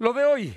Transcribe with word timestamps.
Lo 0.00 0.12
de 0.14 0.24
hoy, 0.24 0.56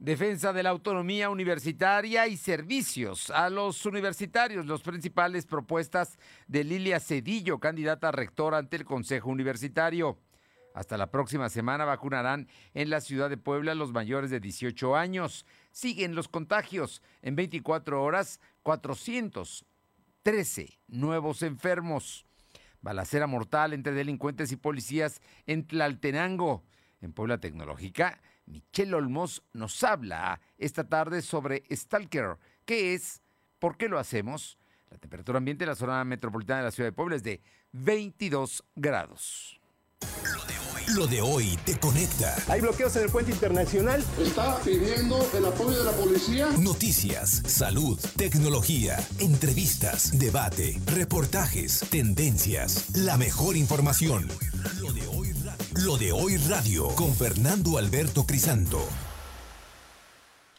defensa 0.00 0.52
de 0.52 0.64
la 0.64 0.70
autonomía 0.70 1.30
universitaria 1.30 2.26
y 2.26 2.36
servicios 2.36 3.30
a 3.30 3.48
los 3.48 3.86
universitarios, 3.86 4.66
las 4.66 4.80
principales 4.80 5.46
propuestas 5.46 6.18
de 6.48 6.64
Lilia 6.64 6.98
Cedillo, 6.98 7.60
candidata 7.60 8.08
a 8.08 8.10
rectora 8.10 8.58
ante 8.58 8.74
el 8.74 8.84
Consejo 8.84 9.30
Universitario. 9.30 10.18
Hasta 10.74 10.96
la 10.96 11.12
próxima 11.12 11.48
semana 11.48 11.84
vacunarán 11.84 12.48
en 12.74 12.90
la 12.90 13.00
ciudad 13.00 13.30
de 13.30 13.36
Puebla 13.36 13.76
los 13.76 13.92
mayores 13.92 14.30
de 14.30 14.40
18 14.40 14.96
años. 14.96 15.46
Siguen 15.70 16.16
los 16.16 16.26
contagios. 16.26 17.02
En 17.22 17.36
24 17.36 18.02
horas, 18.02 18.40
413 18.64 20.80
nuevos 20.88 21.44
enfermos. 21.44 22.26
Balacera 22.80 23.28
mortal 23.28 23.74
entre 23.74 23.92
delincuentes 23.92 24.50
y 24.50 24.56
policías 24.56 25.22
en 25.46 25.68
Tlaltenango. 25.68 26.64
En 27.00 27.12
Puebla 27.12 27.38
Tecnológica, 27.38 28.20
Michelle 28.52 28.94
Olmos 28.94 29.42
nos 29.54 29.82
habla 29.82 30.38
esta 30.58 30.84
tarde 30.84 31.22
sobre 31.22 31.64
Stalker. 31.70 32.36
¿Qué 32.66 32.92
es? 32.92 33.22
¿Por 33.58 33.78
qué 33.78 33.88
lo 33.88 33.98
hacemos? 33.98 34.58
La 34.90 34.98
temperatura 34.98 35.38
ambiente 35.38 35.64
en 35.64 35.70
la 35.70 35.74
zona 35.74 36.04
metropolitana 36.04 36.58
de 36.58 36.64
la 36.66 36.70
ciudad 36.70 36.88
de 36.88 36.92
Puebla 36.92 37.16
es 37.16 37.22
de 37.22 37.40
22 37.72 38.62
grados. 38.76 39.58
Lo 40.94 41.06
de 41.06 41.22
hoy 41.22 41.58
te 41.64 41.78
conecta. 41.78 42.36
Hay 42.48 42.60
bloqueos 42.60 42.94
en 42.96 43.04
el 43.04 43.08
puente 43.08 43.30
internacional. 43.30 44.04
Está 44.18 44.58
pidiendo 44.58 45.26
el 45.32 45.46
apoyo 45.46 45.78
de 45.78 45.84
la 45.84 45.92
policía. 45.92 46.48
Noticias, 46.58 47.42
salud, 47.46 47.98
tecnología, 48.16 48.98
entrevistas, 49.18 50.18
debate, 50.18 50.78
reportajes, 50.86 51.80
tendencias, 51.88 52.94
la 52.96 53.16
mejor 53.16 53.56
información. 53.56 54.28
Lo 54.80 54.92
de 54.92 55.06
hoy 55.06 55.32
Lo 55.84 55.96
de 55.96 56.12
hoy 56.12 56.36
radio 56.36 56.88
con 56.94 57.12
Fernando 57.12 57.76
Alberto 57.76 58.24
Crisanto. 58.24 58.78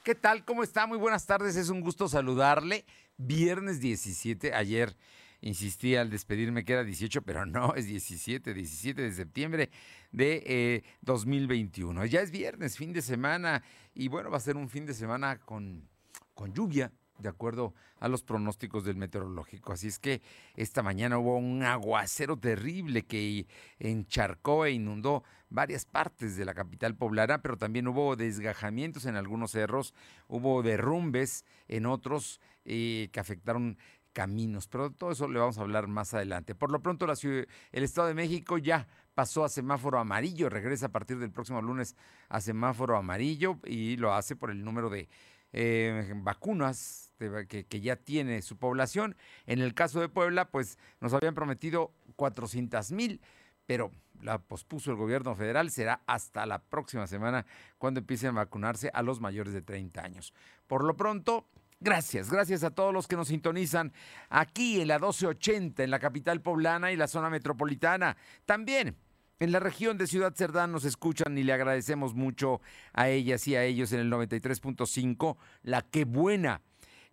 ¿Qué 0.03 0.15
tal? 0.15 0.43
¿Cómo 0.43 0.63
está? 0.63 0.85
Muy 0.85 0.97
buenas 0.97 1.25
tardes. 1.25 1.55
Es 1.55 1.69
un 1.69 1.79
gusto 1.79 2.09
saludarle. 2.09 2.85
Viernes 3.15 3.79
17, 3.79 4.53
ayer 4.53 4.97
insistí 5.39 5.95
al 5.95 6.09
despedirme 6.09 6.65
que 6.65 6.73
era 6.73 6.83
18, 6.83 7.21
pero 7.21 7.45
no, 7.45 7.73
es 7.75 7.85
17, 7.85 8.53
17 8.53 9.01
de 9.01 9.11
septiembre 9.13 9.69
de 10.11 10.83
2021. 11.01 12.03
Eh, 12.03 12.09
ya 12.09 12.19
es 12.19 12.31
viernes, 12.31 12.75
fin 12.75 12.91
de 12.91 13.01
semana, 13.01 13.63
y 13.93 14.09
bueno, 14.09 14.29
va 14.29 14.37
a 14.37 14.41
ser 14.41 14.57
un 14.57 14.67
fin 14.67 14.85
de 14.85 14.93
semana 14.93 15.39
con, 15.39 15.87
con 16.33 16.53
lluvia, 16.53 16.91
de 17.19 17.29
acuerdo 17.29 17.73
a 17.99 18.07
los 18.07 18.23
pronósticos 18.23 18.83
del 18.83 18.95
meteorológico. 18.95 19.73
Así 19.73 19.87
es 19.87 19.99
que 19.99 20.21
esta 20.55 20.83
mañana 20.83 21.17
hubo 21.17 21.37
un 21.37 21.63
aguacero 21.63 22.37
terrible 22.37 23.05
que 23.05 23.47
encharcó 23.79 24.65
e 24.65 24.71
inundó 24.71 25.23
varias 25.49 25.85
partes 25.85 26.35
de 26.35 26.45
la 26.45 26.53
capital 26.53 26.95
poblana, 26.95 27.41
pero 27.41 27.57
también 27.57 27.87
hubo 27.87 28.15
desgajamientos 28.15 29.05
en 29.05 29.15
algunos 29.15 29.51
cerros, 29.51 29.93
hubo 30.27 30.63
derrumbes 30.63 31.45
en 31.67 31.85
otros 31.85 32.41
eh, 32.65 33.09
que 33.11 33.19
afectaron 33.19 33.77
caminos, 34.13 34.67
pero 34.67 34.91
todo 34.91 35.11
eso 35.11 35.27
le 35.27 35.39
vamos 35.39 35.57
a 35.57 35.61
hablar 35.61 35.87
más 35.87 36.13
adelante. 36.13 36.55
Por 36.55 36.71
lo 36.71 36.81
pronto, 36.81 37.05
el 37.05 37.83
Estado 37.83 38.07
de 38.07 38.13
México 38.13 38.57
ya 38.57 38.87
pasó 39.13 39.43
a 39.43 39.49
semáforo 39.49 39.99
amarillo, 39.99 40.49
regresa 40.49 40.87
a 40.87 40.91
partir 40.91 41.19
del 41.19 41.31
próximo 41.31 41.61
lunes 41.61 41.95
a 42.29 42.39
semáforo 42.39 42.97
amarillo 42.97 43.59
y 43.65 43.97
lo 43.97 44.13
hace 44.13 44.35
por 44.35 44.49
el 44.49 44.63
número 44.63 44.89
de 44.89 45.09
eh, 45.53 46.11
vacunas 46.17 47.13
que, 47.47 47.65
que, 47.65 47.81
ya 47.81 47.95
tiene 47.95 48.41
su 48.41 48.57
población. 48.57 49.15
En 49.45 49.59
el 49.61 49.73
caso 49.73 50.01
de 50.01 50.09
Puebla, 50.09 50.49
pues 50.49 50.77
nos 50.99 51.13
habían 51.13 51.35
prometido 51.35 51.93
400 52.17 52.91
mil, 52.91 53.21
pero 53.65 53.91
la 54.21 54.39
pospuso 54.39 54.91
el 54.91 54.97
gobierno 54.97 55.35
federal, 55.35 55.69
será 55.69 56.01
hasta 56.05 56.45
la 56.45 56.59
próxima 56.59 57.07
semana 57.07 57.45
cuando 57.77 57.99
empiecen 57.99 58.29
a 58.29 58.43
vacunarse 58.43 58.89
a 58.93 59.01
los 59.01 59.21
mayores 59.21 59.53
de 59.53 59.61
30 59.61 60.01
años. 60.01 60.33
Por 60.67 60.83
lo 60.83 60.95
pronto, 60.95 61.47
Gracias, 61.79 62.31
gracias 62.31 62.63
a 62.63 62.69
todos 62.69 62.93
los 62.93 63.09
que 63.09 63.17
nos 63.17 63.27
sintonizan 63.27 63.91
aquí 64.29 64.79
en 64.79 64.87
la 64.87 64.99
1280, 64.99 65.83
en 65.83 65.91
la 65.91 65.99
capital 65.99 66.39
poblana 66.39 66.93
y 66.93 66.95
la 66.95 67.09
zona 67.09 67.29
metropolitana. 67.29 68.15
También 68.45 68.95
en 69.43 69.51
la 69.51 69.59
región 69.59 69.97
de 69.97 70.07
Ciudad 70.07 70.33
Cerdán 70.33 70.71
nos 70.71 70.85
escuchan 70.85 71.37
y 71.37 71.43
le 71.43 71.51
agradecemos 71.51 72.13
mucho 72.13 72.61
a 72.93 73.09
ellas 73.09 73.45
y 73.45 73.57
a 73.57 73.65
ellos 73.65 73.91
en 73.91 73.99
el 73.99 74.09
93.5, 74.09 75.35
La 75.63 75.81
Qué 75.81 76.05
Buena 76.05 76.61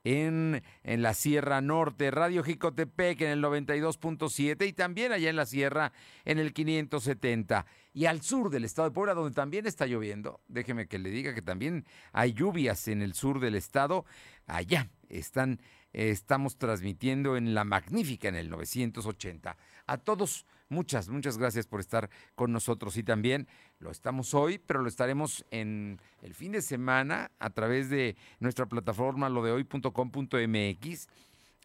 en, 0.05 0.63
en 0.85 1.03
la 1.03 1.13
Sierra 1.13 1.61
Norte, 1.61 2.13
Radio 2.13 2.45
Jicotepec 2.45 3.21
en 3.23 3.31
el 3.31 3.43
92.7 3.43 4.65
y 4.65 4.73
también 4.73 5.11
allá 5.11 5.29
en 5.29 5.35
la 5.35 5.45
Sierra 5.45 5.93
en 6.25 6.39
el 6.39 6.53
570. 6.53 7.67
Y 7.95 8.07
al 8.07 8.23
sur 8.23 8.49
del 8.49 8.65
estado 8.65 8.89
de 8.89 8.95
Puebla, 8.95 9.15
donde 9.15 9.35
también 9.35 9.67
está 9.67 9.87
lloviendo, 9.87 10.41
déjeme 10.47 10.87
que 10.87 11.01
le 11.01 11.11
diga 11.11 11.35
que 11.35 11.43
también 11.43 11.85
hay 12.13 12.33
lluvias 12.33 12.87
en 12.87 13.03
el 13.03 13.15
sur 13.15 13.41
del 13.41 13.57
estado, 13.57 14.05
allá 14.47 14.89
están, 15.09 15.61
estamos 15.93 16.59
transmitiendo 16.59 17.37
en 17.37 17.55
La 17.55 17.65
Magnífica 17.65 18.29
en 18.29 18.37
el 18.37 18.51
980. 18.51 19.57
A 19.89 19.99
todos, 19.99 20.47
muchas, 20.71 21.11
muchas 21.11 21.37
gracias 21.37 21.67
por 21.67 21.81
estar 21.81 22.09
con 22.35 22.53
nosotros. 22.53 22.97
Y 22.97 23.03
también 23.03 23.47
lo 23.79 23.91
estamos 23.91 24.33
hoy, 24.33 24.59
pero 24.59 24.81
lo 24.81 24.89
estaremos 24.89 25.45
en 25.51 26.01
el 26.23 26.35
fin 26.35 26.53
de 26.53 26.63
semana 26.63 27.31
a 27.39 27.51
través 27.51 27.91
de 27.91 28.17
nuestra 28.39 28.67
plataforma 28.67 29.29
lodehoy.com.mx 29.29 31.09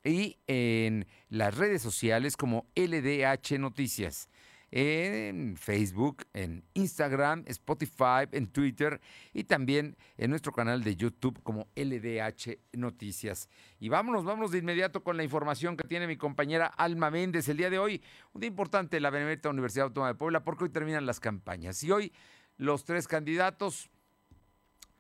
y 0.03 0.37
en 0.47 1.07
las 1.29 1.57
redes 1.57 1.81
sociales 1.81 2.35
como 2.35 2.67
LDH 2.75 3.57
Noticias 3.59 4.29
en 4.77 5.55
Facebook, 5.55 6.25
en 6.33 6.65
Instagram, 6.73 7.45
Spotify, 7.47 8.27
en 8.33 8.47
Twitter 8.47 8.99
y 9.31 9.45
también 9.45 9.95
en 10.17 10.29
nuestro 10.29 10.51
canal 10.51 10.83
de 10.83 10.97
YouTube 10.97 11.41
como 11.43 11.69
LDH 11.77 12.59
Noticias. 12.73 13.47
Y 13.79 13.87
vámonos, 13.87 14.25
vámonos 14.25 14.51
de 14.51 14.57
inmediato 14.57 15.01
con 15.01 15.15
la 15.15 15.23
información 15.23 15.77
que 15.77 15.87
tiene 15.87 16.07
mi 16.07 16.17
compañera 16.17 16.65
Alma 16.65 17.09
Méndez 17.09 17.47
el 17.47 17.55
día 17.55 17.69
de 17.69 17.79
hoy. 17.79 18.03
Un 18.33 18.41
día 18.41 18.49
importante 18.49 18.99
la 18.99 19.11
Benemérita 19.11 19.49
Universidad 19.49 19.85
Autónoma 19.85 20.09
de 20.09 20.15
Puebla 20.15 20.43
porque 20.43 20.65
hoy 20.65 20.69
terminan 20.71 21.05
las 21.05 21.21
campañas. 21.21 21.81
Y 21.81 21.91
hoy 21.93 22.11
los 22.57 22.83
tres 22.83 23.07
candidatos 23.07 23.89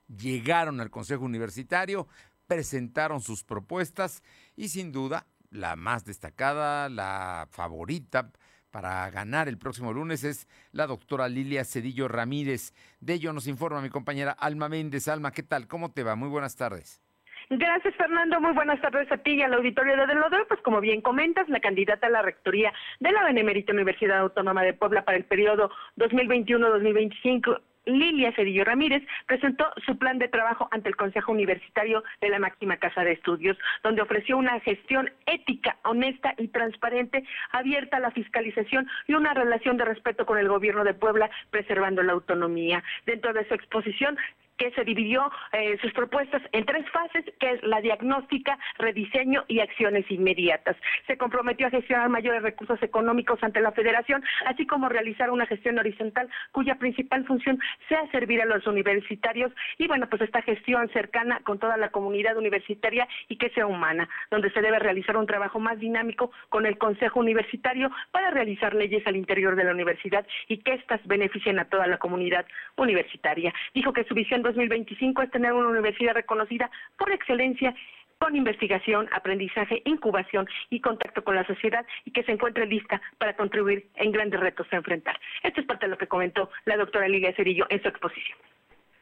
llegaron 0.07 0.79
al 0.79 0.89
Consejo 0.89 1.25
Universitario, 1.25 2.07
presentaron 2.47 3.19
sus 3.19 3.43
propuestas 3.43 4.23
y 4.55 4.69
sin 4.69 4.93
duda 4.93 5.27
la 5.49 5.75
más 5.75 6.05
destacada, 6.05 6.87
la 6.87 7.49
favorita, 7.51 8.31
para 8.75 9.09
ganar 9.09 9.47
el 9.47 9.57
próximo 9.57 9.93
lunes 9.93 10.25
es 10.25 10.49
la 10.73 10.85
doctora 10.85 11.29
Lilia 11.29 11.63
Cedillo 11.63 12.09
Ramírez. 12.09 12.73
De 12.99 13.13
ello 13.13 13.31
nos 13.31 13.47
informa 13.47 13.79
mi 13.79 13.87
compañera 13.87 14.33
Alma 14.33 14.67
Méndez. 14.67 15.07
Alma, 15.07 15.31
¿qué 15.31 15.43
tal? 15.43 15.65
¿Cómo 15.69 15.93
te 15.93 16.03
va? 16.03 16.17
Muy 16.17 16.27
buenas 16.27 16.57
tardes. 16.57 17.01
Gracias, 17.49 17.95
Fernando. 17.95 18.41
Muy 18.41 18.51
buenas 18.51 18.81
tardes 18.81 19.09
a 19.13 19.17
ti 19.17 19.35
y 19.35 19.41
al 19.43 19.53
auditorio 19.53 19.95
de 19.95 20.07
Delodoro. 20.07 20.45
Pues 20.49 20.59
como 20.59 20.81
bien 20.81 20.99
comentas, 20.99 21.47
la 21.47 21.61
candidata 21.61 22.07
a 22.07 22.09
la 22.09 22.21
rectoría 22.21 22.73
de 22.99 23.13
la 23.13 23.23
Benemérita 23.23 23.71
Universidad 23.71 24.19
Autónoma 24.19 24.61
de 24.63 24.73
Puebla 24.73 25.05
para 25.05 25.15
el 25.15 25.23
periodo 25.23 25.71
2021-2025 25.95 27.61
Lilia 27.85 28.33
Cedillo 28.33 28.63
Ramírez 28.63 29.03
presentó 29.27 29.65
su 29.85 29.97
plan 29.97 30.17
de 30.19 30.27
trabajo 30.27 30.67
ante 30.71 30.89
el 30.89 30.95
Consejo 30.95 31.31
Universitario 31.31 32.03
de 32.21 32.29
la 32.29 32.39
máxima 32.39 32.77
casa 32.77 33.03
de 33.03 33.13
estudios, 33.13 33.57
donde 33.83 34.01
ofreció 34.01 34.37
una 34.37 34.59
gestión 34.59 35.11
ética, 35.25 35.77
honesta 35.83 36.33
y 36.37 36.47
transparente, 36.47 37.23
abierta 37.51 37.97
a 37.97 38.01
la 38.01 38.11
fiscalización 38.11 38.87
y 39.07 39.13
una 39.13 39.33
relación 39.33 39.77
de 39.77 39.85
respeto 39.85 40.25
con 40.25 40.37
el 40.37 40.47
gobierno 40.47 40.83
de 40.83 40.93
Puebla, 40.93 41.29
preservando 41.49 42.03
la 42.03 42.13
autonomía. 42.13 42.83
Dentro 43.05 43.33
de 43.33 43.47
su 43.47 43.53
exposición 43.53 44.17
que 44.57 44.71
se 44.71 44.83
dividió 44.83 45.31
eh, 45.51 45.77
sus 45.81 45.91
propuestas 45.93 46.41
en 46.51 46.65
tres 46.65 46.89
fases, 46.91 47.25
que 47.39 47.51
es 47.51 47.63
la 47.63 47.81
diagnóstica, 47.81 48.57
rediseño 48.77 49.43
y 49.47 49.59
acciones 49.59 50.09
inmediatas. 50.09 50.77
Se 51.07 51.17
comprometió 51.17 51.67
a 51.67 51.71
gestionar 51.71 52.09
mayores 52.09 52.41
recursos 52.41 52.81
económicos 52.81 53.41
ante 53.43 53.61
la 53.61 53.71
federación, 53.71 54.23
así 54.45 54.65
como 54.65 54.89
realizar 54.89 55.29
una 55.31 55.45
gestión 55.45 55.77
horizontal 55.79 56.29
cuya 56.51 56.75
principal 56.75 57.25
función 57.25 57.59
sea 57.89 58.09
servir 58.11 58.41
a 58.41 58.45
los 58.45 58.65
universitarios 58.67 59.51
y 59.77 59.87
bueno, 59.87 60.07
pues 60.09 60.21
esta 60.21 60.41
gestión 60.41 60.89
cercana 60.89 61.39
con 61.43 61.59
toda 61.59 61.77
la 61.77 61.89
comunidad 61.89 62.37
universitaria 62.37 63.07
y 63.27 63.37
que 63.37 63.49
sea 63.49 63.67
humana, 63.67 64.07
donde 64.31 64.51
se 64.51 64.61
debe 64.61 64.79
realizar 64.79 65.17
un 65.17 65.27
trabajo 65.27 65.59
más 65.59 65.79
dinámico 65.79 66.31
con 66.49 66.65
el 66.65 66.77
Consejo 66.77 67.19
Universitario 67.19 67.91
para 68.11 68.31
realizar 68.31 68.73
leyes 68.73 69.05
al 69.07 69.15
interior 69.15 69.55
de 69.55 69.63
la 69.63 69.71
universidad 69.71 70.25
y 70.47 70.57
que 70.57 70.73
éstas 70.73 71.01
beneficien 71.05 71.59
a 71.59 71.65
toda 71.65 71.87
la 71.87 71.97
comunidad 71.97 72.45
universitaria. 72.77 73.53
Dijo 73.73 73.93
que 73.93 74.03
su 74.05 74.13
visión 74.13 74.41
2025 74.45 75.23
es 75.23 75.31
tener 75.31 75.53
una 75.53 75.69
universidad 75.69 76.13
reconocida 76.13 76.69
por 76.97 77.11
excelencia 77.11 77.75
con 78.19 78.35
investigación, 78.35 79.09
aprendizaje, 79.11 79.81
incubación 79.85 80.47
y 80.69 80.79
contacto 80.79 81.23
con 81.23 81.35
la 81.35 81.45
sociedad 81.45 81.85
y 82.05 82.11
que 82.11 82.23
se 82.23 82.31
encuentre 82.31 82.65
lista 82.65 83.01
para 83.17 83.35
contribuir 83.35 83.89
en 83.95 84.11
grandes 84.11 84.39
retos 84.39 84.67
a 84.71 84.77
enfrentar. 84.77 85.19
Esto 85.43 85.61
es 85.61 85.67
parte 85.67 85.85
de 85.85 85.91
lo 85.91 85.97
que 85.97 86.07
comentó 86.07 86.49
la 86.65 86.77
doctora 86.77 87.07
Lilia 87.07 87.33
Cerillo 87.35 87.65
en 87.69 87.81
su 87.81 87.89
exposición. 87.89 88.37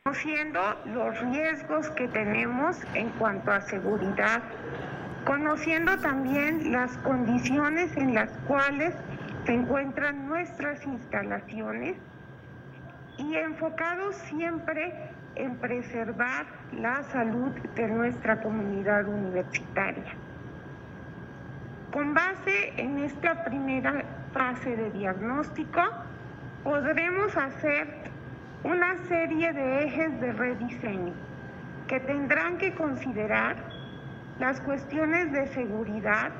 Conociendo 0.03 0.59
los 0.87 1.19
riesgos 1.31 1.89
que 1.91 2.07
tenemos 2.07 2.77
en 2.93 3.09
cuanto 3.11 3.51
a 3.51 3.61
seguridad, 3.61 4.41
conociendo 5.25 5.97
también 5.99 6.71
las 6.71 6.97
condiciones 6.97 7.95
en 7.95 8.13
las 8.13 8.29
cuales 8.47 8.93
se 9.45 9.53
encuentran 9.53 10.27
nuestras 10.27 10.85
instalaciones 10.85 11.97
y 13.17 13.35
enfocados 13.35 14.15
siempre 14.15 14.93
en 15.35 15.57
preservar 15.57 16.45
la 16.71 17.03
salud 17.03 17.51
de 17.75 17.87
nuestra 17.87 18.41
comunidad 18.41 19.07
universitaria. 19.07 20.15
Con 21.91 22.13
base 22.13 22.73
en 22.77 22.99
esta 22.99 23.43
primera 23.43 24.03
fase 24.33 24.75
de 24.75 24.91
diagnóstico, 24.91 25.81
podremos 26.63 27.35
hacer 27.37 27.87
una 28.63 28.97
serie 29.07 29.53
de 29.53 29.83
ejes 29.85 30.21
de 30.21 30.31
rediseño 30.31 31.13
que 31.87 31.99
tendrán 31.99 32.57
que 32.57 32.73
considerar 32.73 33.57
las 34.39 34.59
cuestiones 34.61 35.31
de 35.31 35.47
seguridad 35.47 36.31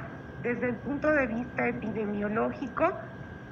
desde 0.42 0.70
el 0.70 0.76
punto 0.76 1.12
de 1.12 1.28
vista 1.28 1.68
epidemiológico 1.68 2.92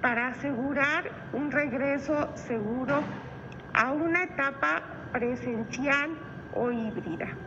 para 0.01 0.27
asegurar 0.29 1.03
un 1.33 1.51
regreso 1.51 2.35
seguro 2.35 3.01
a 3.73 3.91
una 3.91 4.23
etapa 4.23 4.81
presencial 5.11 6.11
o 6.55 6.71
híbrida. 6.71 7.37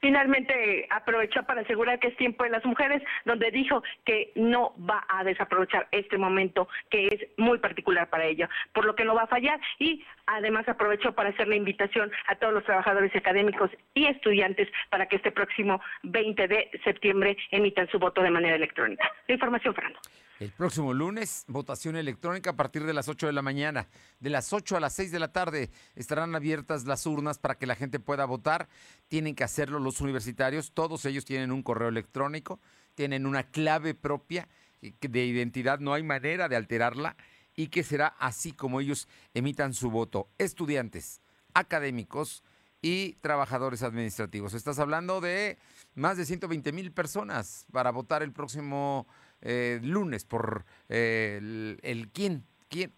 Finalmente 0.00 0.86
aprovechó 0.88 1.42
para 1.42 1.60
asegurar 1.60 1.98
que 1.98 2.08
es 2.08 2.16
tiempo 2.16 2.44
de 2.44 2.50
las 2.50 2.64
mujeres, 2.64 3.02
donde 3.26 3.50
dijo 3.50 3.82
que 4.04 4.32
no 4.34 4.74
va 4.78 5.04
a 5.08 5.24
desaprovechar 5.24 5.88
este 5.92 6.16
momento 6.16 6.68
que 6.90 7.08
es 7.08 7.28
muy 7.36 7.58
particular 7.58 8.08
para 8.08 8.24
ella, 8.24 8.48
por 8.72 8.86
lo 8.86 8.94
que 8.94 9.04
no 9.04 9.14
va 9.14 9.24
a 9.24 9.26
fallar 9.26 9.60
y 9.78 10.02
además 10.26 10.66
aprovechó 10.68 11.12
para 11.12 11.28
hacer 11.28 11.48
la 11.48 11.56
invitación 11.56 12.10
a 12.28 12.36
todos 12.36 12.54
los 12.54 12.64
trabajadores 12.64 13.14
académicos 13.14 13.70
y 13.92 14.06
estudiantes 14.06 14.68
para 14.88 15.06
que 15.06 15.16
este 15.16 15.32
próximo 15.32 15.82
20 16.02 16.48
de 16.48 16.70
septiembre 16.82 17.36
emitan 17.50 17.86
su 17.88 17.98
voto 17.98 18.22
de 18.22 18.30
manera 18.30 18.56
electrónica. 18.56 19.10
La 19.28 19.34
información, 19.34 19.74
Fernando. 19.74 20.00
El 20.40 20.52
próximo 20.52 20.94
lunes, 20.94 21.44
votación 21.48 21.96
electrónica 21.96 22.48
a 22.48 22.56
partir 22.56 22.84
de 22.84 22.94
las 22.94 23.08
8 23.08 23.26
de 23.26 23.34
la 23.34 23.42
mañana. 23.42 23.88
De 24.20 24.30
las 24.30 24.54
8 24.54 24.78
a 24.78 24.80
las 24.80 24.94
6 24.94 25.12
de 25.12 25.18
la 25.18 25.32
tarde 25.34 25.70
estarán 25.96 26.34
abiertas 26.34 26.86
las 26.86 27.04
urnas 27.04 27.38
para 27.38 27.56
que 27.56 27.66
la 27.66 27.74
gente 27.74 28.00
pueda 28.00 28.24
votar. 28.24 28.66
Tienen 29.08 29.34
que 29.34 29.44
hacerlo 29.44 29.78
los 29.78 30.00
universitarios. 30.00 30.72
Todos 30.72 31.04
ellos 31.04 31.26
tienen 31.26 31.52
un 31.52 31.62
correo 31.62 31.90
electrónico, 31.90 32.58
tienen 32.94 33.26
una 33.26 33.50
clave 33.50 33.92
propia 33.92 34.48
de 34.80 35.26
identidad. 35.26 35.78
No 35.78 35.92
hay 35.92 36.04
manera 36.04 36.48
de 36.48 36.56
alterarla 36.56 37.18
y 37.54 37.68
que 37.68 37.82
será 37.82 38.06
así 38.18 38.52
como 38.52 38.80
ellos 38.80 39.08
emitan 39.34 39.74
su 39.74 39.90
voto. 39.90 40.30
Estudiantes, 40.38 41.20
académicos 41.52 42.44
y 42.80 43.12
trabajadores 43.20 43.82
administrativos. 43.82 44.54
Estás 44.54 44.78
hablando 44.78 45.20
de 45.20 45.58
más 45.94 46.16
de 46.16 46.24
120 46.24 46.72
mil 46.72 46.92
personas 46.92 47.66
para 47.70 47.90
votar 47.90 48.22
el 48.22 48.32
próximo 48.32 49.06
eh, 49.42 49.80
lunes 49.82 50.24
por 50.24 50.64
eh, 50.88 51.36
el, 51.38 51.80
el 51.82 52.08
quién, 52.08 52.44
quién, 52.68 52.92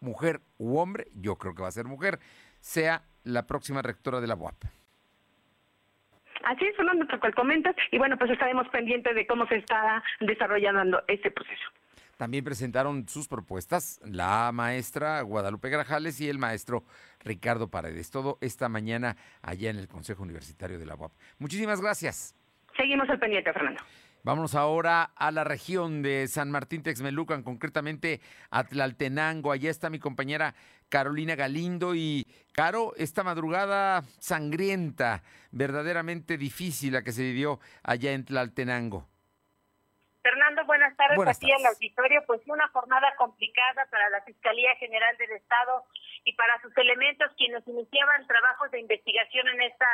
mujer 0.00 0.40
u 0.58 0.78
hombre, 0.78 1.06
yo 1.14 1.36
creo 1.36 1.54
que 1.54 1.62
va 1.62 1.68
a 1.68 1.72
ser 1.72 1.86
mujer, 1.86 2.18
sea 2.60 3.02
la 3.24 3.46
próxima 3.46 3.82
rectora 3.82 4.20
de 4.20 4.26
la 4.26 4.34
UAP. 4.34 4.64
Así 6.44 6.64
es, 6.64 6.76
Fernando, 6.76 7.04
lo 7.04 7.20
cual 7.20 7.34
comentas, 7.34 7.76
y 7.90 7.98
bueno, 7.98 8.16
pues 8.16 8.30
estaremos 8.30 8.66
pendientes 8.68 9.14
de 9.14 9.26
cómo 9.26 9.46
se 9.46 9.56
está 9.56 10.02
desarrollando 10.20 11.02
este 11.06 11.30
proceso. 11.30 11.62
También 12.16 12.44
presentaron 12.44 13.08
sus 13.08 13.28
propuestas 13.28 13.98
la 14.04 14.50
maestra 14.52 15.22
Guadalupe 15.22 15.70
Grajales 15.70 16.20
y 16.20 16.28
el 16.28 16.38
maestro 16.38 16.84
Ricardo 17.24 17.68
Paredes. 17.68 18.10
Todo 18.10 18.36
esta 18.42 18.68
mañana 18.68 19.16
allá 19.40 19.70
en 19.70 19.78
el 19.78 19.88
Consejo 19.88 20.22
Universitario 20.22 20.78
de 20.78 20.84
la 20.84 20.96
UAP. 20.96 21.12
Muchísimas 21.38 21.80
gracias. 21.80 22.34
Seguimos 22.76 23.08
al 23.08 23.18
pendiente, 23.18 23.50
Fernando. 23.52 23.82
Vámonos 24.22 24.54
ahora 24.54 25.10
a 25.16 25.30
la 25.30 25.44
región 25.44 26.02
de 26.02 26.28
San 26.28 26.50
Martín 26.50 26.82
Texmelucan, 26.82 27.42
concretamente 27.42 28.20
a 28.50 28.64
Tlaltenango. 28.64 29.50
Allá 29.50 29.70
está 29.70 29.88
mi 29.88 29.98
compañera 29.98 30.54
Carolina 30.90 31.36
Galindo 31.36 31.94
y 31.94 32.26
Caro, 32.52 32.92
esta 32.96 33.22
madrugada 33.22 34.02
sangrienta, 34.18 35.22
verdaderamente 35.52 36.36
difícil 36.36 36.92
la 36.92 37.02
que 37.02 37.12
se 37.12 37.22
vivió 37.22 37.60
allá 37.82 38.12
en 38.12 38.26
Tlaltenango. 38.26 39.08
Fernando, 40.22 40.66
buenas 40.66 40.94
tardes 40.96 41.16
buenas 41.16 41.38
aquí 41.38 41.50
en 41.50 41.60
el 41.60 41.66
auditorio. 41.66 42.22
Pues 42.26 42.42
una 42.46 42.68
jornada 42.68 43.14
complicada 43.16 43.86
para 43.90 44.10
la 44.10 44.20
Fiscalía 44.22 44.74
General 44.76 45.16
del 45.16 45.30
Estado 45.30 45.84
y 46.24 46.34
para 46.34 46.60
sus 46.60 46.76
elementos 46.76 47.32
quienes 47.38 47.66
iniciaban 47.66 48.26
trabajos 48.26 48.70
de 48.70 48.80
investigación 48.80 49.48
en 49.48 49.62
esta 49.62 49.86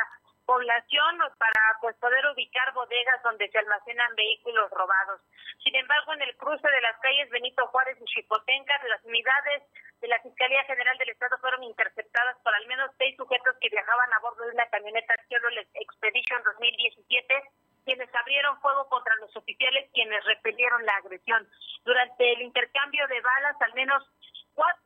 población 0.47 1.19
para 1.37 1.61
pues 1.81 1.95
poder 1.97 2.25
ubicar 2.31 2.73
bodegas 2.73 3.21
donde 3.21 3.51
se 3.51 3.59
almacenan 3.59 4.15
vehículos 4.15 4.71
robados. 4.71 5.19
Sin 5.61 5.75
embargo, 5.75 6.13
en 6.13 6.21
el 6.23 6.35
cruce 6.37 6.67
de 6.71 6.81
las 6.81 6.97
calles 6.99 7.29
Benito 7.29 7.67
Juárez 7.67 7.97
y 7.99 8.05
Chipotenca, 8.05 8.81
las 8.87 9.03
unidades 9.03 9.63
de 9.99 10.07
la 10.07 10.19
Fiscalía 10.21 10.63
General 10.63 10.97
del 10.97 11.09
Estado 11.09 11.37
fueron 11.39 11.63
interceptadas 11.63 12.37
por 12.43 12.55
al 12.55 12.65
menos 12.67 12.89
seis 12.97 13.15
sujetos 13.17 13.55
que 13.59 13.69
viajaban 13.69 14.13
a 14.13 14.19
bordo 14.19 14.45
de 14.45 14.53
una 14.53 14.69
camioneta 14.69 15.13
Chevrolet 15.27 15.67
Expedition 15.75 16.41
2017 16.43 17.51
quienes 17.83 18.13
abrieron 18.15 18.59
fuego 18.59 18.87
contra 18.89 19.15
los 19.15 19.33
oficiales 19.35 19.89
quienes 19.93 20.23
repelieron 20.25 20.85
la 20.85 20.95
agresión. 20.97 21.47
Durante 21.85 22.33
el 22.33 22.41
intercambio 22.41 23.07
de 23.07 23.21
balas, 23.21 23.55
al 23.61 23.73
menos 23.75 24.03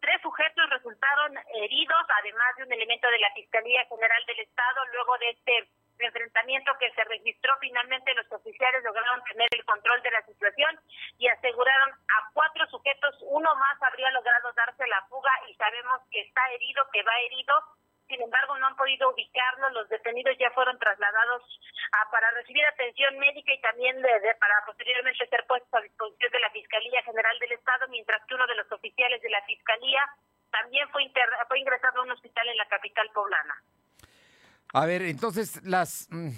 tres 0.02 0.22
sujetos 0.22 0.70
resultaron 0.70 1.38
heridos, 1.56 2.06
además 2.20 2.56
de 2.58 2.61
elemento 2.74 3.10
de 3.10 3.20
la 3.20 3.32
Fiscalía 3.34 3.86
General 3.86 4.24
del 4.26 4.40
Estado. 4.40 4.86
Luego 4.94 5.18
de 5.20 5.30
este 5.30 5.70
enfrentamiento 6.00 6.72
que 6.80 6.92
se 6.92 7.04
registró, 7.04 7.54
finalmente 7.60 8.14
los 8.16 8.32
oficiales 8.32 8.84
lograron 8.84 9.24
tener 9.24 9.48
el 9.52 9.66
control 9.66 10.02
de 10.02 10.12
la 10.12 10.22
situación 10.24 10.80
y 11.20 11.28
aseguraron 11.28 11.92
a 11.92 12.32
cuatro 12.34 12.66
sujetos, 12.68 13.16
uno 13.22 13.54
más 13.56 13.82
habría 13.84 14.10
logrado 14.12 14.52
darse 14.54 14.88
la 14.88 15.06
fuga 15.10 15.32
y 15.48 15.54
sabemos 15.56 16.02
que 16.10 16.22
está 16.22 16.42
herido, 16.54 16.88
que 16.92 17.04
va 17.04 17.20
herido 17.22 17.54
sin 18.12 18.22
embargo 18.22 18.58
no 18.58 18.68
han 18.68 18.76
podido 18.76 19.10
ubicarlo, 19.10 19.70
los 19.70 19.88
detenidos 19.88 20.36
ya 20.38 20.52
fueron 20.52 20.78
trasladados 20.78 21.44
a, 21.94 22.12
para 22.12 22.30
recibir 22.32 22.66
atención 22.66 23.18
médica 23.18 23.54
y 23.54 23.62
también 23.62 24.02
de, 24.02 24.36
para 24.38 24.66
posteriormente 24.66 25.26
ser 25.28 25.46
puestos 25.48 25.74
a 25.74 25.80
disposición 25.80 26.30
de 26.30 26.40
la 26.42 26.50
Fiscalía 26.50 27.02
General 27.04 27.40
del 27.40 27.54
Estado, 27.54 27.88
mientras 27.88 28.22
que 28.26 28.36
uno 28.36 28.46
de 28.48 28.56
los 28.56 28.70
oficiales 28.70 29.22
de 29.22 29.30
la 29.30 29.42
Fiscalía 29.44 30.04
también 30.52 30.90
fue, 30.90 31.10
fue 31.48 31.60
ingresado 31.60 32.02
a 32.02 32.04
un 32.04 32.12
hospital 32.12 32.50
en 32.50 32.58
la 32.58 32.68
capital 32.68 33.10
poblana. 33.14 33.56
A 34.74 34.86
ver, 34.86 35.02
entonces 35.02 35.62
las, 35.66 36.08
mm, 36.12 36.30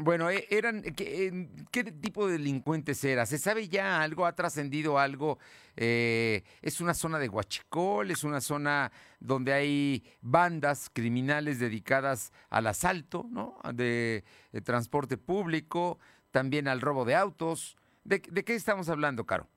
bueno, 0.00 0.30
e, 0.30 0.46
eran, 0.50 0.82
¿qué, 0.96 1.46
¿qué, 1.70 1.84
tipo 1.84 2.26
de 2.26 2.38
delincuentes 2.38 3.04
era? 3.04 3.26
¿Se 3.26 3.36
sabe 3.36 3.68
ya 3.68 4.00
algo? 4.00 4.24
¿Ha 4.24 4.34
trascendido 4.34 4.98
algo? 4.98 5.38
Eh, 5.76 6.42
¿Es 6.62 6.80
una 6.80 6.94
zona 6.94 7.18
de 7.18 7.28
Huachicol? 7.28 8.10
¿Es 8.10 8.24
una 8.24 8.40
zona 8.40 8.90
donde 9.20 9.52
hay 9.52 10.04
bandas 10.22 10.88
criminales 10.90 11.60
dedicadas 11.60 12.32
al 12.48 12.66
asalto, 12.66 13.26
¿no? 13.28 13.58
De, 13.74 14.24
de 14.52 14.60
transporte 14.62 15.18
público, 15.18 15.98
también 16.30 16.68
al 16.68 16.80
robo 16.80 17.04
de 17.04 17.14
autos. 17.14 17.76
¿De, 18.04 18.22
¿De 18.26 18.42
qué 18.42 18.54
estamos 18.54 18.88
hablando, 18.88 19.26
Caro? 19.26 19.48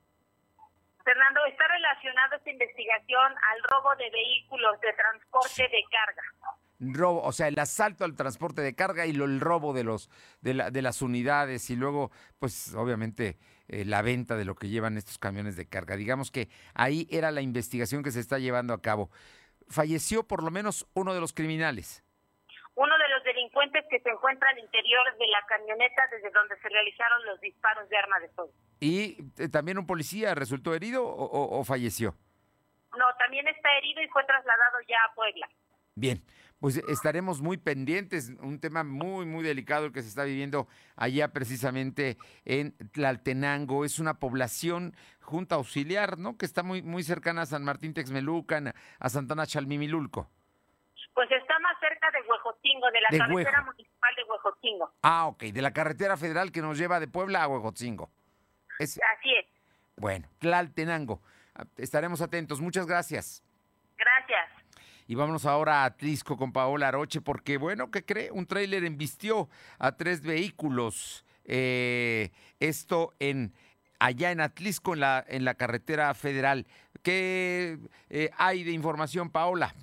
Fernando, 1.05 1.39
está 1.45 1.65
relacionada 1.69 2.35
esta 2.35 2.49
investigación 2.49 3.31
al 3.31 3.63
robo 3.71 3.95
de 3.95 4.09
vehículos 4.09 4.81
de 4.81 4.91
transporte 4.91 5.63
de 5.69 5.83
carga 5.89 6.23
robo, 6.79 7.21
o 7.23 7.31
sea, 7.31 7.47
el 7.47 7.57
asalto 7.59 8.05
al 8.05 8.15
transporte 8.15 8.61
de 8.61 8.75
carga 8.75 9.05
y 9.05 9.13
lo, 9.13 9.25
el 9.25 9.39
robo 9.39 9.73
de 9.73 9.83
los 9.83 10.09
de, 10.41 10.53
la, 10.53 10.71
de 10.71 10.81
las 10.81 11.01
unidades 11.01 11.69
y 11.69 11.75
luego, 11.75 12.11
pues, 12.39 12.73
obviamente 12.75 13.37
eh, 13.67 13.85
la 13.85 14.01
venta 14.01 14.35
de 14.35 14.45
lo 14.45 14.55
que 14.55 14.69
llevan 14.69 14.97
estos 14.97 15.17
camiones 15.17 15.55
de 15.55 15.67
carga. 15.67 15.95
Digamos 15.95 16.31
que 16.31 16.49
ahí 16.73 17.07
era 17.09 17.31
la 17.31 17.41
investigación 17.41 18.03
que 18.03 18.11
se 18.11 18.19
está 18.19 18.39
llevando 18.39 18.73
a 18.73 18.81
cabo. 18.81 19.09
Falleció 19.69 20.23
por 20.23 20.43
lo 20.43 20.51
menos 20.51 20.87
uno 20.93 21.13
de 21.13 21.21
los 21.21 21.33
criminales. 21.33 22.03
Uno 22.75 22.93
de 22.97 23.09
los 23.09 23.23
delincuentes 23.23 23.85
que 23.89 24.01
se 24.01 24.09
encuentra 24.09 24.49
al 24.49 24.59
interior 24.59 25.17
de 25.17 25.27
la 25.27 25.45
camioneta 25.47 26.03
desde 26.11 26.29
donde 26.31 26.59
se 26.59 26.67
realizaron 26.67 27.25
los 27.25 27.39
disparos 27.39 27.87
de 27.89 27.97
arma 27.97 28.19
de 28.19 28.29
fuego. 28.29 28.51
¿Y 28.81 29.17
eh, 29.37 29.47
también 29.47 29.77
un 29.77 29.87
policía 29.87 30.35
resultó 30.35 30.75
herido 30.75 31.05
o, 31.05 31.23
o, 31.23 31.59
o 31.59 31.63
falleció? 31.63 32.15
No, 32.97 33.05
también 33.17 33.47
está 33.47 33.69
herido 33.77 34.01
y 34.01 34.07
fue 34.09 34.23
trasladado 34.25 34.77
ya 34.87 34.97
a 35.09 35.15
Puebla. 35.15 35.49
Bien, 35.95 36.21
pues 36.65 36.77
estaremos 36.77 37.41
muy 37.41 37.57
pendientes, 37.57 38.31
un 38.41 38.59
tema 38.59 38.83
muy, 38.83 39.27
muy 39.27 39.43
delicado 39.43 39.85
el 39.85 39.91
que 39.91 40.01
se 40.01 40.07
está 40.07 40.23
viviendo 40.23 40.67
allá 40.95 41.27
precisamente 41.27 42.17
en 42.43 42.75
Tlaltenango. 42.91 43.85
Es 43.85 43.99
una 43.99 44.15
población 44.15 44.95
junta 45.21 45.57
auxiliar, 45.57 46.17
¿no? 46.17 46.39
Que 46.39 46.47
está 46.47 46.63
muy, 46.63 46.81
muy 46.81 47.03
cercana 47.03 47.43
a 47.43 47.45
San 47.45 47.63
Martín 47.63 47.93
Texmelucan, 47.93 48.73
a 48.99 49.09
Santana 49.09 49.45
Chalmimilulco. 49.45 50.27
Pues 51.13 51.29
está 51.29 51.59
más 51.59 51.77
cerca 51.79 52.09
de 52.09 52.27
Huejotingo, 52.27 52.87
de 52.89 53.01
la 53.01 53.27
De 53.27 53.31
Huejo. 53.35 53.63
municipal 53.63 54.15
de 54.15 54.23
Huejotingo. 54.23 54.91
Ah, 55.03 55.27
ok, 55.27 55.43
de 55.43 55.61
la 55.61 55.71
carretera 55.71 56.17
federal 56.17 56.51
que 56.51 56.63
nos 56.63 56.79
lleva 56.79 56.99
de 56.99 57.07
Puebla 57.07 57.43
a 57.43 57.47
Huejotzingo. 57.47 58.09
Es, 58.79 58.99
Así 59.19 59.35
es. 59.35 59.45
bueno, 59.97 60.27
Tlaltenango. 60.39 61.21
Estaremos 61.77 62.21
atentos. 62.21 62.59
Muchas. 62.59 62.87
Gracias. 62.87 63.44
Y 65.07 65.15
vámonos 65.15 65.45
ahora 65.45 65.83
a 65.83 65.85
Atlisco 65.85 66.35
con 66.35 66.51
Paola 66.51 66.87
Aroche, 66.87 67.21
porque, 67.21 67.57
bueno, 67.57 67.91
¿qué 67.91 68.03
cree? 68.03 68.31
Un 68.31 68.47
tráiler 68.47 68.83
embistió 68.83 69.49
a 69.77 69.91
tres 69.91 70.21
vehículos. 70.21 71.23
Eh, 71.43 72.31
esto 72.59 73.13
en 73.19 73.53
allá 73.99 74.31
en 74.31 74.41
Atlisco, 74.41 74.93
en 74.93 75.01
la, 75.01 75.23
en 75.27 75.45
la 75.45 75.53
carretera 75.53 76.13
federal. 76.13 76.65
¿Qué 77.03 77.77
eh, 78.09 78.31
hay 78.37 78.63
de 78.63 78.71
información, 78.71 79.29
Paola? 79.29 79.75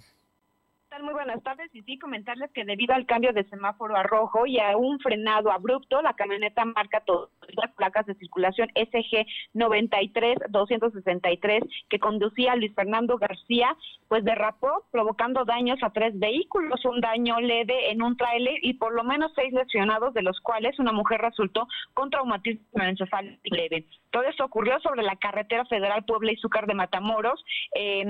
Buenas 1.00 1.42
tardes 1.42 1.70
y 1.74 1.82
sí 1.82 1.98
comentarles 1.98 2.50
que 2.52 2.64
debido 2.64 2.94
al 2.94 3.06
cambio 3.06 3.32
de 3.32 3.44
semáforo 3.44 3.96
a 3.96 4.02
rojo 4.02 4.46
y 4.46 4.58
a 4.58 4.76
un 4.76 4.98
frenado 5.00 5.50
abrupto, 5.50 6.02
la 6.02 6.14
camioneta 6.14 6.64
marca 6.64 7.00
todas 7.00 7.30
las 7.54 7.72
placas 7.72 8.06
de 8.06 8.14
circulación 8.14 8.68
SG 8.74 9.26
93 9.54 10.38
263 10.50 11.62
que 11.88 11.98
conducía 11.98 12.56
Luis 12.56 12.74
Fernando 12.74 13.18
García, 13.18 13.76
pues 14.08 14.24
derrapó 14.24 14.84
provocando 14.90 15.44
daños 15.44 15.78
a 15.82 15.90
tres 15.90 16.18
vehículos, 16.18 16.84
un 16.84 17.00
daño 17.00 17.40
leve 17.40 17.90
en 17.90 18.02
un 18.02 18.16
tráiler 18.16 18.56
y 18.62 18.74
por 18.74 18.94
lo 18.94 19.04
menos 19.04 19.32
seis 19.34 19.52
lesionados, 19.52 20.14
de 20.14 20.22
los 20.22 20.40
cuales 20.40 20.78
una 20.78 20.92
mujer 20.92 21.20
resultó 21.20 21.66
con 21.94 22.10
traumatismo 22.10 22.82
encefálico 22.82 23.40
leve. 23.44 23.86
Todo 24.10 24.24
esto 24.24 24.44
ocurrió 24.44 24.78
sobre 24.80 25.02
la 25.02 25.16
carretera 25.16 25.64
federal 25.64 26.04
Puebla 26.04 26.32
y 26.32 26.36
Zúcar 26.36 26.66
de 26.66 26.74
Matamoros, 26.74 27.42
eh, 27.74 28.04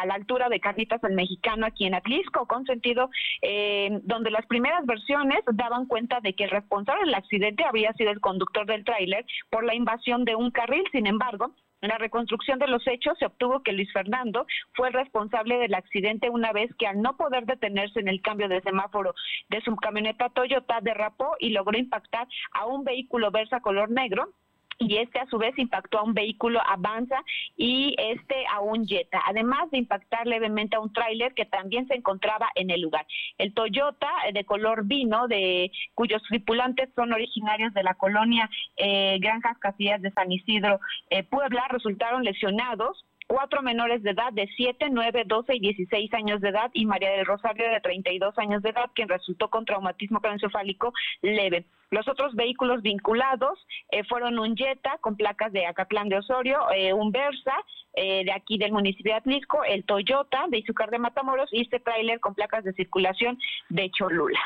a 0.00 0.06
la 0.06 0.14
altura 0.14 0.48
de 0.48 0.60
Carnitas 0.60 1.02
el 1.04 1.14
Mexicano, 1.14 1.66
aquí 1.66 1.86
en 1.86 1.94
Con 2.30 2.64
sentido 2.66 3.10
eh, 3.42 4.00
donde 4.02 4.30
las 4.30 4.46
primeras 4.46 4.84
versiones 4.86 5.40
daban 5.52 5.86
cuenta 5.86 6.20
de 6.20 6.34
que 6.34 6.44
el 6.44 6.50
responsable 6.50 7.04
del 7.04 7.14
accidente 7.14 7.64
había 7.64 7.92
sido 7.94 8.10
el 8.10 8.20
conductor 8.20 8.66
del 8.66 8.84
tráiler 8.84 9.24
por 9.50 9.64
la 9.64 9.74
invasión 9.74 10.24
de 10.24 10.34
un 10.34 10.50
carril. 10.50 10.84
Sin 10.92 11.06
embargo, 11.06 11.54
en 11.84 11.90
la 11.90 11.98
reconstrucción 11.98 12.58
de 12.58 12.66
los 12.66 12.86
hechos 12.86 13.18
se 13.18 13.26
obtuvo 13.26 13.62
que 13.62 13.72
Luis 13.72 13.92
Fernando 13.92 14.46
fue 14.72 14.88
el 14.88 14.94
responsable 14.94 15.58
del 15.58 15.74
accidente 15.74 16.30
una 16.30 16.50
vez 16.50 16.74
que 16.78 16.86
al 16.86 17.02
no 17.02 17.16
poder 17.18 17.44
detenerse 17.44 18.00
en 18.00 18.08
el 18.08 18.22
cambio 18.22 18.48
de 18.48 18.62
semáforo 18.62 19.14
de 19.50 19.60
su 19.60 19.76
camioneta 19.76 20.30
Toyota 20.30 20.78
derrapó 20.80 21.36
y 21.38 21.50
logró 21.50 21.78
impactar 21.78 22.26
a 22.52 22.64
un 22.64 22.84
vehículo 22.84 23.30
Versa 23.30 23.60
color 23.60 23.90
negro 23.90 24.30
y 24.78 24.96
este 24.96 25.18
a 25.18 25.26
su 25.26 25.38
vez 25.38 25.58
impactó 25.58 25.98
a 25.98 26.02
un 26.02 26.14
vehículo 26.14 26.60
Avanza 26.66 27.22
y 27.56 27.94
este 27.98 28.46
a 28.52 28.60
un 28.60 28.86
Jetta, 28.86 29.20
además 29.26 29.70
de 29.70 29.78
impactar 29.78 30.26
levemente 30.26 30.76
a 30.76 30.80
un 30.80 30.92
tráiler 30.92 31.34
que 31.34 31.44
también 31.44 31.86
se 31.88 31.94
encontraba 31.94 32.48
en 32.54 32.70
el 32.70 32.80
lugar. 32.80 33.06
El 33.38 33.54
Toyota 33.54 34.10
eh, 34.26 34.32
de 34.32 34.44
color 34.44 34.84
vino, 34.86 35.28
de 35.28 35.70
cuyos 35.94 36.22
tripulantes 36.28 36.88
son 36.94 37.12
originarios 37.12 37.72
de 37.74 37.82
la 37.82 37.94
colonia 37.94 38.48
eh, 38.76 39.18
Granjas 39.20 39.58
Casillas 39.58 40.02
de 40.02 40.10
San 40.12 40.30
Isidro, 40.30 40.80
eh, 41.10 41.22
Puebla, 41.22 41.66
resultaron 41.70 42.24
lesionados 42.24 43.04
cuatro 43.26 43.62
menores 43.62 44.02
de 44.02 44.10
edad 44.10 44.32
de 44.32 44.48
7, 44.56 44.88
9, 44.90 45.24
12 45.26 45.54
y 45.56 45.60
16 45.60 46.14
años 46.14 46.40
de 46.40 46.50
edad 46.50 46.70
y 46.74 46.86
María 46.86 47.10
del 47.10 47.26
Rosario 47.26 47.68
de 47.70 47.80
32 47.80 48.38
años 48.38 48.62
de 48.62 48.70
edad, 48.70 48.90
quien 48.94 49.08
resultó 49.08 49.48
con 49.48 49.64
traumatismo 49.64 50.20
craneoencefálico 50.20 50.92
leve. 51.22 51.66
Los 51.90 52.08
otros 52.08 52.34
vehículos 52.34 52.82
vinculados 52.82 53.58
eh, 53.90 54.04
fueron 54.04 54.38
un 54.38 54.56
Jetta 54.56 54.98
con 55.00 55.16
placas 55.16 55.52
de 55.52 55.66
Acatlán 55.66 56.08
de 56.08 56.18
Osorio, 56.18 56.58
eh, 56.72 56.92
un 56.92 57.12
Versa 57.12 57.54
eh, 57.94 58.24
de 58.24 58.32
aquí 58.32 58.58
del 58.58 58.72
municipio 58.72 59.12
de 59.12 59.18
Atlisco, 59.18 59.64
el 59.64 59.84
Toyota 59.84 60.46
de 60.48 60.58
Izucar 60.58 60.90
de 60.90 60.98
Matamoros 60.98 61.48
y 61.52 61.62
este 61.62 61.80
tráiler 61.80 62.20
con 62.20 62.34
placas 62.34 62.64
de 62.64 62.72
circulación 62.72 63.38
de 63.68 63.90
Cholula. 63.90 64.40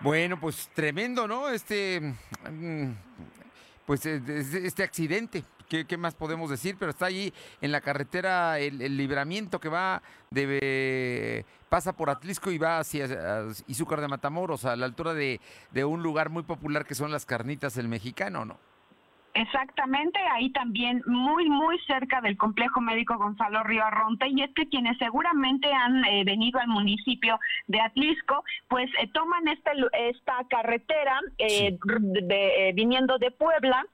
Bueno, 0.00 0.38
pues 0.38 0.70
tremendo, 0.74 1.26
¿no? 1.26 1.48
Este, 1.48 2.00
mm, 2.00 2.92
pues 3.84 4.06
este 4.06 4.82
accidente. 4.82 5.42
¿Qué, 5.68 5.96
más 5.96 6.14
podemos 6.14 6.50
decir? 6.50 6.76
Pero 6.78 6.90
está 6.90 7.06
allí 7.06 7.32
en 7.60 7.72
la 7.72 7.80
carretera 7.80 8.58
el, 8.58 8.96
libramiento 8.96 9.60
que 9.60 9.68
va 9.68 10.02
de 10.30 11.44
pasa 11.68 11.92
por 11.92 12.08
Atlisco 12.10 12.50
y 12.50 12.58
va 12.58 12.78
hacia 12.78 13.06
Izúcar 13.66 14.00
de 14.00 14.08
Matamoros, 14.08 14.64
a 14.64 14.76
la 14.76 14.86
altura 14.86 15.12
de, 15.12 15.40
de 15.70 15.84
un 15.84 16.02
lugar 16.02 16.30
muy 16.30 16.42
popular 16.42 16.86
que 16.86 16.94
son 16.94 17.12
las 17.12 17.26
carnitas 17.26 17.76
el 17.76 17.88
mexicano, 17.88 18.44
¿no? 18.44 18.58
Exactamente, 19.34 20.18
ahí 20.32 20.50
también 20.50 21.00
muy, 21.06 21.48
muy 21.48 21.78
cerca 21.86 22.20
del 22.20 22.36
complejo 22.36 22.80
médico 22.80 23.16
Gonzalo 23.16 23.62
Río 23.62 23.84
Arronte, 23.84 24.26
y 24.28 24.42
es 24.42 24.52
que 24.52 24.68
quienes 24.68 24.98
seguramente 24.98 25.72
han 25.72 26.04
eh, 26.06 26.24
venido 26.24 26.58
al 26.58 26.66
municipio 26.66 27.38
de 27.68 27.80
Atlisco, 27.80 28.42
pues 28.66 28.90
eh, 29.00 29.08
toman 29.12 29.46
esta, 29.46 29.70
esta 29.92 30.34
carretera 30.50 31.20
eh, 31.38 31.78
viniendo 32.74 33.18
de 33.18 33.30
Puebla 33.30 33.86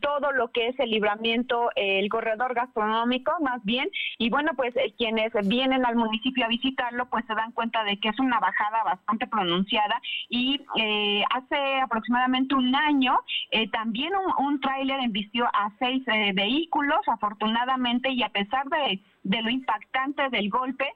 todo 0.00 0.32
lo 0.32 0.50
que 0.52 0.68
es 0.68 0.80
el 0.80 0.90
libramiento, 0.90 1.70
el 1.76 2.08
corredor 2.08 2.54
gastronómico 2.54 3.32
más 3.40 3.62
bien, 3.64 3.88
y 4.18 4.30
bueno, 4.30 4.52
pues 4.56 4.74
eh, 4.76 4.94
quienes 4.96 5.32
vienen 5.44 5.84
al 5.84 5.96
municipio 5.96 6.44
a 6.44 6.48
visitarlo, 6.48 7.06
pues 7.06 7.24
se 7.26 7.34
dan 7.34 7.52
cuenta 7.52 7.84
de 7.84 7.98
que 7.98 8.08
es 8.08 8.18
una 8.18 8.40
bajada 8.40 8.82
bastante 8.84 9.26
pronunciada. 9.26 10.00
Y 10.28 10.60
eh, 10.76 11.22
hace 11.34 11.80
aproximadamente 11.80 12.54
un 12.54 12.74
año 12.74 13.18
eh, 13.50 13.68
también 13.70 14.12
un, 14.14 14.46
un 14.46 14.60
tráiler 14.60 15.00
embistió 15.00 15.46
a 15.46 15.70
seis 15.78 16.04
vehículos, 16.34 17.00
afortunadamente, 17.06 18.10
y 18.10 18.22
a 18.22 18.28
pesar 18.28 18.66
de 18.68 19.00
de 19.26 19.42
lo 19.42 19.50
impactante 19.50 20.28
del 20.30 20.48
golpe, 20.48 20.86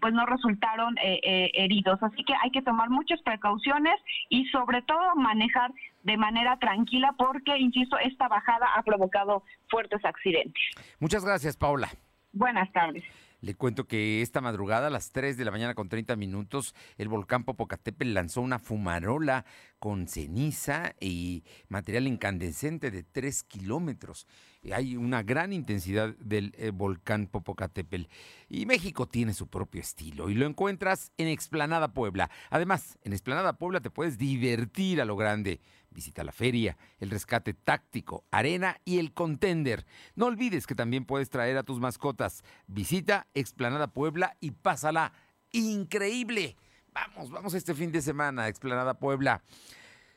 pues 0.00 0.12
no 0.12 0.26
resultaron 0.26 0.96
heridos. 0.98 2.02
Así 2.02 2.24
que 2.24 2.34
hay 2.42 2.50
que 2.50 2.62
tomar 2.62 2.90
muchas 2.90 3.22
precauciones 3.22 3.94
y 4.28 4.44
sobre 4.46 4.82
todo 4.82 5.14
manejar 5.14 5.70
de 6.02 6.16
manera 6.16 6.56
tranquila 6.58 7.14
porque, 7.16 7.56
insisto, 7.58 7.98
esta 7.98 8.28
bajada 8.28 8.66
ha 8.76 8.82
provocado 8.82 9.44
fuertes 9.68 10.04
accidentes. 10.04 10.62
Muchas 11.00 11.24
gracias, 11.24 11.56
Paula. 11.56 11.88
Buenas 12.32 12.70
tardes. 12.72 13.04
Le 13.46 13.54
cuento 13.54 13.86
que 13.86 14.22
esta 14.22 14.40
madrugada 14.40 14.88
a 14.88 14.90
las 14.90 15.12
3 15.12 15.36
de 15.36 15.44
la 15.44 15.52
mañana 15.52 15.76
con 15.76 15.88
30 15.88 16.16
minutos 16.16 16.74
el 16.98 17.06
volcán 17.06 17.44
Popocatépetl 17.44 18.12
lanzó 18.12 18.40
una 18.40 18.58
fumarola 18.58 19.44
con 19.78 20.08
ceniza 20.08 20.96
y 20.98 21.44
material 21.68 22.08
incandescente 22.08 22.90
de 22.90 23.04
3 23.04 23.44
kilómetros. 23.44 24.26
Hay 24.72 24.96
una 24.96 25.22
gran 25.22 25.52
intensidad 25.52 26.16
del 26.16 26.54
eh, 26.58 26.70
volcán 26.70 27.28
Popocatépetl 27.28 28.08
y 28.48 28.66
México 28.66 29.06
tiene 29.06 29.32
su 29.32 29.46
propio 29.46 29.80
estilo 29.80 30.28
y 30.28 30.34
lo 30.34 30.44
encuentras 30.44 31.12
en 31.16 31.28
Explanada 31.28 31.94
Puebla. 31.94 32.28
Además, 32.50 32.98
en 33.04 33.12
Explanada 33.12 33.58
Puebla 33.58 33.78
te 33.78 33.90
puedes 33.90 34.18
divertir 34.18 35.00
a 35.00 35.04
lo 35.04 35.14
grande 35.14 35.60
Visita 35.96 36.22
la 36.22 36.32
feria, 36.32 36.76
el 37.00 37.08
rescate 37.08 37.54
táctico, 37.54 38.26
arena 38.30 38.76
y 38.84 38.98
el 38.98 39.14
contender. 39.14 39.86
No 40.14 40.26
olvides 40.26 40.66
que 40.66 40.74
también 40.74 41.06
puedes 41.06 41.30
traer 41.30 41.56
a 41.56 41.62
tus 41.62 41.80
mascotas. 41.80 42.44
Visita 42.66 43.28
Explanada 43.32 43.86
Puebla 43.86 44.36
y 44.38 44.50
pásala 44.50 45.14
increíble. 45.52 46.58
Vamos, 46.92 47.30
vamos 47.30 47.54
este 47.54 47.72
fin 47.72 47.92
de 47.92 48.02
semana 48.02 48.46
Explanada 48.48 48.98
Puebla. 48.98 49.42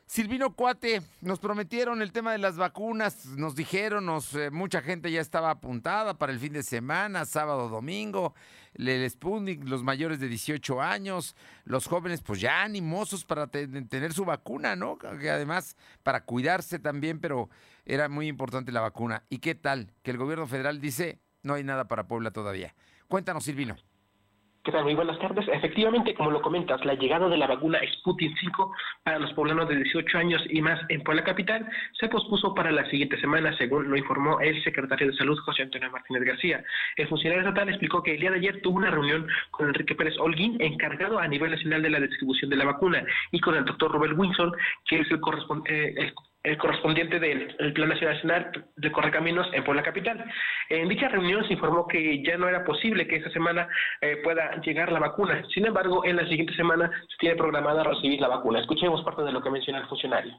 Silvino 0.09 0.55
Cuate, 0.55 1.03
nos 1.21 1.37
prometieron 1.37 2.01
el 2.01 2.11
tema 2.11 2.31
de 2.31 2.39
las 2.39 2.57
vacunas, 2.57 3.27
nos 3.27 3.53
dijeron, 3.53 4.07
nos, 4.07 4.33
eh, 4.33 4.49
mucha 4.49 4.81
gente 4.81 5.11
ya 5.11 5.21
estaba 5.21 5.51
apuntada 5.51 6.17
para 6.17 6.33
el 6.33 6.39
fin 6.39 6.51
de 6.51 6.63
semana, 6.63 7.25
sábado, 7.25 7.69
domingo, 7.69 8.33
el 8.73 9.07
Sputnik, 9.07 9.63
los 9.65 9.83
mayores 9.83 10.19
de 10.19 10.27
18 10.27 10.81
años, 10.81 11.35
los 11.63 11.85
jóvenes 11.85 12.21
pues 12.21 12.41
ya 12.41 12.63
animosos 12.63 13.23
para 13.23 13.45
tener 13.45 14.11
su 14.11 14.25
vacuna, 14.25 14.75
¿no? 14.75 14.97
Que 14.97 15.29
además 15.29 15.77
para 16.01 16.25
cuidarse 16.25 16.79
también, 16.79 17.19
pero 17.19 17.47
era 17.85 18.09
muy 18.09 18.27
importante 18.27 18.71
la 18.71 18.81
vacuna. 18.81 19.25
¿Y 19.29 19.37
qué 19.37 19.53
tal? 19.53 19.93
Que 20.01 20.09
el 20.09 20.17
gobierno 20.17 20.47
federal 20.47 20.81
dice, 20.81 21.19
no 21.43 21.53
hay 21.53 21.63
nada 21.63 21.87
para 21.87 22.07
Puebla 22.07 22.31
todavía. 22.31 22.73
Cuéntanos, 23.07 23.43
Silvino. 23.43 23.75
Muy 24.71 24.93
buenas 24.93 25.17
tardes. 25.17 25.47
Efectivamente, 25.51 26.13
como 26.13 26.29
lo 26.29 26.43
comentas, 26.43 26.85
la 26.85 26.93
llegada 26.93 27.27
de 27.27 27.37
la 27.37 27.47
vacuna 27.47 27.79
Sputnik 27.91 28.37
5 28.39 28.71
para 29.03 29.17
los 29.17 29.33
poblanos 29.33 29.67
de 29.67 29.77
18 29.77 30.17
años 30.17 30.43
y 30.47 30.61
más 30.61 30.79
en 30.89 31.01
Puebla 31.01 31.23
Capital 31.23 31.67
se 31.99 32.07
pospuso 32.07 32.53
para 32.53 32.71
la 32.71 32.87
siguiente 32.87 33.19
semana, 33.19 33.57
según 33.57 33.89
lo 33.89 33.97
informó 33.97 34.39
el 34.39 34.63
secretario 34.63 35.07
de 35.07 35.17
Salud, 35.17 35.39
José 35.39 35.63
Antonio 35.63 35.89
Martínez 35.89 36.23
García. 36.23 36.63
El 36.97 37.07
funcionario 37.07 37.43
estatal 37.43 37.69
explicó 37.69 38.03
que 38.03 38.13
el 38.13 38.19
día 38.19 38.29
de 38.29 38.37
ayer 38.37 38.61
tuvo 38.61 38.77
una 38.77 38.91
reunión 38.91 39.27
con 39.49 39.69
Enrique 39.69 39.95
Pérez 39.95 40.13
Holguín, 40.19 40.61
encargado 40.61 41.17
a 41.17 41.27
nivel 41.27 41.49
nacional 41.49 41.81
de 41.81 41.89
la 41.89 41.99
distribución 41.99 42.51
de 42.51 42.57
la 42.57 42.65
vacuna, 42.65 43.03
y 43.31 43.39
con 43.39 43.55
el 43.55 43.65
doctor 43.65 43.91
Robert 43.91 44.13
Winson, 44.15 44.51
que 44.87 44.99
es 44.99 45.09
el, 45.09 45.19
correspondiente, 45.19 46.05
eh, 46.05 46.13
el 46.49 46.57
correspondiente 46.57 47.19
del 47.19 47.73
Plan 47.73 47.89
Nacional 47.89 48.51
de 48.75 48.91
Correcaminos 48.91 49.47
en 49.53 49.63
Puebla 49.63 49.83
Capital. 49.83 50.23
En 50.69 50.89
dicha 50.89 51.07
reunión 51.07 51.45
se 51.47 51.53
informó 51.53 51.87
que 51.87 52.23
ya 52.23 52.37
no 52.37 52.47
era 52.47 52.63
posible 52.63 53.07
que 53.07 53.17
esta 53.17 53.29
semana 53.29 53.67
eh, 54.01 54.17
pueda 54.23 54.59
llegar 54.61 54.91
la 54.91 54.99
vacuna. 54.99 55.43
Sin 55.53 55.65
embargo, 55.65 56.03
en 56.05 56.15
la 56.15 56.27
siguiente 56.27 56.53
semana 56.55 56.89
se 57.07 57.17
tiene 57.19 57.35
programada 57.35 57.83
recibir 57.83 58.19
la 58.19 58.27
vacuna. 58.27 58.59
Escuchemos 58.59 59.03
parte 59.03 59.21
de 59.23 59.31
lo 59.31 59.41
que 59.41 59.51
menciona 59.51 59.79
el 59.79 59.87
funcionario 59.87 60.33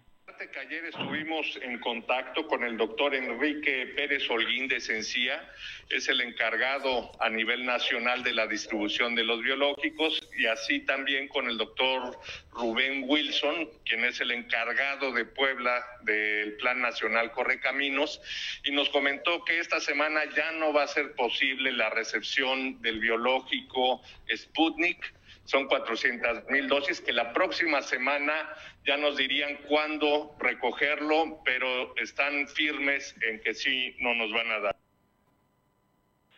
que 0.48 0.58
ayer 0.58 0.86
estuvimos 0.86 1.58
en 1.60 1.78
contacto 1.80 2.46
con 2.46 2.64
el 2.64 2.78
doctor 2.78 3.14
Enrique 3.14 3.92
Pérez 3.94 4.28
Holguín 4.30 4.68
de 4.68 4.80
Sencía, 4.80 5.46
es 5.90 6.08
el 6.08 6.22
encargado 6.22 7.12
a 7.20 7.28
nivel 7.28 7.66
nacional 7.66 8.22
de 8.22 8.32
la 8.32 8.46
distribución 8.46 9.14
de 9.14 9.24
los 9.24 9.42
biológicos, 9.42 10.18
y 10.38 10.46
así 10.46 10.80
también 10.80 11.28
con 11.28 11.46
el 11.46 11.58
doctor 11.58 12.18
Rubén 12.52 13.04
Wilson, 13.06 13.68
quien 13.84 14.02
es 14.06 14.18
el 14.22 14.30
encargado 14.30 15.12
de 15.12 15.26
Puebla 15.26 15.84
del 16.04 16.54
Plan 16.56 16.80
Nacional 16.80 17.32
Correcaminos, 17.32 18.22
y 18.64 18.72
nos 18.72 18.88
comentó 18.88 19.44
que 19.44 19.58
esta 19.58 19.78
semana 19.78 20.22
ya 20.34 20.52
no 20.52 20.72
va 20.72 20.84
a 20.84 20.88
ser 20.88 21.12
posible 21.16 21.70
la 21.72 21.90
recepción 21.90 22.80
del 22.80 22.98
biológico 22.98 24.00
Sputnik 24.34 25.19
son 25.50 25.66
400 25.66 26.48
mil 26.48 26.68
dosis 26.68 27.00
que 27.00 27.12
la 27.12 27.32
próxima 27.32 27.82
semana 27.82 28.54
ya 28.86 28.96
nos 28.96 29.16
dirían 29.16 29.56
cuándo 29.68 30.36
recogerlo, 30.38 31.42
pero 31.44 31.96
están 31.96 32.46
firmes 32.46 33.16
en 33.28 33.40
que 33.40 33.52
sí 33.52 33.96
no 33.98 34.14
nos 34.14 34.32
van 34.32 34.48
a 34.52 34.60
dar. 34.60 34.76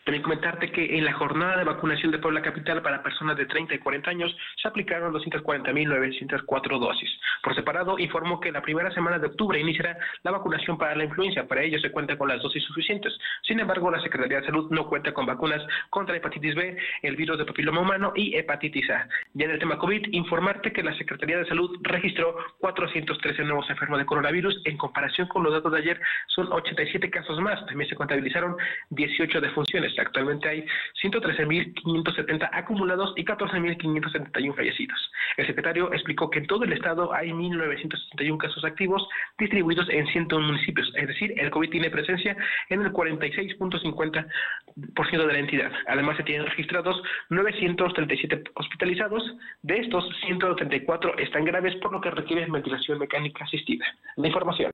También 0.04 0.22
comentarte 0.22 0.72
que 0.72 0.98
en 0.98 1.04
la 1.04 1.12
jornada 1.12 1.58
de 1.58 1.64
vacunación 1.64 2.10
de 2.10 2.18
Puebla 2.18 2.42
Capital 2.42 2.82
para 2.82 3.02
personas 3.02 3.36
de 3.36 3.46
30 3.46 3.74
y 3.74 3.78
40 3.78 4.10
años 4.10 4.36
se 4.60 4.66
aplicaron 4.66 5.14
240.904 5.14 6.78
dosis. 6.80 7.10
Por 7.42 7.54
separado, 7.54 7.98
informó 7.98 8.40
que 8.40 8.50
la 8.50 8.62
primera 8.62 8.90
semana 8.92 9.18
de 9.18 9.28
octubre 9.28 9.60
iniciará 9.60 9.96
la 10.24 10.32
vacunación 10.32 10.76
para 10.76 10.96
la 10.96 11.04
influenza. 11.04 11.46
Para 11.46 11.62
ello 11.62 11.78
se 11.78 11.92
cuenta 11.92 12.18
con 12.18 12.28
las 12.28 12.42
dosis 12.42 12.64
suficientes. 12.64 13.16
Sin 13.42 13.60
embargo, 13.60 13.90
la 13.90 14.00
Secretaría 14.00 14.40
de 14.40 14.46
Salud 14.46 14.70
no 14.70 14.88
cuenta 14.88 15.12
con 15.12 15.24
vacunas 15.24 15.62
contra 15.90 16.16
hepatitis 16.16 16.54
B, 16.54 16.76
el 17.02 17.16
virus 17.16 17.38
de 17.38 17.44
papiloma 17.44 17.80
humano 17.80 18.12
y 18.16 18.34
hepatitis 18.36 18.90
A. 18.90 19.08
Ya 19.34 19.44
en 19.44 19.52
el 19.52 19.58
tema 19.60 19.78
COVID, 19.78 20.08
informarte 20.12 20.72
que 20.72 20.82
la 20.82 20.96
Secretaría 20.96 21.38
de 21.38 21.46
Salud 21.46 21.78
registró 21.82 22.36
413 22.58 23.44
nuevos 23.44 23.70
enfermos 23.70 23.98
de 23.98 24.06
coronavirus. 24.06 24.62
En 24.64 24.76
comparación 24.76 25.28
con 25.28 25.44
los 25.44 25.52
datos 25.52 25.70
de 25.72 25.78
ayer, 25.78 26.00
son 26.26 26.52
87 26.52 27.08
casos 27.10 27.38
más. 27.40 27.64
También 27.66 27.88
se 27.88 27.94
contabilizaron 27.94 28.56
18 28.90 29.40
defunciones. 29.40 29.91
Actualmente 29.98 30.48
hay 30.48 30.64
113.570 31.02 32.48
acumulados 32.52 33.12
y 33.16 33.24
14.571 33.24 34.54
fallecidos. 34.54 35.10
El 35.36 35.46
secretario 35.46 35.92
explicó 35.92 36.30
que 36.30 36.38
en 36.40 36.46
todo 36.46 36.64
el 36.64 36.72
estado 36.72 37.12
hay 37.14 37.30
1.971 37.30 38.38
casos 38.38 38.64
activos 38.64 39.06
distribuidos 39.38 39.88
en 39.90 40.06
101 40.06 40.46
municipios, 40.46 40.92
es 40.94 41.08
decir, 41.08 41.34
el 41.36 41.50
COVID 41.50 41.70
tiene 41.70 41.90
presencia 41.90 42.36
en 42.68 42.82
el 42.82 42.92
46.50% 42.92 45.26
de 45.26 45.32
la 45.32 45.38
entidad. 45.38 45.72
Además, 45.86 46.16
se 46.16 46.24
tienen 46.24 46.46
registrados 46.46 47.00
937 47.30 48.42
hospitalizados, 48.54 49.22
de 49.62 49.78
estos 49.78 50.04
134 50.26 51.18
están 51.18 51.44
graves, 51.44 51.76
por 51.76 51.92
lo 51.92 52.00
que 52.00 52.10
requieren 52.10 52.52
ventilación 52.52 52.98
mecánica 52.98 53.44
asistida. 53.44 53.86
La 54.16 54.26
información. 54.26 54.72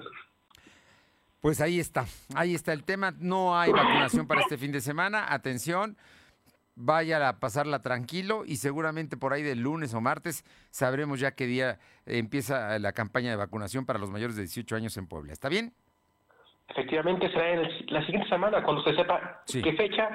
Pues 1.48 1.62
ahí 1.62 1.80
está, 1.80 2.04
ahí 2.34 2.54
está 2.54 2.74
el 2.74 2.84
tema. 2.84 3.14
No 3.18 3.58
hay 3.58 3.72
vacunación 3.72 4.26
para 4.26 4.42
este 4.42 4.58
fin 4.58 4.70
de 4.70 4.82
semana. 4.82 5.32
Atención, 5.32 5.96
vaya 6.74 7.26
a 7.26 7.40
pasarla 7.40 7.80
tranquilo 7.80 8.42
y 8.44 8.56
seguramente 8.56 9.16
por 9.16 9.32
ahí 9.32 9.42
del 9.42 9.62
lunes 9.62 9.94
o 9.94 10.02
martes 10.02 10.44
sabremos 10.68 11.20
ya 11.20 11.30
qué 11.30 11.46
día 11.46 11.78
empieza 12.04 12.78
la 12.78 12.92
campaña 12.92 13.30
de 13.30 13.36
vacunación 13.36 13.86
para 13.86 13.98
los 13.98 14.10
mayores 14.10 14.36
de 14.36 14.42
18 14.42 14.76
años 14.76 14.98
en 14.98 15.06
Puebla. 15.06 15.32
¿Está 15.32 15.48
bien? 15.48 15.72
Efectivamente, 16.68 17.32
será 17.32 17.48
en 17.54 17.62
la 17.94 18.04
siguiente 18.04 18.28
semana 18.28 18.62
cuando 18.62 18.82
se 18.82 18.94
sepa 18.94 19.42
qué 19.50 19.72
fecha 19.72 20.06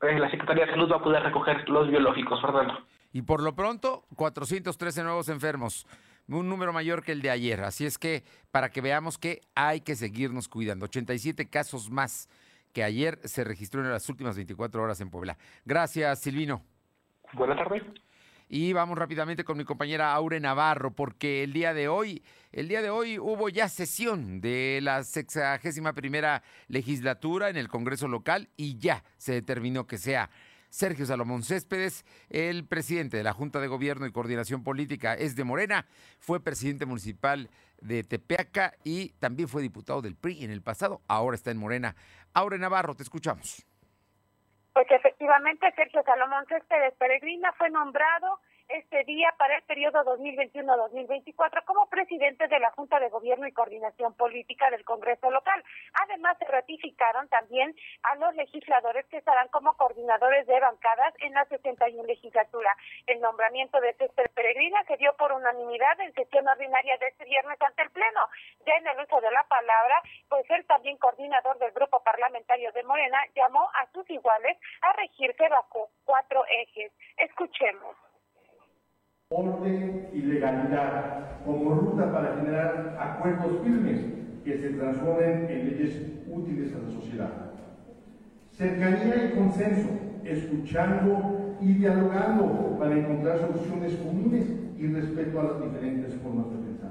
eh, 0.00 0.18
la 0.18 0.30
Secretaría 0.30 0.64
de 0.64 0.70
Salud 0.70 0.90
va 0.90 0.96
a 0.96 1.02
poder 1.02 1.22
recoger 1.22 1.68
los 1.68 1.90
biológicos, 1.90 2.40
Fernando. 2.40 2.86
Y 3.12 3.20
por 3.20 3.42
lo 3.42 3.54
pronto, 3.54 4.04
413 4.16 5.02
nuevos 5.02 5.28
enfermos 5.28 5.86
un 6.38 6.48
número 6.48 6.72
mayor 6.72 7.02
que 7.02 7.12
el 7.12 7.22
de 7.22 7.30
ayer. 7.30 7.62
Así 7.62 7.86
es 7.86 7.98
que 7.98 8.24
para 8.50 8.70
que 8.70 8.80
veamos 8.80 9.18
que 9.18 9.42
hay 9.54 9.80
que 9.80 9.96
seguirnos 9.96 10.48
cuidando. 10.48 10.84
87 10.84 11.48
casos 11.48 11.90
más 11.90 12.28
que 12.72 12.84
ayer 12.84 13.18
se 13.24 13.44
registró 13.44 13.82
en 13.82 13.90
las 13.90 14.08
últimas 14.08 14.36
24 14.36 14.82
horas 14.82 15.00
en 15.00 15.10
Puebla. 15.10 15.36
Gracias, 15.64 16.20
Silvino. 16.20 16.62
Buenas 17.32 17.58
tardes. 17.58 17.82
Y 18.52 18.72
vamos 18.72 18.98
rápidamente 18.98 19.44
con 19.44 19.56
mi 19.56 19.64
compañera 19.64 20.12
Aure 20.12 20.40
Navarro, 20.40 20.90
porque 20.90 21.44
el 21.44 21.52
día 21.52 21.72
de 21.72 21.86
hoy, 21.86 22.24
el 22.50 22.66
día 22.66 22.82
de 22.82 22.90
hoy 22.90 23.16
hubo 23.16 23.48
ya 23.48 23.68
sesión 23.68 24.40
de 24.40 24.80
la 24.82 25.04
sexagésima 25.04 25.92
primera 25.92 26.42
legislatura 26.66 27.48
en 27.48 27.56
el 27.56 27.68
Congreso 27.68 28.08
local 28.08 28.48
y 28.56 28.76
ya 28.76 29.04
se 29.18 29.34
determinó 29.34 29.86
que 29.86 29.98
sea 29.98 30.30
Sergio 30.70 31.04
Salomón 31.04 31.42
Céspedes, 31.42 32.04
el 32.30 32.64
presidente 32.64 33.16
de 33.16 33.24
la 33.24 33.32
Junta 33.32 33.60
de 33.60 33.66
Gobierno 33.66 34.06
y 34.06 34.12
Coordinación 34.12 34.62
Política 34.62 35.14
es 35.14 35.36
de 35.36 35.44
Morena, 35.44 35.86
fue 36.18 36.42
presidente 36.42 36.86
municipal 36.86 37.50
de 37.80 38.04
Tepeaca 38.04 38.74
y 38.84 39.10
también 39.20 39.48
fue 39.48 39.62
diputado 39.62 40.00
del 40.00 40.14
PRI 40.14 40.44
en 40.44 40.50
el 40.50 40.62
pasado, 40.62 41.00
ahora 41.08 41.34
está 41.34 41.50
en 41.50 41.58
Morena. 41.58 41.96
Aure 42.34 42.58
Navarro, 42.58 42.94
te 42.94 43.02
escuchamos. 43.02 43.66
Pues 44.72 44.86
efectivamente, 44.90 45.66
Sergio 45.74 46.02
Salomón 46.04 46.46
Céspedes 46.46 46.94
Peregrina 46.94 47.52
fue 47.58 47.68
nombrado 47.70 48.38
este 48.70 49.04
día 49.04 49.34
para 49.38 49.56
el 49.56 49.62
periodo 49.62 50.04
2021-2024 50.04 51.64
como 51.64 51.88
presidente 51.88 52.46
de 52.46 52.58
la 52.60 52.70
Junta 52.72 53.00
de 53.00 53.08
Gobierno 53.08 53.46
y 53.46 53.52
Coordinación 53.52 54.14
Política 54.14 54.70
del 54.70 54.84
Congreso 54.84 55.30
local. 55.30 55.62
Además, 56.04 56.36
se 56.38 56.44
ratificaron 56.44 57.28
también 57.28 57.74
a 58.02 58.14
los 58.16 58.34
legisladores 58.36 59.06
que 59.06 59.18
estarán 59.18 59.48
como 59.48 59.74
coordinadores 59.74 60.46
de 60.46 60.60
bancadas 60.60 61.14
en 61.18 61.34
la 61.34 61.44
61 61.46 62.04
legislatura. 62.04 62.76
El 63.06 63.20
nombramiento 63.20 63.80
de 63.80 63.94
César 63.94 64.30
Peregrina 64.30 64.84
se 64.84 64.96
dio 64.96 65.14
por 65.16 65.32
unanimidad 65.32 66.00
en 66.00 66.12
sesión 66.14 66.46
ordinaria 66.46 66.96
de 66.98 67.08
este 67.08 67.24
viernes 67.24 67.60
ante 67.60 67.82
el 67.82 67.90
Pleno. 67.90 68.20
Ya 68.66 68.76
en 68.76 68.86
el 68.86 69.00
uso 69.00 69.20
de 69.20 69.30
la 69.30 69.44
palabra, 69.44 70.02
pues 70.28 70.48
él 70.50 70.64
también 70.66 70.96
coordinador 70.98 71.58
del 71.58 71.72
grupo 71.72 72.02
parlamentario 72.02 72.72
de 72.72 72.84
Morena 72.84 73.18
llamó 73.34 73.68
a 73.74 73.86
sus 73.92 74.08
iguales 74.10 74.56
a 74.82 74.92
regirse 74.92 75.48
bajo 75.48 75.90
cuatro 76.04 76.44
ejes. 76.46 76.92
Escuchemos 77.16 77.96
orden 79.32 80.08
y 80.12 80.22
legalidad 80.22 81.44
como 81.46 81.72
ruta 81.76 82.10
para 82.12 82.34
generar 82.34 82.96
acuerdos 82.98 83.62
firmes 83.62 84.00
que 84.44 84.58
se 84.58 84.70
transformen 84.70 85.46
en 85.48 85.70
leyes 85.70 86.02
útiles 86.28 86.74
a 86.74 86.78
la 86.80 86.90
sociedad. 87.00 87.30
Cercanía 88.50 89.26
y 89.26 89.38
consenso, 89.38 89.88
escuchando 90.24 91.54
y 91.60 91.74
dialogando 91.74 92.76
para 92.76 92.98
encontrar 92.98 93.38
soluciones 93.38 93.94
comunes 93.98 94.46
y 94.76 94.88
respeto 94.88 95.38
a 95.38 95.44
las 95.44 95.62
diferentes 95.62 96.12
formas 96.16 96.50
de 96.50 96.56
pensar. 96.56 96.90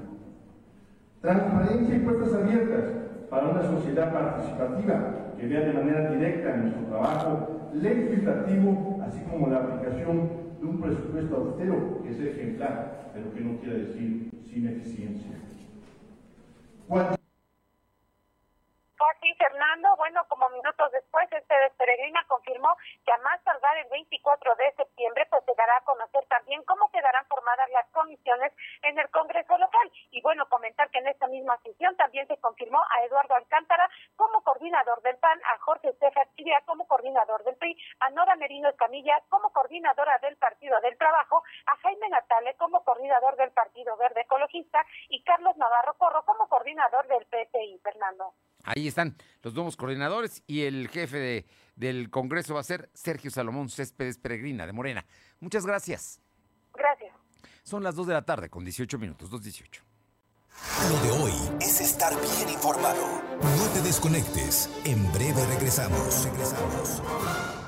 Transparencia 1.20 1.94
y 1.94 1.98
puertas 1.98 2.32
abiertas 2.32 2.84
para 3.28 3.48
una 3.50 3.62
sociedad 3.64 4.14
participativa 4.14 5.34
que 5.38 5.46
vea 5.46 5.60
de 5.60 5.72
manera 5.74 6.10
directa 6.12 6.56
nuestro 6.56 6.86
trabajo 6.86 7.70
legislativo, 7.74 8.98
así 9.06 9.20
como 9.30 9.48
la 9.48 9.58
aplicación 9.58 10.39
de 10.60 10.66
un 10.66 10.80
presupuesto 10.80 11.36
austero 11.36 12.02
que 12.02 12.10
es 12.10 12.20
ejemplar, 12.20 13.10
pero 13.14 13.32
que 13.32 13.40
no 13.40 13.58
quiere 13.60 13.86
decir 13.86 14.30
sin 14.44 14.66
eficiencia. 14.68 15.30
Fernando, 19.40 19.96
bueno, 19.96 20.20
como 20.28 20.50
minutos 20.50 20.92
después, 20.92 21.26
este 21.32 21.54
Peregrina 21.78 22.22
confirmó 22.28 22.76
que 23.06 23.12
a 23.12 23.16
más 23.24 23.42
tardar 23.42 23.74
el 23.78 23.88
24 23.88 24.54
de 24.56 24.70
septiembre, 24.76 25.26
pues 25.30 25.42
se 25.46 25.54
dará 25.56 25.78
a 25.78 25.84
conocer 25.84 26.26
también 26.26 26.62
cómo 26.64 26.90
quedarán 26.90 27.24
formadas 27.24 27.70
las 27.70 27.88
comisiones 27.88 28.52
en 28.82 28.98
el 28.98 29.08
Congreso 29.08 29.56
local. 29.56 29.90
Y 30.10 30.20
bueno, 30.20 30.46
comentar 30.50 30.90
que 30.90 30.98
en 30.98 31.08
esta 31.08 31.26
misma 31.28 31.56
sesión 31.62 31.96
también 31.96 32.26
se 32.28 32.36
confirmó 32.36 32.82
a 32.82 33.02
Eduardo 33.06 33.34
Alcántara 33.34 33.88
como 34.14 34.42
coordinador 34.42 35.00
del 35.00 35.16
PAN, 35.16 35.40
a 35.54 35.58
Jorge 35.60 35.88
Estefan 35.88 36.28
Chiria 36.36 36.60
como 36.66 36.86
coordinador 36.86 37.42
del 37.44 37.56
PRI, 37.56 37.74
a 38.00 38.10
Nora 38.10 38.36
Merino 38.36 38.68
Escamilla 38.68 39.22
como 39.30 39.50
coordinadora 39.54 40.18
del 40.18 40.36
Partido 40.36 40.78
del 40.82 40.98
Trabajo, 40.98 41.42
a 41.64 41.76
Jaime 41.76 42.10
Natale 42.10 42.56
como 42.56 42.84
coordinador 42.84 43.36
del 43.36 43.52
Partido 43.52 43.96
Verde 43.96 44.20
Ecologista 44.20 44.84
y 45.08 45.22
Carlos 45.24 45.56
Navarro 45.56 45.94
Corro 45.94 46.26
como 46.26 46.46
coordinador 46.46 47.06
del 47.08 47.24
PPI, 47.24 47.80
Fernando. 47.82 48.34
Ahí 48.64 48.88
están 48.88 49.16
los 49.42 49.54
nuevos 49.54 49.76
coordinadores 49.76 50.42
y 50.46 50.62
el 50.62 50.88
jefe 50.88 51.18
de, 51.18 51.46
del 51.76 52.10
Congreso 52.10 52.54
va 52.54 52.60
a 52.60 52.64
ser 52.64 52.90
Sergio 52.94 53.30
Salomón 53.30 53.68
Céspedes 53.68 54.18
Peregrina 54.18 54.66
de 54.66 54.72
Morena. 54.72 55.06
Muchas 55.40 55.64
gracias. 55.66 56.20
Gracias. 56.74 57.14
Son 57.62 57.82
las 57.82 57.94
2 57.94 58.06
de 58.08 58.14
la 58.14 58.24
tarde 58.24 58.48
con 58.48 58.64
18 58.64 58.98
minutos, 58.98 59.30
2.18. 59.30 59.82
Lo 60.90 61.02
de 61.02 61.10
hoy 61.22 61.32
es 61.60 61.80
estar 61.80 62.12
bien 62.20 62.50
informado. 62.50 63.22
No 63.40 63.68
te 63.72 63.80
desconectes. 63.82 64.68
En 64.84 65.10
breve 65.12 65.44
regresamos. 65.46 66.24
Regresamos. 66.24 67.59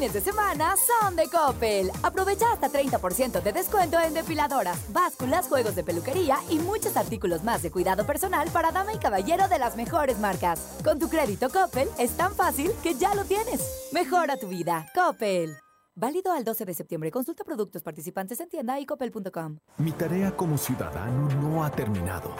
Fines 0.00 0.14
de 0.14 0.22
semana 0.22 0.76
son 0.78 1.14
de 1.14 1.28
Coppel. 1.28 1.90
Aprovecha 2.02 2.50
hasta 2.50 2.70
30% 2.70 3.42
de 3.42 3.52
descuento 3.52 4.00
en 4.00 4.14
depiladoras, 4.14 4.90
básculas, 4.94 5.46
juegos 5.46 5.76
de 5.76 5.84
peluquería 5.84 6.38
y 6.48 6.58
muchos 6.58 6.96
artículos 6.96 7.44
más 7.44 7.60
de 7.60 7.70
cuidado 7.70 8.06
personal 8.06 8.48
para 8.50 8.72
dama 8.72 8.94
y 8.94 8.98
caballero 8.98 9.46
de 9.48 9.58
las 9.58 9.76
mejores 9.76 10.18
marcas. 10.18 10.78
Con 10.82 10.98
tu 10.98 11.10
crédito 11.10 11.50
Coppel 11.50 11.86
es 11.98 12.16
tan 12.16 12.34
fácil 12.34 12.72
que 12.82 12.94
ya 12.94 13.14
lo 13.14 13.24
tienes. 13.24 13.90
Mejora 13.92 14.38
tu 14.38 14.48
vida. 14.48 14.86
Coppel. 14.94 15.54
Válido 15.94 16.32
al 16.32 16.44
12 16.44 16.64
de 16.64 16.72
septiembre. 16.72 17.10
Consulta 17.10 17.44
productos 17.44 17.82
participantes 17.82 18.40
en 18.40 18.48
tienda 18.48 18.80
y 18.80 18.86
coppel.com. 18.86 19.58
Mi 19.76 19.92
tarea 19.92 20.34
como 20.34 20.56
ciudadano 20.56 21.28
no 21.42 21.62
ha 21.62 21.70
terminado. 21.70 22.34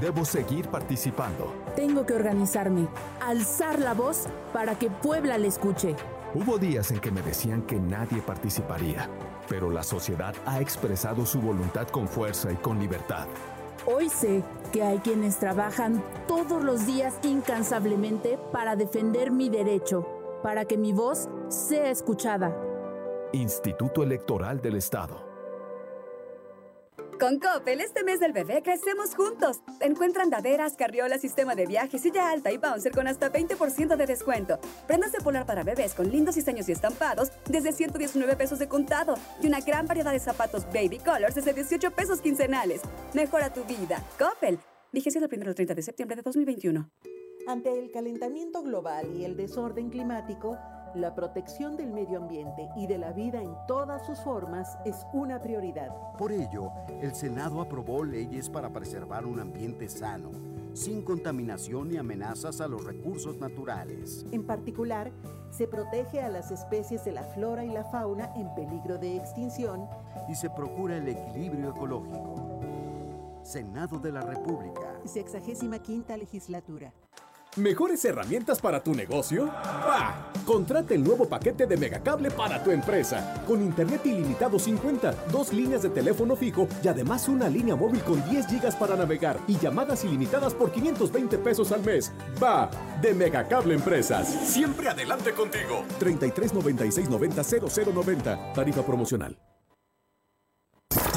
Debo 0.00 0.24
seguir 0.24 0.68
participando. 0.68 1.54
Tengo 1.76 2.04
que 2.06 2.14
organizarme, 2.14 2.88
alzar 3.20 3.78
la 3.78 3.94
voz 3.94 4.24
para 4.52 4.76
que 4.76 4.90
Puebla 4.90 5.38
le 5.38 5.46
escuche. 5.46 5.94
Hubo 6.34 6.58
días 6.58 6.90
en 6.90 6.98
que 6.98 7.12
me 7.12 7.22
decían 7.22 7.62
que 7.62 7.78
nadie 7.78 8.20
participaría, 8.20 9.08
pero 9.48 9.70
la 9.70 9.84
sociedad 9.84 10.34
ha 10.46 10.60
expresado 10.60 11.24
su 11.26 11.40
voluntad 11.40 11.86
con 11.86 12.08
fuerza 12.08 12.50
y 12.50 12.56
con 12.56 12.80
libertad. 12.80 13.28
Hoy 13.86 14.08
sé 14.08 14.42
que 14.72 14.82
hay 14.82 14.98
quienes 14.98 15.38
trabajan 15.38 16.02
todos 16.26 16.64
los 16.64 16.86
días 16.86 17.14
incansablemente 17.22 18.36
para 18.50 18.74
defender 18.74 19.30
mi 19.30 19.48
derecho, 19.48 20.08
para 20.42 20.64
que 20.64 20.76
mi 20.76 20.92
voz 20.92 21.28
sea 21.46 21.88
escuchada. 21.88 22.52
Instituto 23.32 24.02
Electoral 24.02 24.60
del 24.60 24.74
Estado. 24.74 25.33
Con 27.18 27.38
Coppel, 27.38 27.80
este 27.80 28.02
mes 28.02 28.18
del 28.18 28.32
bebé 28.32 28.60
crecemos 28.62 29.14
juntos. 29.14 29.60
Encuentra 29.80 30.24
andaderas, 30.24 30.74
carriolas, 30.74 31.20
sistema 31.20 31.54
de 31.54 31.66
viaje, 31.66 31.98
silla 31.98 32.30
alta 32.30 32.50
y 32.50 32.58
bouncer 32.58 32.92
con 32.92 33.06
hasta 33.06 33.32
20% 33.32 33.96
de 33.96 34.06
descuento. 34.06 34.58
Prendas 34.86 35.12
de 35.12 35.20
polar 35.20 35.46
para 35.46 35.62
bebés 35.62 35.94
con 35.94 36.10
lindos 36.10 36.34
diseños 36.34 36.68
y 36.68 36.72
estampados 36.72 37.30
desde 37.48 37.72
119 37.72 38.36
pesos 38.36 38.58
de 38.58 38.68
contado. 38.68 39.14
Y 39.40 39.46
una 39.46 39.60
gran 39.60 39.86
variedad 39.86 40.12
de 40.12 40.18
zapatos 40.18 40.64
baby 40.66 40.98
colors 40.98 41.36
desde 41.36 41.54
18 41.54 41.92
pesos 41.92 42.20
quincenales. 42.20 42.80
Mejora 43.14 43.52
tu 43.52 43.64
vida. 43.64 44.02
Coppel. 44.18 44.58
Vigencia 44.92 45.20
del 45.20 45.30
1 45.32 45.48
al 45.48 45.54
30 45.54 45.74
de 45.74 45.82
septiembre 45.82 46.16
de 46.16 46.22
2021. 46.22 46.90
Ante 47.46 47.78
el 47.78 47.92
calentamiento 47.92 48.62
global 48.62 49.14
y 49.16 49.24
el 49.24 49.36
desorden 49.36 49.90
climático, 49.90 50.58
la 50.94 51.14
protección 51.14 51.76
del 51.76 51.92
medio 51.92 52.18
ambiente 52.18 52.68
y 52.76 52.86
de 52.86 52.98
la 52.98 53.12
vida 53.12 53.42
en 53.42 53.54
todas 53.66 54.06
sus 54.06 54.20
formas 54.20 54.78
es 54.84 55.06
una 55.12 55.40
prioridad. 55.40 55.90
Por 56.16 56.30
ello, 56.30 56.70
el 57.00 57.14
Senado 57.14 57.60
aprobó 57.60 58.04
leyes 58.04 58.48
para 58.48 58.70
preservar 58.70 59.26
un 59.26 59.40
ambiente 59.40 59.88
sano, 59.88 60.30
sin 60.72 61.02
contaminación 61.02 61.88
ni 61.88 61.96
amenazas 61.96 62.60
a 62.60 62.68
los 62.68 62.84
recursos 62.84 63.38
naturales. 63.38 64.24
En 64.30 64.46
particular, 64.46 65.10
se 65.50 65.66
protege 65.66 66.20
a 66.20 66.28
las 66.28 66.50
especies 66.50 67.04
de 67.04 67.12
la 67.12 67.22
flora 67.22 67.64
y 67.64 67.70
la 67.70 67.84
fauna 67.84 68.32
en 68.36 68.54
peligro 68.54 68.98
de 68.98 69.16
extinción 69.16 69.88
y 70.28 70.34
se 70.34 70.50
procura 70.50 70.96
el 70.96 71.08
equilibrio 71.08 71.70
ecológico. 71.70 72.60
Senado 73.42 73.98
de 73.98 74.10
la 74.10 74.22
República. 74.22 74.94
Sexagésima 75.04 75.78
quinta 75.80 76.16
legislatura. 76.16 76.92
¿Mejores 77.56 78.04
herramientas 78.04 78.60
para 78.60 78.82
tu 78.82 78.94
negocio? 78.94 79.46
¡Bah! 79.46 80.32
Contrata 80.44 80.92
el 80.92 81.04
nuevo 81.04 81.28
paquete 81.28 81.66
de 81.66 81.76
Megacable 81.76 82.32
para 82.32 82.60
tu 82.64 82.72
empresa. 82.72 83.44
Con 83.46 83.62
internet 83.62 84.04
ilimitado 84.04 84.58
50, 84.58 85.14
dos 85.30 85.52
líneas 85.52 85.82
de 85.82 85.90
teléfono 85.90 86.34
fijo 86.34 86.66
y 86.82 86.88
además 86.88 87.28
una 87.28 87.48
línea 87.48 87.76
móvil 87.76 88.02
con 88.02 88.28
10 88.28 88.48
gigas 88.48 88.74
para 88.74 88.96
navegar 88.96 89.38
y 89.46 89.56
llamadas 89.56 90.04
ilimitadas 90.04 90.52
por 90.52 90.72
520 90.72 91.38
pesos 91.38 91.70
al 91.70 91.84
mes. 91.84 92.12
¡Va! 92.42 92.68
De 93.00 93.14
Megacable 93.14 93.74
Empresas. 93.74 94.26
Siempre 94.28 94.88
adelante 94.88 95.32
contigo. 95.32 95.84
33 96.00 96.54
96 96.54 97.08
90 97.08 97.42
0090. 97.44 98.52
Tarifa 98.52 98.82
promocional. 98.82 99.38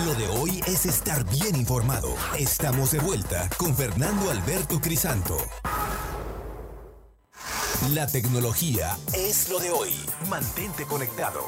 Lo 0.05 0.13
de 0.13 0.27
hoy 0.39 0.61
es 0.67 0.85
estar 0.85 1.23
bien 1.25 1.55
informado. 1.55 2.09
Estamos 2.37 2.91
de 2.91 2.99
vuelta 2.99 3.49
con 3.57 3.75
Fernando 3.75 4.29
Alberto 4.29 4.79
Crisanto. 4.79 5.37
La 7.93 8.05
tecnología 8.05 8.97
es 9.13 9.49
lo 9.49 9.59
de 9.59 9.71
hoy. 9.71 9.91
Mantente 10.29 10.85
conectado. 10.85 11.41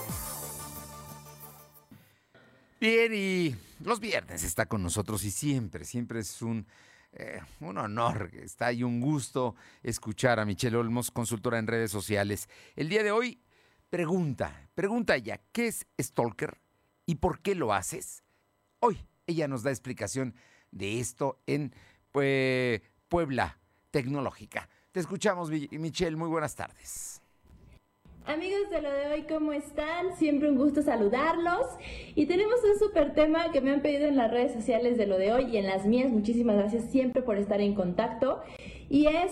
Bien, 2.79 3.11
y 3.13 3.55
los 3.83 3.99
viernes 3.99 4.43
está 4.43 4.65
con 4.67 4.81
nosotros 4.81 5.23
y 5.25 5.31
siempre, 5.31 5.83
siempre 5.83 6.21
es 6.21 6.41
un, 6.41 6.65
eh, 7.11 7.41
un 7.59 7.77
honor, 7.77 8.31
está 8.33 8.71
y 8.71 8.83
un 8.83 9.01
gusto 9.01 9.55
escuchar 9.83 10.39
a 10.39 10.45
Michelle 10.45 10.77
Olmos, 10.77 11.11
consultora 11.11 11.59
en 11.59 11.67
redes 11.67 11.91
sociales. 11.91 12.47
El 12.75 12.87
día 12.87 13.03
de 13.03 13.11
hoy, 13.11 13.41
pregunta, 13.89 14.69
pregunta 14.75 15.15
ella, 15.15 15.41
¿qué 15.51 15.67
es 15.67 15.87
Stalker 15.99 16.61
y 17.05 17.15
por 17.15 17.41
qué 17.41 17.55
lo 17.55 17.73
haces? 17.73 18.23
Hoy 18.79 19.05
ella 19.27 19.47
nos 19.47 19.63
da 19.63 19.71
explicación 19.71 20.35
de 20.71 20.99
esto 20.99 21.41
en 21.47 21.73
pues, 22.11 22.81
Puebla 23.09 23.59
Tecnológica. 23.91 24.69
Te 24.91 24.99
escuchamos, 24.99 25.51
Michelle. 25.51 26.15
Muy 26.15 26.29
buenas 26.29 26.55
tardes. 26.55 27.21
Amigos 28.25 28.71
de 28.71 28.81
lo 28.81 28.91
de 28.91 29.07
hoy, 29.07 29.21
¿cómo 29.29 29.53
están? 29.53 30.15
Siempre 30.17 30.49
un 30.49 30.57
gusto 30.57 30.81
saludarlos. 30.81 31.67
Y 32.15 32.25
tenemos 32.25 32.55
un 32.63 32.79
súper 32.79 33.13
tema 33.13 33.51
que 33.51 33.61
me 33.61 33.71
han 33.71 33.83
pedido 33.83 34.07
en 34.07 34.15
las 34.15 34.31
redes 34.31 34.53
sociales 34.53 34.97
de 34.97 35.05
lo 35.05 35.19
de 35.19 35.31
hoy 35.31 35.45
y 35.51 35.57
en 35.57 35.67
las 35.67 35.85
mías. 35.85 36.09
Muchísimas 36.09 36.57
gracias 36.57 36.85
siempre 36.85 37.21
por 37.21 37.37
estar 37.37 37.61
en 37.61 37.75
contacto. 37.75 38.41
Y 38.89 39.05
es, 39.05 39.31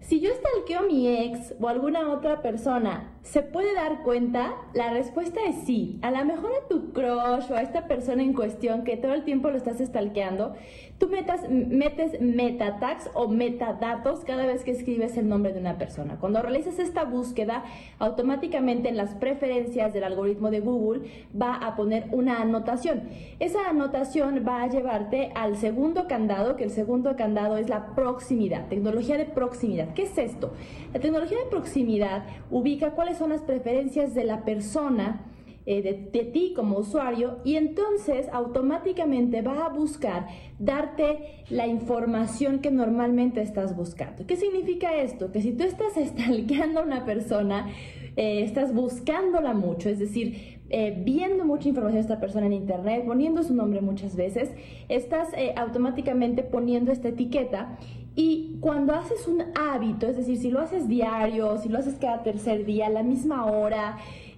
si 0.00 0.20
yo 0.20 0.30
stalkeo 0.32 0.80
a 0.80 0.82
mi 0.82 1.08
ex 1.08 1.54
o 1.60 1.68
alguna 1.68 2.12
otra 2.12 2.40
persona, 2.40 3.18
¿se 3.22 3.42
puede 3.42 3.74
dar 3.74 4.02
cuenta? 4.04 4.54
La 4.74 4.90
respuesta 4.90 5.40
es 5.48 5.64
sí. 5.66 5.98
A 6.02 6.12
lo 6.12 6.24
mejor 6.24 6.52
a 6.52 6.68
tu 6.68 6.92
crush 6.92 7.50
o 7.50 7.56
a 7.56 7.62
esta 7.62 7.88
persona 7.88 8.22
en 8.22 8.32
cuestión 8.32 8.84
que 8.84 8.96
todo 8.96 9.14
el 9.14 9.24
tiempo 9.24 9.50
lo 9.50 9.56
estás 9.56 9.78
stalkeando, 9.78 10.54
Tú 10.98 11.08
metas, 11.08 11.48
metes 11.50 12.20
metatags 12.20 13.10
o 13.14 13.26
metadatos 13.26 14.24
cada 14.24 14.46
vez 14.46 14.62
que 14.62 14.70
escribes 14.70 15.16
el 15.16 15.28
nombre 15.28 15.52
de 15.52 15.58
una 15.58 15.76
persona. 15.76 16.18
Cuando 16.20 16.40
realizas 16.40 16.78
esta 16.78 17.04
búsqueda, 17.04 17.64
automáticamente 17.98 18.88
en 18.88 18.96
las 18.96 19.14
preferencias 19.16 19.92
del 19.92 20.04
algoritmo 20.04 20.52
de 20.52 20.60
Google 20.60 21.02
va 21.40 21.56
a 21.56 21.74
poner 21.74 22.06
una 22.12 22.40
anotación. 22.40 23.02
Esa 23.40 23.68
anotación 23.68 24.44
va 24.46 24.62
a 24.62 24.68
llevarte 24.68 25.32
al 25.34 25.56
segundo 25.56 26.06
candado, 26.06 26.54
que 26.54 26.64
el 26.64 26.70
segundo 26.70 27.16
candado 27.16 27.56
es 27.56 27.68
la 27.68 27.94
proximidad, 27.94 28.68
tecnología 28.68 29.18
de 29.18 29.24
proximidad. 29.24 29.94
¿Qué 29.94 30.04
es 30.04 30.16
esto? 30.16 30.52
La 30.92 31.00
tecnología 31.00 31.38
de 31.38 31.50
proximidad 31.50 32.24
ubica 32.52 32.92
cuáles 32.92 33.18
son 33.18 33.30
las 33.30 33.42
preferencias 33.42 34.14
de 34.14 34.24
la 34.24 34.44
persona 34.44 35.22
eh, 35.66 35.80
de, 35.80 36.24
ti 36.24 36.52
como 36.54 36.78
usuario 36.78 37.38
y 37.42 37.56
entonces 37.56 38.26
automáticamente 38.32 39.40
va 39.40 39.64
a 39.64 39.68
buscar 39.70 40.26
darte 40.58 41.44
la 41.48 41.66
información 41.66 42.58
que 42.58 42.70
normalmente 42.70 43.40
estás 43.40 43.74
buscando. 43.74 44.26
¿Qué 44.26 44.36
significa 44.36 44.94
esto? 44.96 45.32
Que 45.32 45.40
si 45.40 45.52
tú 45.52 45.64
estás 45.64 45.94
stalkeando 46.04 46.80
a 46.80 46.82
una 46.82 47.06
persona, 47.06 47.68
eh, 48.16 48.42
estás 48.42 48.74
buscándola 48.74 49.54
mucho, 49.54 49.88
es 49.88 49.98
decir, 49.98 50.60
eh, 50.68 51.00
viendo 51.02 51.46
mucha 51.46 51.68
información 51.68 51.96
de 51.96 52.12
esta 52.12 52.20
persona 52.20 52.44
en 52.44 52.52
internet, 52.52 53.04
poniendo 53.06 53.42
su 53.42 53.54
nombre 53.54 53.80
muchas 53.80 54.16
veces, 54.16 54.50
estás 54.90 55.28
automáticamente 55.56 56.42
poniendo 56.42 56.92
esta 56.92 57.08
etiqueta 57.08 57.78
y 58.16 58.58
cuando 58.60 58.94
haces 58.94 59.26
un 59.26 59.42
hábito, 59.58 60.06
es 60.06 60.16
decir, 60.16 60.36
si 60.36 60.50
lo 60.50 60.60
haces 60.60 60.88
diario, 60.88 61.58
si 61.58 61.68
lo 61.68 61.78
haces 61.78 61.96
cada 62.00 62.22
tercer 62.22 62.64
día, 62.64 62.86
a 62.86 62.90
la 62.90 63.02
misma 63.02 63.46
hora, 63.46 63.96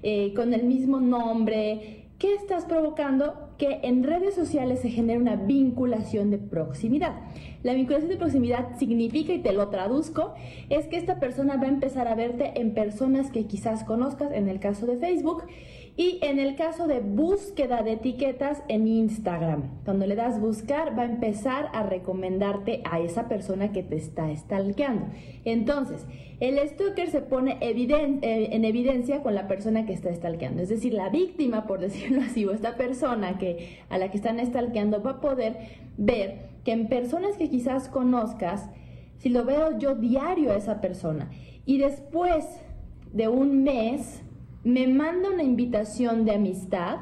eh, 0.09 0.35
con 0.35 0.55
el 0.55 0.63
mismo 0.63 1.01
nombre. 1.01 2.05
¿Qué 2.21 2.33
estás 2.35 2.65
provocando? 2.65 3.51
Que 3.59 3.81
en 3.83 4.05
redes 4.05 4.37
sociales 4.37 4.79
se 4.79 4.89
genere 4.89 5.19
una 5.19 5.35
vinculación 5.35 6.31
de 6.31 6.39
proximidad. 6.39 7.17
La 7.65 7.75
vinculación 7.75 8.11
de 8.11 8.17
proximidad 8.17 8.79
significa, 8.79 9.33
y 9.33 9.41
te 9.41 9.53
lo 9.53 9.69
traduzco, 9.69 10.35
es 10.71 10.87
que 10.87 10.97
esta 10.97 11.19
persona 11.19 11.57
va 11.57 11.65
a 11.65 11.71
empezar 11.71 12.07
a 12.07 12.15
verte 12.15 12.53
en 12.61 12.73
personas 12.73 13.33
que 13.33 13.47
quizás 13.47 13.83
conozcas, 13.83 14.31
en 14.31 14.49
el 14.49 14.61
caso 14.61 14.87
de 14.87 14.97
Facebook, 14.97 15.43
y 15.99 16.19
en 16.21 16.39
el 16.39 16.57
caso 16.57 16.87
de 16.87 17.01
búsqueda 17.01 17.83
de 17.83 17.93
etiquetas 17.93 18.63
en 18.69 18.87
Instagram, 18.87 19.81
cuando 19.85 20.07
le 20.07 20.15
das 20.15 20.39
buscar, 20.39 20.97
va 20.99 21.03
a 21.03 21.07
empezar 21.07 21.71
a 21.73 21.85
recomendarte 21.85 22.83
a 22.85 23.01
esa 23.01 23.29
persona 23.29 23.73
que 23.73 23.83
te 23.83 23.97
está 23.97 24.35
stalkeando. 24.37 25.07
Entonces, 25.47 26.05
el 26.41 26.59
stalker 26.69 27.11
se 27.11 27.23
pone 27.23 27.57
eh, 27.63 28.49
en 28.53 28.65
evidencia 28.67 29.23
con 29.23 29.35
la 29.35 29.49
persona 29.49 29.87
que 29.87 29.95
está 29.95 30.13
stalkeando. 30.13 30.63
Es 30.63 30.69
decir, 30.69 30.93
la 30.93 31.09
víctima, 31.09 31.67
por 31.67 31.81
decirlo 31.81 32.21
así, 32.21 32.45
o 32.45 32.53
esta 32.53 32.77
persona 32.77 33.39
que, 33.39 33.79
a 33.89 33.97
la 33.97 34.11
que 34.11 34.19
están 34.19 34.45
stalkeando 34.45 35.03
va 35.03 35.13
a 35.13 35.21
poder 35.23 35.57
ver 35.97 36.51
que 36.63 36.73
en 36.73 36.89
personas 36.89 37.39
que 37.39 37.49
quizás 37.49 37.89
conozcas, 37.89 38.69
si 39.17 39.31
lo 39.31 39.47
veo 39.47 39.79
yo 39.79 39.95
diario 39.95 40.53
a 40.53 40.57
esa 40.57 40.83
persona 40.83 41.31
y 41.65 41.79
después 41.79 42.45
de 43.13 43.29
un 43.29 43.63
mes 43.63 44.23
me 44.67 44.89
manda 44.89 45.31
una 45.31 45.45
invitación 45.45 46.25
de 46.25 46.33
amistad 46.35 46.97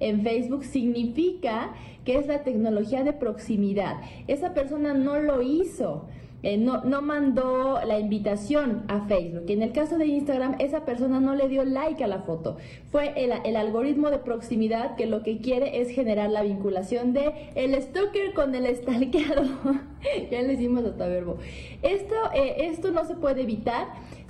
en 0.00 0.22
Facebook, 0.22 0.64
significa 0.64 1.72
que 2.04 2.18
es 2.18 2.26
la 2.26 2.42
tecnología 2.42 3.04
de 3.04 3.14
proximidad. 3.14 4.02
Esa 4.28 4.52
persona 4.52 4.92
no 4.92 5.18
lo 5.18 5.40
hizo. 5.40 6.08
Eh, 6.42 6.58
no, 6.58 6.84
no, 6.84 7.00
mandó 7.00 7.80
la 7.86 7.98
invitación 7.98 8.84
a 8.88 9.06
Facebook. 9.08 9.44
En 9.48 9.62
el 9.62 9.72
caso 9.72 9.96
de 9.96 10.06
Instagram, 10.06 10.56
esa 10.58 10.84
persona 10.84 11.18
no 11.18 11.34
le 11.34 11.48
dio 11.48 11.64
like 11.64 12.04
a 12.04 12.06
la 12.06 12.20
foto. 12.20 12.58
Fue 12.92 13.14
el, 13.16 13.32
el, 13.44 13.56
algoritmo 13.56 14.10
de 14.10 14.18
proximidad 14.18 14.96
que 14.96 15.06
lo 15.06 15.22
que 15.22 15.38
quiere 15.38 15.80
es 15.80 15.88
generar 15.88 16.28
la 16.28 16.42
vinculación 16.42 17.14
de 17.14 17.32
el 17.54 17.74
stalker 17.82 18.34
con 18.34 18.54
el 18.54 18.76
stalkeado. 18.76 19.42
ya 20.30 20.42
le 20.42 20.52
hicimos 20.52 20.84
hasta 20.84 21.08
verbo. 21.08 21.38
Esto, 21.80 22.14
eh, 22.34 22.68
esto 22.70 22.90
no 22.90 23.06
se 23.06 23.14
puede 23.14 23.42
evitar. 23.42 23.86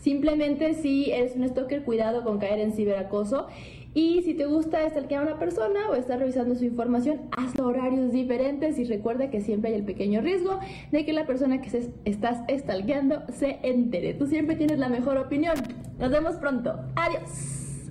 Simplemente 0.07 0.75
si 0.75 1.11
eres 1.11 1.35
un 1.35 1.49
stalker, 1.49 1.83
cuidado 1.83 2.23
con 2.23 2.39
caer 2.39 2.61
en 2.61 2.73
ciberacoso. 2.73 3.49
Y 3.93 4.23
si 4.23 4.35
te 4.35 4.47
gusta 4.47 4.89
stalkear 4.89 5.23
a 5.23 5.27
una 5.33 5.39
persona 5.41 5.91
o 5.91 5.97
estar 5.97 6.21
revisando 6.21 6.55
su 6.55 6.65
información, 6.65 7.23
hazlo 7.33 7.67
horarios 7.67 8.13
diferentes 8.13 8.79
y 8.79 8.85
recuerda 8.85 9.31
que 9.31 9.41
siempre 9.41 9.71
hay 9.71 9.77
el 9.79 9.85
pequeño 9.85 10.21
riesgo 10.21 10.61
de 10.93 11.05
que 11.05 11.13
la 11.13 11.27
persona 11.27 11.61
que 11.61 11.71
se 11.71 11.91
estás 12.05 12.39
stalkeando 12.49 13.25
se 13.33 13.59
entere. 13.65 14.15
Tú 14.15 14.29
siempre 14.29 14.55
tienes 14.55 14.79
la 14.79 14.89
mejor 14.89 15.17
opinión. 15.17 15.57
Nos 15.99 16.13
vemos 16.13 16.37
pronto. 16.37 16.79
Adiós. 16.95 17.91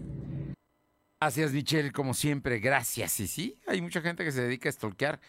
Gracias, 1.20 1.52
Michelle, 1.52 1.92
como 1.92 2.14
siempre. 2.14 2.60
Gracias. 2.60 3.20
Y 3.20 3.28
sí, 3.28 3.60
hay 3.68 3.82
mucha 3.82 4.00
gente 4.00 4.24
que 4.24 4.32
se 4.32 4.42
dedica 4.42 4.70
a 4.70 4.72
stalkear 4.72 5.20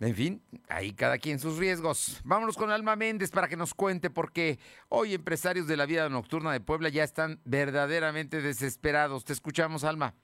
en 0.00 0.14
fin, 0.14 0.42
ahí 0.68 0.92
cada 0.92 1.18
quien 1.18 1.38
sus 1.38 1.58
riesgos. 1.58 2.22
Vámonos 2.24 2.56
con 2.56 2.70
Alma 2.70 2.96
Méndez 2.96 3.30
para 3.30 3.48
que 3.48 3.56
nos 3.56 3.74
cuente 3.74 4.08
por 4.08 4.32
qué 4.32 4.58
hoy 4.88 5.12
empresarios 5.12 5.66
de 5.66 5.76
la 5.76 5.84
vida 5.84 6.08
nocturna 6.08 6.52
de 6.52 6.60
Puebla 6.60 6.88
ya 6.88 7.04
están 7.04 7.38
verdaderamente 7.44 8.40
desesperados. 8.40 9.26
Te 9.26 9.34
escuchamos, 9.34 9.84
Alma. 9.84 10.14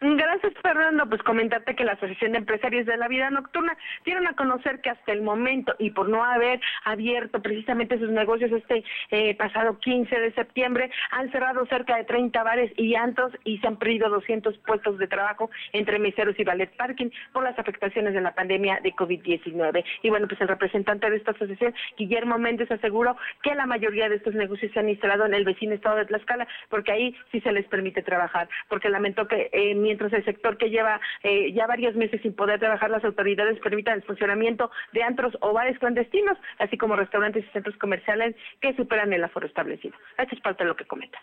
Gracias, 0.00 0.37
Fernando. 0.62 1.08
Pues 1.08 1.22
comentarte 1.22 1.74
que 1.74 1.84
la 1.84 1.92
Asociación 1.92 2.32
de 2.32 2.38
Empresarios 2.38 2.86
de 2.86 2.96
la 2.96 3.08
Vida 3.08 3.30
Nocturna 3.30 3.76
dieron 4.04 4.26
a 4.26 4.34
conocer 4.34 4.80
que 4.80 4.90
hasta 4.90 5.12
el 5.12 5.22
momento, 5.22 5.74
y 5.78 5.90
por 5.90 6.08
no 6.08 6.24
haber 6.24 6.60
abierto 6.84 7.40
precisamente 7.42 7.98
sus 7.98 8.10
negocios 8.10 8.50
este 8.52 8.84
eh, 9.10 9.34
pasado 9.36 9.78
15 9.78 10.18
de 10.18 10.32
septiembre, 10.32 10.90
han 11.10 11.30
cerrado 11.30 11.66
cerca 11.66 11.96
de 11.96 12.04
30 12.04 12.42
bares 12.42 12.72
y 12.76 12.94
antros 12.94 13.32
y 13.44 13.58
se 13.58 13.66
han 13.66 13.76
perdido 13.76 14.08
200 14.08 14.58
puestos 14.58 14.98
de 14.98 15.06
trabajo 15.06 15.50
entre 15.72 15.98
meseros 15.98 16.38
y 16.38 16.44
ballet 16.44 16.74
parking 16.76 17.10
por 17.32 17.44
las 17.44 17.58
afectaciones 17.58 18.14
de 18.14 18.20
la 18.20 18.34
pandemia 18.34 18.80
de 18.82 18.92
COVID-19. 18.94 19.84
Y 20.02 20.10
bueno, 20.10 20.28
pues 20.28 20.40
el 20.40 20.48
representante 20.48 21.10
de 21.10 21.16
esta 21.16 21.32
asociación, 21.32 21.74
Guillermo 21.96 22.38
Méndez, 22.38 22.70
aseguró 22.70 23.16
que 23.42 23.54
la 23.54 23.66
mayoría 23.66 24.08
de 24.08 24.16
estos 24.16 24.34
negocios 24.34 24.72
se 24.72 24.80
han 24.80 24.88
instalado 24.88 25.26
en 25.26 25.34
el 25.34 25.44
vecino 25.44 25.74
estado 25.74 25.96
de 25.96 26.06
Tlaxcala, 26.06 26.46
porque 26.68 26.92
ahí 26.92 27.16
sí 27.32 27.40
se 27.40 27.52
les 27.52 27.66
permite 27.66 28.02
trabajar, 28.02 28.48
porque 28.68 28.88
lamentó 28.88 29.26
que 29.26 29.50
eh, 29.52 29.74
mientras 29.74 30.12
el 30.12 30.24
sector 30.24 30.47
que 30.56 30.70
lleva 30.70 31.00
eh, 31.22 31.52
ya 31.52 31.66
varios 31.66 31.94
meses 31.94 32.20
sin 32.22 32.34
poder 32.34 32.58
trabajar, 32.58 32.90
las 32.90 33.04
autoridades 33.04 33.60
permitan 33.60 33.94
el 33.94 34.02
funcionamiento 34.04 34.70
de 34.92 35.02
antros 35.02 35.36
o 35.40 35.52
bares 35.52 35.78
clandestinos, 35.78 36.38
así 36.58 36.78
como 36.78 36.96
restaurantes 36.96 37.44
y 37.44 37.50
centros 37.50 37.76
comerciales 37.76 38.34
que 38.60 38.74
superan 38.74 39.12
el 39.12 39.24
aforo 39.24 39.46
establecido. 39.46 39.96
Esto 40.16 40.34
es 40.34 40.40
parte 40.40 40.64
de 40.64 40.68
lo 40.68 40.76
que 40.76 40.86
comenta. 40.86 41.18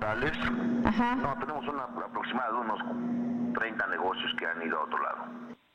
No, 0.00 1.36
tenemos 1.38 1.68
una 1.68 1.82
aproximada 1.82 2.52
de 2.52 2.58
unos 2.58 3.54
30 3.54 3.86
negocios 3.88 4.34
que 4.38 4.46
han 4.46 4.62
ido 4.62 4.78
a 4.78 4.84
otro 4.84 5.02
lado. 5.02 5.24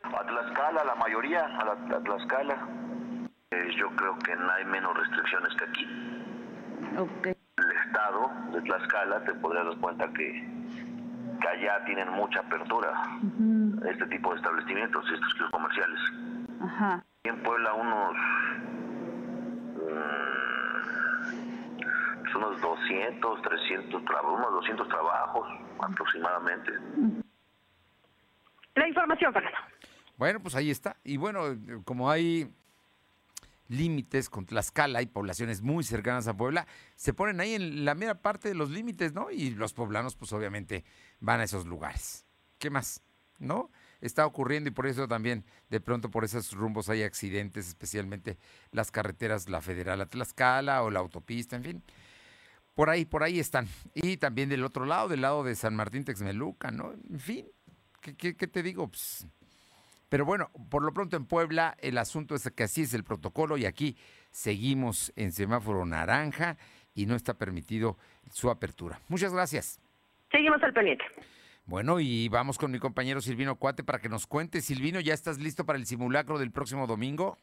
A 0.03 0.25
Tlaxcala, 0.25 0.83
la 0.83 0.95
mayoría, 0.95 1.45
a, 1.45 1.65
la, 1.65 1.71
a 1.73 2.03
Tlaxcala. 2.03 2.67
Eh, 3.51 3.69
yo 3.77 3.89
creo 3.95 4.17
que 4.19 4.35
no 4.35 4.51
hay 4.51 4.65
menos 4.65 4.97
restricciones 4.97 5.53
que 5.55 5.65
aquí. 5.65 5.85
El 7.57 7.71
estado 7.85 8.31
de 8.51 8.61
Tlaxcala, 8.61 9.23
te 9.25 9.33
podrías 9.35 9.65
dar 9.65 9.77
cuenta 9.77 10.07
que, 10.13 10.47
que 11.41 11.47
allá 11.47 11.83
tienen 11.85 12.09
mucha 12.11 12.39
apertura 12.39 12.91
este 13.89 14.05
tipo 14.07 14.31
de 14.31 14.37
establecimientos, 14.37 15.05
estos 15.11 15.33
clubes 15.33 15.51
comerciales. 15.51 15.99
Ajá. 16.61 17.05
Y 17.23 17.29
en 17.29 17.43
Puebla 17.43 17.73
unos 17.73 18.15
mm, 19.75 20.25
unos 22.35 22.61
200, 22.61 23.41
300 23.41 24.05
trabajos, 24.05 24.33
unos 24.39 24.51
200 24.51 24.87
trabajos 24.89 25.47
aproximadamente. 25.79 26.71
La 28.75 28.87
información, 28.87 29.33
Fernando. 29.33 29.57
Bueno, 30.17 30.39
pues 30.41 30.55
ahí 30.55 30.69
está. 30.69 30.97
Y 31.03 31.17
bueno, 31.17 31.41
como 31.85 32.09
hay 32.09 32.51
límites 33.67 34.29
con 34.29 34.45
Tlaxcala 34.45 35.01
y 35.01 35.07
poblaciones 35.07 35.61
muy 35.61 35.83
cercanas 35.83 36.27
a 36.27 36.35
Puebla, 36.35 36.67
se 36.95 37.13
ponen 37.13 37.39
ahí 37.39 37.55
en 37.55 37.85
la 37.85 37.95
mera 37.95 38.15
parte 38.15 38.49
de 38.49 38.55
los 38.55 38.69
límites, 38.69 39.13
¿no? 39.13 39.31
Y 39.31 39.51
los 39.51 39.73
poblanos, 39.73 40.15
pues 40.15 40.31
obviamente 40.33 40.83
van 41.19 41.39
a 41.39 41.43
esos 41.43 41.65
lugares. 41.65 42.25
¿Qué 42.57 42.69
más? 42.69 43.01
¿No? 43.39 43.69
Está 44.01 44.25
ocurriendo 44.25 44.69
y 44.69 44.73
por 44.73 44.87
eso 44.87 45.07
también 45.07 45.45
de 45.69 45.79
pronto 45.79 46.09
por 46.09 46.23
esos 46.23 46.51
rumbos 46.53 46.89
hay 46.89 47.03
accidentes, 47.03 47.67
especialmente 47.67 48.37
las 48.71 48.91
carreteras, 48.91 49.49
la 49.49 49.61
federal 49.61 50.01
a 50.01 50.05
Tlaxcala 50.05 50.83
o 50.83 50.89
la 50.89 50.99
autopista, 50.99 51.55
en 51.55 51.63
fin. 51.63 51.83
Por 52.75 52.89
ahí, 52.89 53.05
por 53.05 53.23
ahí 53.23 53.39
están. 53.39 53.67
Y 53.93 54.17
también 54.17 54.49
del 54.49 54.63
otro 54.63 54.85
lado, 54.85 55.07
del 55.07 55.21
lado 55.21 55.43
de 55.43 55.55
San 55.55 55.75
Martín 55.75 56.03
Texmeluca, 56.03 56.71
¿no? 56.71 56.91
En 56.91 57.19
fin, 57.19 57.47
¿qué, 58.01 58.33
te 58.33 58.61
digo? 58.61 58.89
Pues, 58.89 59.25
pero 60.09 60.25
bueno, 60.25 60.51
por 60.69 60.83
lo 60.83 60.93
pronto 60.93 61.15
en 61.17 61.25
Puebla 61.25 61.75
el 61.79 61.97
asunto 61.97 62.35
es 62.35 62.49
que 62.53 62.63
así 62.63 62.81
es 62.81 62.93
el 62.93 63.03
protocolo 63.03 63.57
y 63.57 63.65
aquí 63.65 63.97
seguimos 64.31 65.13
en 65.15 65.31
semáforo 65.31 65.85
naranja 65.85 66.57
y 66.93 67.05
no 67.05 67.15
está 67.15 67.33
permitido 67.33 67.97
su 68.31 68.49
apertura. 68.49 68.99
Muchas 69.07 69.33
gracias. 69.33 69.79
Seguimos 70.35 70.61
al 70.63 70.73
pendiente. 70.73 71.05
Bueno, 71.65 72.01
y 72.01 72.27
vamos 72.27 72.57
con 72.57 72.69
mi 72.69 72.77
compañero 72.77 73.21
Silvino 73.21 73.55
Cuate 73.55 73.85
para 73.85 73.99
que 73.99 74.09
nos 74.09 74.27
cuente. 74.27 74.59
Silvino, 74.59 74.99
¿ya 74.99 75.13
estás 75.13 75.39
listo 75.39 75.65
para 75.65 75.79
el 75.79 75.85
simulacro 75.85 76.37
del 76.37 76.51
próximo 76.51 76.87
domingo? 76.87 77.37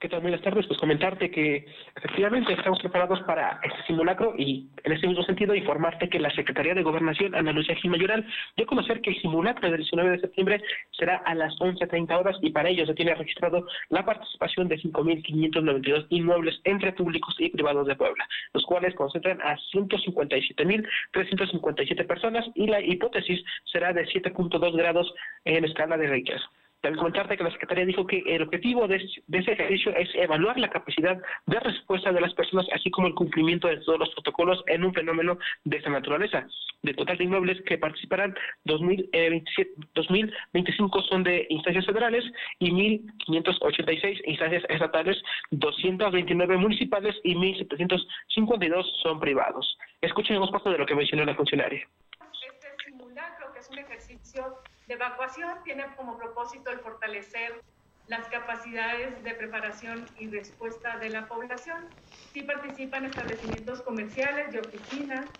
¿Qué 0.00 0.08
tal? 0.08 0.22
Buenas 0.22 0.40
tardes. 0.40 0.66
Pues 0.66 0.80
comentarte 0.80 1.30
que 1.30 1.66
efectivamente 1.94 2.54
estamos 2.54 2.78
preparados 2.78 3.20
para 3.24 3.60
este 3.62 3.82
simulacro 3.86 4.32
y 4.38 4.66
en 4.82 4.92
ese 4.92 5.06
mismo 5.06 5.22
sentido 5.24 5.54
informarte 5.54 6.08
que 6.08 6.18
la 6.18 6.30
Secretaría 6.30 6.72
de 6.72 6.82
Gobernación, 6.82 7.34
Ana 7.34 7.52
Lucía 7.52 7.76
dio 7.82 8.64
a 8.64 8.66
conocer 8.66 9.02
que 9.02 9.10
el 9.10 9.20
simulacro 9.20 9.68
del 9.68 9.80
19 9.80 10.12
de 10.12 10.20
septiembre 10.20 10.62
será 10.92 11.16
a 11.16 11.34
las 11.34 11.52
11.30 11.58 12.18
horas 12.18 12.38
y 12.40 12.48
para 12.48 12.70
ello 12.70 12.86
se 12.86 12.94
tiene 12.94 13.14
registrado 13.14 13.66
la 13.90 14.06
participación 14.06 14.68
de 14.68 14.78
5.592 14.78 16.06
inmuebles 16.08 16.58
entre 16.64 16.94
públicos 16.94 17.36
y 17.38 17.50
privados 17.50 17.86
de 17.86 17.94
Puebla, 17.94 18.26
los 18.54 18.64
cuales 18.64 18.94
concentran 18.94 19.38
a 19.42 19.58
157.357 19.74 22.06
personas 22.06 22.46
y 22.54 22.68
la 22.68 22.80
hipótesis 22.80 23.44
será 23.70 23.92
de 23.92 24.06
7.2 24.06 24.76
grados 24.78 25.12
en 25.44 25.66
escala 25.66 25.98
de 25.98 26.08
Richter. 26.08 26.40
También 26.80 26.98
comentarte 26.98 27.36
que 27.36 27.44
la 27.44 27.50
Secretaría 27.50 27.84
dijo 27.84 28.06
que 28.06 28.22
el 28.26 28.42
objetivo 28.42 28.88
de, 28.88 29.06
de, 29.26 29.38
ese 29.38 29.52
ejercicio 29.52 29.94
es 29.96 30.08
evaluar 30.14 30.58
la 30.58 30.70
capacidad 30.70 31.20
de 31.46 31.60
respuesta 31.60 32.10
de 32.10 32.20
las 32.22 32.32
personas, 32.32 32.66
así 32.72 32.90
como 32.90 33.06
el 33.06 33.14
cumplimiento 33.14 33.68
de 33.68 33.76
todos 33.78 33.98
los 33.98 34.10
protocolos 34.10 34.62
en 34.66 34.84
un 34.84 34.94
fenómeno 34.94 35.38
de 35.64 35.76
esta 35.76 35.90
naturaleza. 35.90 36.46
De 36.82 36.94
total 36.94 37.18
de 37.18 37.24
inmuebles 37.24 37.60
que 37.66 37.76
participarán, 37.76 38.34
2027, 38.64 39.70
2025 39.94 41.02
son 41.02 41.22
de 41.22 41.46
instancias 41.50 41.84
federales 41.84 42.24
y 42.58 42.70
1.586 42.70 44.22
instancias 44.24 44.64
estatales, 44.70 45.22
229 45.50 46.56
municipales 46.56 47.14
y 47.22 47.34
1.752 47.34 48.84
son 49.02 49.20
privados. 49.20 49.76
Escuchemos 50.00 50.50
parte 50.50 50.70
de 50.70 50.78
lo 50.78 50.86
que 50.86 50.94
mencionó 50.94 51.26
la 51.26 51.34
funcionaria. 51.34 51.86
Este 52.32 52.68
simulacro, 52.86 53.52
que 53.52 53.58
es 53.58 53.68
un 53.68 53.78
ejercicio 53.78 54.56
de 54.90 54.96
evacuación 54.96 55.62
tiene 55.62 55.84
como 55.96 56.18
propósito 56.18 56.68
el 56.72 56.80
fortalecer 56.80 57.62
las 58.08 58.26
capacidades 58.26 59.22
de 59.22 59.34
preparación 59.34 60.04
y 60.18 60.26
respuesta 60.26 60.98
de 60.98 61.10
la 61.10 61.28
población. 61.28 61.88
Sí 62.32 62.42
participan 62.42 63.04
establecimientos 63.04 63.82
comerciales 63.82 64.52
y 64.52 64.58
oficinas 64.58 65.30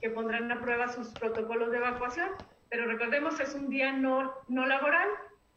que 0.00 0.10
pondrán 0.10 0.52
a 0.52 0.60
prueba 0.60 0.86
sus 0.86 1.08
protocolos 1.16 1.72
de 1.72 1.78
evacuación, 1.78 2.28
pero 2.68 2.86
recordemos 2.86 3.40
es 3.40 3.52
un 3.56 3.68
día 3.68 3.90
no, 3.90 4.32
no 4.46 4.64
laboral. 4.64 5.08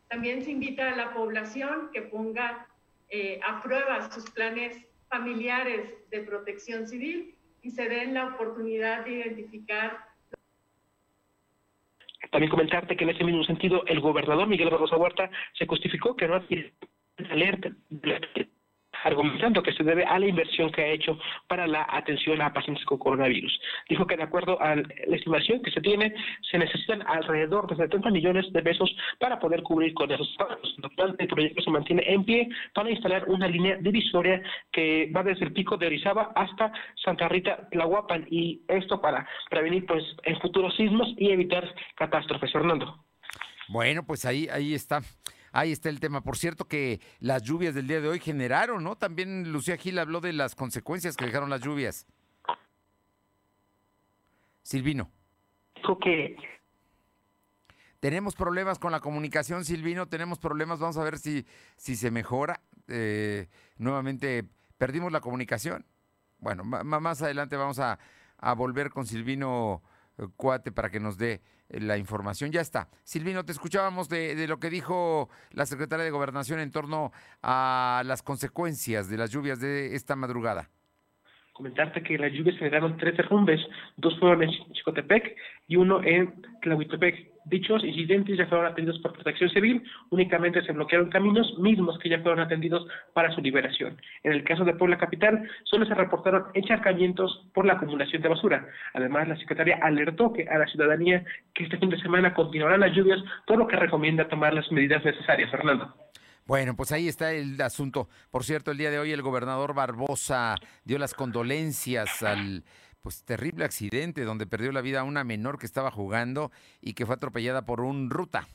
También 0.10 0.44
se 0.44 0.50
invita 0.50 0.90
a 0.90 0.96
la 0.96 1.14
población 1.14 1.92
que 1.94 2.02
ponga 2.02 2.68
eh, 3.10 3.40
a 3.48 3.62
prueba 3.62 4.10
sus 4.10 4.32
planes 4.32 4.84
familiares 5.10 5.94
de 6.10 6.22
protección 6.22 6.88
civil 6.88 7.38
y 7.62 7.70
se 7.70 7.88
den 7.88 8.16
la 8.16 8.30
oportunidad 8.30 9.06
de 9.06 9.12
identificar 9.12 10.08
también 12.32 12.50
comentarte 12.50 12.96
que 12.96 13.04
en 13.04 13.12
ese 13.12 13.24
mismo 13.24 13.44
sentido 13.44 13.84
el 13.88 14.00
gobernador 14.00 14.48
Miguel 14.48 14.70
Barroso 14.70 14.98
Huerta 14.98 15.30
se 15.54 15.66
justificó 15.66 16.16
que 16.16 16.28
no 16.28 16.36
adquiere 16.36 16.74
alerta 17.30 17.72
argumentando 19.04 19.62
que 19.62 19.74
se 19.74 19.84
debe 19.84 20.06
a 20.06 20.20
la 20.20 20.28
inversión 20.28 20.72
que 20.72 20.82
ha 20.82 20.88
hecho 20.88 21.18
para 21.48 21.68
la 21.68 21.86
atención 21.90 22.42
a 22.42 22.54
pacientes 22.54 22.86
con 22.86 22.98
coronavirus. 22.98 23.60
Dijo 23.90 24.08
que 24.08 24.18
de 24.18 24.24
acuerdo 24.24 24.62
a 24.62 24.76
la 24.76 25.16
estimación 25.16 25.62
que 25.62 25.72
se 25.72 25.82
tiene, 25.82 26.14
se 26.50 26.58
necesitan 26.58 27.04
alrededor 27.08 27.68
de 27.68 27.76
70 27.76 28.10
millones 28.12 28.52
de 28.52 28.62
pesos 28.62 28.96
para 29.20 29.40
poder 29.40 29.64
cubrir 29.64 29.94
con 29.94 30.12
esos 30.12 30.34
pagos. 30.38 30.78
El 31.20 31.28
proyecto 31.28 31.62
se 31.62 31.70
mantiene 31.70 32.04
en 32.08 32.24
pie 32.24 32.50
para 32.74 32.90
instalar 32.90 33.28
una 33.28 33.48
línea 33.48 33.78
divisoria 33.78 34.42
que 34.72 35.12
va 35.16 35.24
desde 35.24 35.46
el 35.46 35.54
pico 35.54 35.78
de 35.78 35.88
Orizaba 35.88 36.32
hasta 36.36 36.72
Santa 37.04 37.28
Rita, 37.28 37.68
Tlahuapan, 37.72 38.26
y 38.30 38.62
esto 38.68 39.02
para 39.02 39.28
prevenir 39.50 39.86
pues 39.86 40.04
en 40.24 40.40
futuros 40.40 40.76
sismos 40.76 41.14
y 41.18 41.32
evitar 41.32 41.74
catástrofes. 41.96 42.54
Fernando. 42.54 43.04
Bueno, 43.68 44.04
pues 44.06 44.26
ahí, 44.26 44.48
ahí 44.52 44.74
está. 44.74 45.02
Ahí 45.54 45.72
está 45.72 45.88
el 45.90 46.00
tema. 46.00 46.22
Por 46.22 46.36
cierto 46.36 46.66
que 46.66 47.00
las 47.20 47.44
lluvias 47.44 47.76
del 47.76 47.88
día 47.88 48.02
de 48.02 48.10
hoy 48.10 48.20
generaron, 48.20 48.84
¿no? 48.84 48.98
También 48.98 49.54
Lucía 49.54 49.78
Gil 49.78 50.00
habló 50.00 50.20
de 50.20 50.34
las 50.34 50.56
consecuencias 50.56 51.16
que 51.16 51.26
dejaron 51.26 51.50
las 51.50 51.62
lluvias. 51.62 52.08
Silvino. 54.64 55.12
Dijo 55.76 56.00
que 56.00 56.36
tenemos 58.00 58.36
problemas 58.36 58.80
con 58.80 58.92
la 58.92 59.00
comunicación, 59.00 59.64
Silvino, 59.64 60.08
tenemos 60.08 60.40
problemas, 60.40 60.80
vamos 60.80 60.98
a 60.98 61.04
ver 61.04 61.20
si, 61.20 61.46
si 61.78 61.96
se 61.96 62.12
mejora. 62.12 62.60
Eh, 62.88 63.48
nuevamente 63.78 64.46
perdimos 64.78 65.12
la 65.12 65.22
comunicación. 65.22 65.86
Bueno, 66.40 66.64
más 66.66 67.22
adelante 67.22 67.56
vamos 67.56 67.80
a, 67.80 68.00
a 68.40 68.54
volver 68.56 68.90
con 68.90 69.06
Silvino 69.06 69.84
eh, 70.18 70.28
Cuate 70.36 70.72
para 70.72 70.90
que 70.90 71.00
nos 71.00 71.18
dé 71.18 71.42
la 71.70 71.98
información. 71.98 72.52
Ya 72.52 72.62
está. 72.62 72.88
Silvino, 73.04 73.46
te 73.46 73.52
escuchábamos 73.52 74.10
de, 74.10 74.36
de, 74.36 74.48
lo 74.48 74.60
que 74.60 74.70
dijo 74.70 75.30
la 75.52 75.66
secretaria 75.66 76.06
de 76.06 76.12
Gobernación 76.12 76.60
en 76.60 76.72
torno 76.72 77.12
a 77.42 78.04
las 78.06 78.22
consecuencias 78.22 79.10
de 79.10 79.18
las 79.18 79.32
lluvias 79.32 79.60
de 79.60 79.96
esta 79.96 80.16
madrugada. 80.16 80.70
Comentarte 81.54 82.02
que 82.02 82.18
las 82.18 82.32
lluvias 82.32 82.58
generaron 82.58 82.98
tres 82.98 83.16
derrumbes, 83.16 83.62
dos 83.98 84.18
fueron 84.20 84.44
en 84.44 84.50
Chicotepec 84.74 85.36
y 85.68 85.76
uno 85.76 86.04
en 86.04 86.34
Tlahuitepec. 86.62 87.33
Dichos 87.46 87.84
incidentes 87.84 88.38
ya 88.38 88.48
fueron 88.48 88.68
atendidos 88.68 89.00
por 89.02 89.14
protección 89.14 89.50
civil, 89.50 89.84
únicamente 90.10 90.64
se 90.64 90.72
bloquearon 90.72 91.10
caminos 91.10 91.58
mismos 91.60 91.98
que 92.00 92.10
ya 92.10 92.20
fueron 92.20 92.40
atendidos 92.40 92.88
para 93.14 93.34
su 93.34 93.42
liberación. 93.42 94.00
En 94.24 94.34
el 94.34 94.44
caso 94.44 94.66
de 94.66 94.74
Puebla 94.74 94.98
Capital, 94.98 95.48
solo 95.64 95.86
se 95.86 95.94
reportaron 95.94 96.46
encharcamientos 96.54 97.48
por 97.54 97.66
la 97.66 97.74
acumulación 97.74 98.22
de 98.22 98.30
basura. 98.30 98.68
Además, 98.94 99.28
la 99.28 99.38
Secretaría 99.38 99.80
alertó 99.82 100.34
que 100.34 100.48
a 100.48 100.58
la 100.58 100.68
ciudadanía 100.68 101.24
que 101.54 101.64
este 101.64 101.78
fin 101.78 101.90
de 101.90 102.00
semana 102.00 102.34
continuarán 102.34 102.82
las 102.82 102.96
lluvias, 102.96 103.20
por 103.46 103.58
lo 103.58 103.68
que 103.68 103.76
recomienda 103.76 104.28
tomar 104.28 104.54
las 104.54 104.72
medidas 104.72 105.04
necesarias. 105.04 105.52
Fernando. 105.52 105.94
Bueno, 106.46 106.76
pues 106.76 106.92
ahí 106.92 107.08
está 107.08 107.32
el 107.32 107.60
asunto. 107.62 108.10
Por 108.30 108.44
cierto, 108.44 108.72
el 108.72 108.78
día 108.78 108.92
de 108.92 109.00
hoy 109.00 109.12
el 109.12 109.22
gobernador 109.22 109.74
Barbosa 109.74 110.56
dio 110.84 111.00
las 111.00 111.14
condolencias 111.14 112.22
al 112.22 112.64
pues 113.04 113.24
terrible 113.26 113.66
accidente 113.66 114.24
donde 114.24 114.48
perdió 114.48 114.72
la 114.72 114.82
vida 114.82 115.04
una 115.04 115.24
menor 115.24 115.60
que 115.60 115.66
estaba 115.66 115.92
jugando 115.92 116.52
y 116.82 116.94
que 116.94 117.06
fue 117.06 117.16
atropellada 117.16 117.66
por 117.66 117.82
un 117.82 118.10
ruta. 118.10 118.48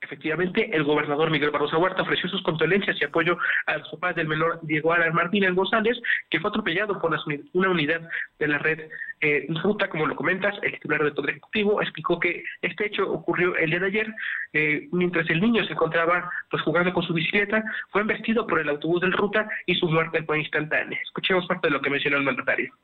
Efectivamente, 0.00 0.68
el 0.76 0.84
gobernador 0.84 1.30
Miguel 1.30 1.50
Barroso 1.50 1.78
Huerta 1.78 2.02
ofreció 2.02 2.28
sus 2.28 2.42
condolencias 2.42 3.00
y 3.00 3.04
apoyo 3.04 3.38
a 3.66 3.78
los 3.78 3.88
papás 3.88 4.14
del 4.14 4.28
menor 4.28 4.60
Diego 4.62 4.92
Alan 4.92 5.14
Martínez 5.14 5.54
González, 5.54 5.98
que 6.28 6.40
fue 6.40 6.50
atropellado 6.50 7.00
por 7.00 7.18
una 7.54 7.70
unidad 7.70 8.06
de 8.38 8.48
la 8.48 8.58
red 8.58 8.80
eh, 9.22 9.46
Ruta, 9.62 9.88
como 9.88 10.06
lo 10.06 10.14
comentas. 10.14 10.54
El 10.62 10.72
titular 10.72 11.02
del 11.02 11.14
Poder 11.14 11.30
Ejecutivo 11.30 11.80
explicó 11.80 12.20
que 12.20 12.44
este 12.60 12.86
hecho 12.86 13.10
ocurrió 13.10 13.56
el 13.56 13.70
día 13.70 13.80
de 13.80 13.86
ayer, 13.86 14.14
eh, 14.52 14.88
mientras 14.92 15.28
el 15.30 15.40
niño 15.40 15.64
se 15.64 15.72
encontraba 15.72 16.30
pues 16.50 16.62
jugando 16.62 16.92
con 16.92 17.02
su 17.02 17.14
bicicleta, 17.14 17.64
fue 17.90 18.02
embestido 18.02 18.46
por 18.46 18.60
el 18.60 18.68
autobús 18.68 19.00
del 19.00 19.12
Ruta 19.12 19.48
y 19.64 19.74
su 19.74 19.88
muerte 19.88 20.22
fue 20.24 20.40
instantánea. 20.40 20.98
Escuchemos 21.02 21.46
parte 21.46 21.68
de 21.68 21.72
lo 21.72 21.80
que 21.80 21.88
mencionó 21.88 22.18
el 22.18 22.24
mandatario. 22.24 22.74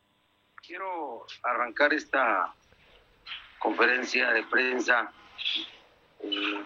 Quiero 0.66 1.26
arrancar 1.42 1.92
esta 1.92 2.54
conferencia 3.58 4.30
de 4.32 4.42
prensa. 4.44 5.12
Eh, 6.22 6.64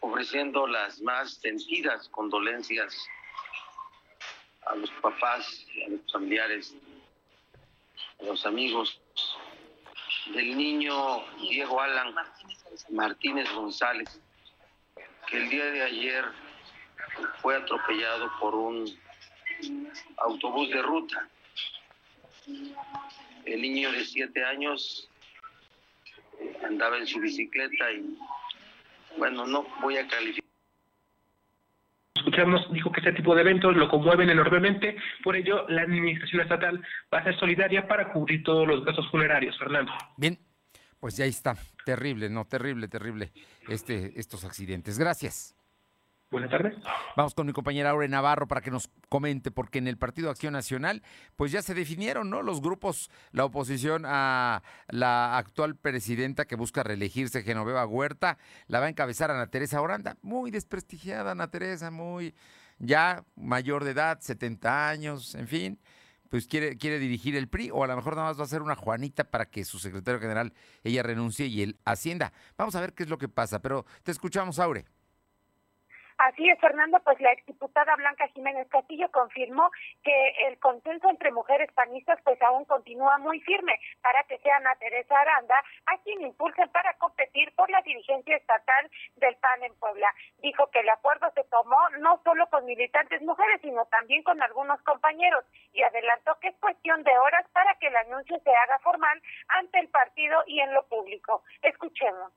ofreciendo 0.00 0.66
las 0.66 1.00
más 1.00 1.34
sentidas 1.34 2.08
condolencias 2.10 2.96
a 4.66 4.76
los 4.76 4.90
papás, 5.02 5.66
a 5.86 5.90
los 5.90 6.12
familiares, 6.12 6.74
a 8.20 8.24
los 8.24 8.46
amigos 8.46 9.00
del 10.34 10.56
niño 10.56 11.24
Diego 11.40 11.80
Alan 11.80 12.14
Martínez 12.90 13.50
González, 13.52 14.20
que 15.26 15.36
el 15.36 15.48
día 15.48 15.64
de 15.66 15.82
ayer 15.82 16.24
fue 17.42 17.56
atropellado 17.56 18.30
por 18.38 18.54
un 18.54 18.98
autobús 20.18 20.68
de 20.70 20.82
ruta. 20.82 21.28
El 23.44 23.62
niño 23.62 23.90
de 23.92 24.04
siete 24.04 24.44
años 24.44 25.08
andaba 26.64 26.98
en 26.98 27.06
su 27.06 27.18
bicicleta 27.20 27.90
y 27.92 28.18
bueno, 29.16 29.46
no 29.46 29.66
voy 29.80 29.96
a 29.96 30.06
calificar. 30.06 30.44
Escuchamos, 32.14 32.72
dijo 32.72 32.92
que 32.92 33.00
este 33.00 33.12
tipo 33.12 33.34
de 33.34 33.40
eventos 33.40 33.76
lo 33.76 33.88
conmueven 33.88 34.28
enormemente, 34.28 34.96
por 35.22 35.36
ello 35.36 35.66
la 35.68 35.82
administración 35.82 36.42
estatal 36.42 36.84
va 37.12 37.18
a 37.18 37.24
ser 37.24 37.38
solidaria 37.38 37.86
para 37.86 38.12
cubrir 38.12 38.42
todos 38.42 38.66
los 38.66 38.84
gastos 38.84 39.08
funerarios, 39.10 39.56
Fernando. 39.58 39.92
Bien, 40.16 40.38
pues 41.00 41.16
ya 41.16 41.24
está, 41.24 41.56
terrible, 41.84 42.28
no, 42.28 42.44
terrible, 42.44 42.88
terrible 42.88 43.32
este, 43.68 44.18
estos 44.18 44.44
accidentes. 44.44 44.98
Gracias. 44.98 45.57
Buenas 46.30 46.50
tardes. 46.50 46.74
Vamos 47.16 47.32
con 47.32 47.46
mi 47.46 47.54
compañera 47.54 47.88
Aure 47.88 48.06
Navarro 48.06 48.46
para 48.46 48.60
que 48.60 48.70
nos 48.70 48.90
comente, 49.08 49.50
porque 49.50 49.78
en 49.78 49.88
el 49.88 49.96
Partido 49.96 50.28
Acción 50.28 50.52
Nacional, 50.52 51.02
pues 51.36 51.52
ya 51.52 51.62
se 51.62 51.72
definieron, 51.72 52.28
¿no? 52.28 52.42
Los 52.42 52.60
grupos, 52.60 53.10
la 53.32 53.46
oposición 53.46 54.02
a 54.04 54.62
la 54.88 55.38
actual 55.38 55.74
presidenta 55.76 56.44
que 56.44 56.54
busca 56.54 56.82
reelegirse, 56.82 57.42
Genoveva 57.42 57.86
Huerta, 57.86 58.36
la 58.66 58.78
va 58.78 58.86
a 58.86 58.88
encabezar 58.90 59.30
Ana 59.30 59.46
Teresa 59.46 59.80
Oranda, 59.80 60.18
muy 60.20 60.50
desprestigiada 60.50 61.30
Ana 61.30 61.50
Teresa, 61.50 61.90
muy 61.90 62.34
ya 62.78 63.24
mayor 63.34 63.84
de 63.84 63.92
edad, 63.92 64.20
70 64.20 64.90
años, 64.90 65.34
en 65.34 65.48
fin, 65.48 65.80
pues 66.28 66.46
quiere, 66.46 66.76
quiere 66.76 66.98
dirigir 66.98 67.36
el 67.36 67.48
PRI, 67.48 67.70
o 67.70 67.84
a 67.84 67.86
lo 67.86 67.96
mejor 67.96 68.16
nada 68.16 68.28
más 68.28 68.38
va 68.38 68.44
a 68.44 68.48
ser 68.48 68.60
una 68.60 68.76
Juanita 68.76 69.24
para 69.24 69.46
que 69.46 69.64
su 69.64 69.78
secretario 69.78 70.20
general 70.20 70.52
ella 70.84 71.02
renuncie 71.02 71.46
y 71.46 71.62
él 71.62 71.78
ascienda. 71.86 72.34
Vamos 72.58 72.74
a 72.74 72.82
ver 72.82 72.92
qué 72.92 73.04
es 73.04 73.08
lo 73.08 73.16
que 73.16 73.28
pasa, 73.28 73.62
pero 73.62 73.86
te 74.02 74.12
escuchamos, 74.12 74.58
Aure. 74.58 74.84
Así 76.18 76.50
es, 76.50 76.58
Fernando, 76.58 76.98
pues 77.04 77.20
la 77.20 77.30
exdiputada 77.30 77.94
Blanca 77.94 78.26
Jiménez 78.34 78.66
Castillo 78.70 79.08
confirmó 79.12 79.70
que 80.02 80.30
el 80.48 80.58
consenso 80.58 81.08
entre 81.08 81.30
mujeres 81.30 81.70
panistas 81.72 82.18
pues 82.24 82.42
aún 82.42 82.64
continúa 82.64 83.18
muy 83.18 83.40
firme 83.42 83.78
para 84.02 84.24
que 84.24 84.36
sea 84.38 84.56
Ana 84.56 84.74
Teresa 84.80 85.16
Aranda 85.16 85.62
a 85.86 85.96
quien 85.98 86.20
impulsen 86.22 86.68
para 86.70 86.92
competir 86.94 87.54
por 87.54 87.70
la 87.70 87.80
dirigencia 87.82 88.36
estatal 88.36 88.90
del 89.14 89.36
PAN 89.36 89.62
en 89.62 89.74
Puebla. 89.76 90.12
Dijo 90.38 90.66
que 90.72 90.80
el 90.80 90.88
acuerdo 90.88 91.30
se 91.36 91.44
tomó 91.44 91.78
no 92.00 92.20
solo 92.24 92.48
con 92.48 92.64
militantes 92.64 93.22
mujeres, 93.22 93.60
sino 93.62 93.84
también 93.86 94.24
con 94.24 94.42
algunos 94.42 94.82
compañeros 94.82 95.44
y 95.72 95.84
adelantó 95.84 96.36
que 96.40 96.48
es 96.48 96.56
cuestión 96.56 97.04
de 97.04 97.16
horas 97.16 97.46
para 97.52 97.76
que 97.76 97.86
el 97.86 97.96
anuncio 97.96 98.40
se 98.40 98.50
haga 98.50 98.80
formal 98.80 99.22
ante 99.50 99.78
el 99.78 99.88
partido 99.88 100.42
y 100.48 100.58
en 100.58 100.74
lo 100.74 100.84
público. 100.88 101.44
Escuchemos. 101.62 102.32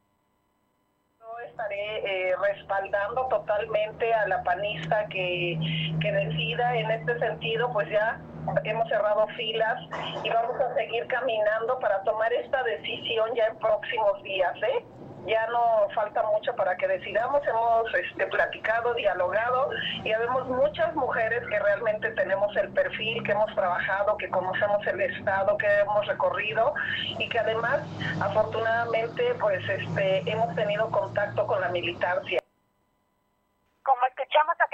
Estaré 1.39 2.29
eh, 2.29 2.35
respaldando 2.41 3.27
totalmente 3.27 4.13
a 4.13 4.27
la 4.27 4.43
panista 4.43 5.05
que, 5.07 5.57
que 6.01 6.11
decida 6.11 6.75
en 6.75 6.91
este 6.91 7.19
sentido, 7.19 7.71
pues 7.73 7.89
ya 7.89 8.19
hemos 8.63 8.87
cerrado 8.89 9.27
filas 9.35 9.79
y 10.23 10.29
vamos 10.29 10.59
a 10.59 10.73
seguir 10.75 11.07
caminando 11.07 11.79
para 11.79 12.01
tomar 12.03 12.31
esta 12.33 12.63
decisión 12.63 13.29
ya 13.35 13.45
en 13.47 13.57
próximos 13.57 14.21
días, 14.23 14.55
¿eh? 14.63 14.85
ya 15.25 15.45
no 15.47 15.87
falta 15.93 16.23
mucho 16.23 16.55
para 16.55 16.75
que 16.77 16.87
decidamos, 16.87 17.41
hemos 17.47 17.93
este, 17.93 18.25
platicado, 18.27 18.93
dialogado 18.93 19.69
y 20.03 20.11
habemos 20.11 20.47
muchas 20.47 20.95
mujeres 20.95 21.43
que 21.47 21.59
realmente 21.59 22.11
tenemos 22.11 22.55
el 22.57 22.69
perfil, 22.69 23.23
que 23.23 23.31
hemos 23.31 23.53
trabajado, 23.53 24.17
que 24.17 24.29
conocemos 24.29 24.85
el 24.87 25.01
estado, 25.01 25.57
que 25.57 25.67
hemos 25.67 26.07
recorrido 26.07 26.73
y 27.19 27.29
que 27.29 27.39
además 27.39 27.81
afortunadamente 28.19 29.35
pues 29.39 29.67
este, 29.69 30.23
hemos 30.29 30.55
tenido 30.55 30.89
contacto 30.89 31.45
con 31.45 31.61
la 31.61 31.69
militancia. 31.69 32.40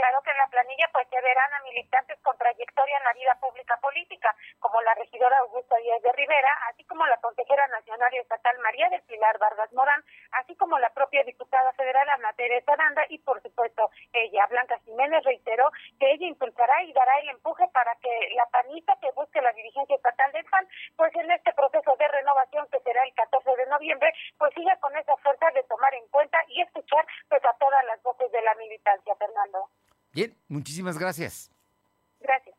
Aclaró 0.07 0.23
que 0.23 0.31
en 0.31 0.37
la 0.37 0.47
planilla 0.47 0.87
pues 0.93 1.05
se 1.09 1.19
verán 1.19 1.53
a 1.53 1.63
militantes 1.63 2.17
con 2.23 2.37
trayectoria 2.37 2.97
en 2.97 3.03
la 3.03 3.11
vida 3.11 3.35
pública 3.41 3.75
política, 3.81 4.33
como 4.59 4.81
la 4.81 4.93
regidora 4.93 5.37
Augusta 5.39 5.75
Díaz 5.83 6.01
de 6.01 6.13
Rivera, 6.13 6.47
así 6.69 6.85
como 6.85 7.05
la 7.07 7.17
consejera 7.17 7.67
nacional 7.67 8.13
y 8.13 8.19
estatal 8.19 8.57
María 8.59 8.87
del 8.87 9.01
Pilar 9.01 9.37
Vargas 9.37 9.73
Morán, 9.73 10.01
así 10.31 10.55
como 10.55 10.79
la 10.79 10.91
propia 10.91 11.25
diputada 11.25 11.73
federal 11.73 12.07
Ana 12.07 12.31
Teresa 12.37 12.71
Aranda 12.71 13.03
y 13.09 13.19
por 13.19 13.41
supuesto 13.41 13.91
ella, 14.13 14.47
Blanca 14.47 14.79
Jiménez, 14.85 15.25
reiteró 15.25 15.71
que 15.99 16.09
ella 16.09 16.27
impulsará 16.27 16.83
y 16.83 16.93
dará 16.93 17.19
el 17.19 17.27
empuje 17.27 17.67
para 17.73 17.93
que 17.95 18.29
la 18.33 18.45
panita 18.45 18.95
que 19.01 19.11
busque 19.11 19.41
la 19.41 19.51
dirigencia 19.51 19.97
estatal 19.97 20.31
del 20.31 20.45
PAN, 20.45 20.69
pues 20.95 21.13
en 21.15 21.29
este 21.31 21.51
proceso 21.51 21.97
de 21.97 22.07
renovación 22.07 22.65
que 22.71 22.79
será 22.79 23.03
el 23.03 23.13
14 23.13 23.55
de 23.57 23.65
noviembre, 23.65 24.13
pues 24.37 24.53
siga 24.53 24.77
con 24.77 24.95
esa 24.95 25.17
fuerza 25.17 25.51
de 25.51 25.63
tomar 25.63 25.93
en 25.95 26.07
cuenta 26.07 26.39
y 26.47 26.61
escuchar 26.61 27.05
pues 27.27 27.43
a 27.43 27.53
todas 27.57 27.83
las 27.83 28.01
voces 28.03 28.31
de 28.31 28.41
la 28.41 28.55
militancia. 28.55 29.15
Fernando. 29.17 29.69
Bien, 30.17 30.36
muchísimas 30.47 30.97
gracias. 30.97 31.51
Gracias. 32.19 32.56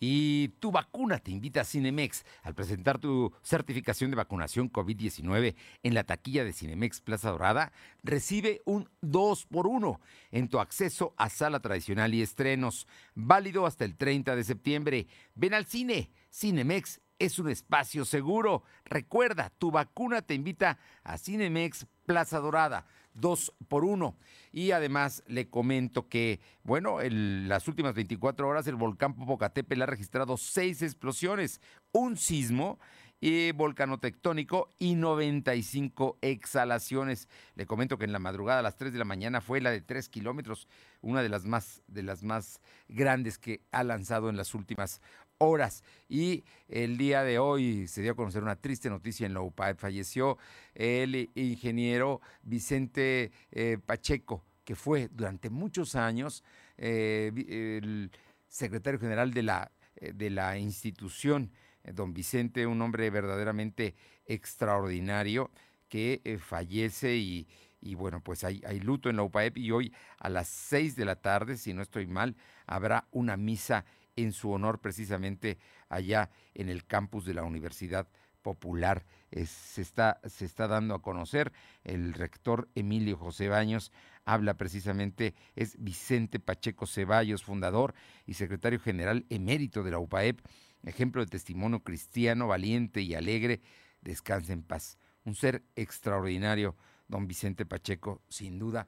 Y 0.00 0.48
tu 0.58 0.72
vacuna 0.72 1.18
te 1.18 1.30
invita 1.30 1.60
a 1.60 1.64
Cinemex 1.64 2.24
al 2.42 2.54
presentar 2.54 2.98
tu 2.98 3.30
certificación 3.42 4.08
de 4.08 4.16
vacunación 4.16 4.72
COVID-19 4.72 5.54
en 5.82 5.92
la 5.92 6.04
taquilla 6.04 6.44
de 6.44 6.54
Cinemex 6.54 7.02
Plaza 7.02 7.28
Dorada. 7.30 7.72
Recibe 8.02 8.62
un 8.64 8.88
2 9.02 9.44
por 9.48 9.66
1 9.66 10.00
en 10.30 10.48
tu 10.48 10.60
acceso 10.60 11.12
a 11.18 11.28
sala 11.28 11.60
tradicional 11.60 12.14
y 12.14 12.22
estrenos. 12.22 12.86
Válido 13.14 13.66
hasta 13.66 13.84
el 13.84 13.94
30 13.94 14.34
de 14.34 14.44
septiembre. 14.44 15.08
Ven 15.34 15.52
al 15.52 15.66
cine. 15.66 16.10
Cinemex 16.32 17.02
es 17.18 17.38
un 17.38 17.50
espacio 17.50 18.06
seguro. 18.06 18.62
Recuerda, 18.86 19.52
tu 19.58 19.70
vacuna 19.70 20.22
te 20.22 20.32
invita 20.32 20.78
a 21.04 21.18
Cinemex 21.18 21.86
Plaza 22.06 22.38
Dorada 22.38 22.86
dos 23.14 23.52
por 23.68 23.84
uno. 23.84 24.16
Y 24.52 24.70
además 24.70 25.22
le 25.26 25.48
comento 25.48 26.08
que, 26.08 26.40
bueno, 26.62 27.00
en 27.00 27.48
las 27.48 27.68
últimas 27.68 27.94
24 27.94 28.48
horas 28.48 28.66
el 28.66 28.76
volcán 28.76 29.14
Popocatépetl 29.14 29.82
ha 29.82 29.86
registrado 29.86 30.36
seis 30.36 30.82
explosiones, 30.82 31.60
un 31.92 32.16
sismo 32.16 32.78
y 33.20 33.52
volcano 33.52 33.98
tectónico 33.98 34.72
y 34.78 34.94
95 34.94 36.18
exhalaciones. 36.20 37.28
Le 37.54 37.66
comento 37.66 37.98
que 37.98 38.04
en 38.04 38.12
la 38.12 38.18
madrugada 38.18 38.60
a 38.60 38.62
las 38.62 38.76
3 38.76 38.92
de 38.92 38.98
la 38.98 39.04
mañana 39.04 39.40
fue 39.40 39.60
la 39.60 39.70
de 39.70 39.80
3 39.80 40.08
kilómetros, 40.08 40.68
una 41.00 41.22
de 41.22 41.28
las 41.28 41.44
más, 41.44 41.82
de 41.88 42.02
las 42.02 42.22
más 42.22 42.60
grandes 42.88 43.38
que 43.38 43.62
ha 43.72 43.84
lanzado 43.84 44.28
en 44.28 44.36
las 44.36 44.54
últimas 44.54 45.00
horas. 45.38 45.82
Y 46.08 46.44
el 46.68 46.98
día 46.98 47.22
de 47.22 47.38
hoy 47.38 47.86
se 47.88 48.02
dio 48.02 48.12
a 48.12 48.16
conocer 48.16 48.42
una 48.42 48.56
triste 48.56 48.90
noticia 48.90 49.26
en 49.26 49.34
la 49.34 49.40
UPAE. 49.40 49.74
Falleció 49.74 50.38
el 50.74 51.30
ingeniero 51.34 52.20
Vicente 52.42 53.32
eh, 53.50 53.78
Pacheco, 53.84 54.44
que 54.64 54.74
fue 54.74 55.08
durante 55.10 55.50
muchos 55.50 55.94
años 55.94 56.44
eh, 56.76 57.32
el 57.80 58.10
secretario 58.48 59.00
general 59.00 59.32
de 59.32 59.42
la, 59.42 59.72
eh, 59.96 60.12
de 60.14 60.30
la 60.30 60.58
institución. 60.58 61.50
Don 61.94 62.12
Vicente, 62.12 62.66
un 62.66 62.80
hombre 62.82 63.10
verdaderamente 63.10 63.94
extraordinario 64.26 65.50
que 65.88 66.20
eh, 66.24 66.38
fallece 66.38 67.16
y, 67.16 67.46
bueno, 67.94 68.22
pues 68.22 68.44
hay, 68.44 68.60
luto 68.80 69.08
en 69.08 69.16
la 69.16 69.22
UPAEP 69.22 69.58
y 69.58 69.70
hoy 69.70 69.92
a 70.18 70.28
las 70.28 70.48
6 70.48 70.96
de 70.96 71.04
la 71.04 71.16
tarde, 71.16 71.56
si 71.56 71.72
no 71.72 71.82
estoy 71.82 72.06
mal, 72.06 72.36
habrá 72.66 73.06
una 73.10 73.36
misa 73.36 73.84
en 74.16 74.32
su 74.32 74.50
honor 74.50 74.80
precisamente 74.80 75.58
allá 75.88 76.30
en 76.54 76.68
el 76.68 76.84
campus 76.84 77.24
de 77.24 77.34
la 77.34 77.44
Universidad 77.44 78.08
Popular. 78.42 79.04
se, 79.30 79.82
está, 79.82 80.20
se 80.24 80.44
está 80.44 80.68
dando 80.68 80.94
a 80.94 81.02
conocer 81.02 81.52
el 81.84 82.14
rector 82.14 82.68
Emilio 82.74 83.16
José 83.16 83.48
Baños 83.48 83.92
habla 84.28 84.54
precisamente, 84.54 85.34
es 85.56 85.82
Vicente 85.82 86.38
Pacheco 86.38 86.86
Ceballos, 86.86 87.42
fundador 87.42 87.94
y 88.26 88.34
secretario 88.34 88.78
general 88.78 89.24
emérito 89.30 89.82
de 89.82 89.90
la 89.90 89.98
UPAEP, 89.98 90.40
ejemplo 90.84 91.24
de 91.24 91.30
testimonio 91.30 91.80
cristiano, 91.80 92.46
valiente 92.46 93.00
y 93.00 93.14
alegre, 93.14 93.60
descansa 94.00 94.52
en 94.52 94.62
paz. 94.62 94.98
Un 95.24 95.34
ser 95.34 95.62
extraordinario, 95.76 96.76
don 97.08 97.26
Vicente 97.26 97.66
Pacheco, 97.66 98.22
sin 98.28 98.58
duda, 98.58 98.86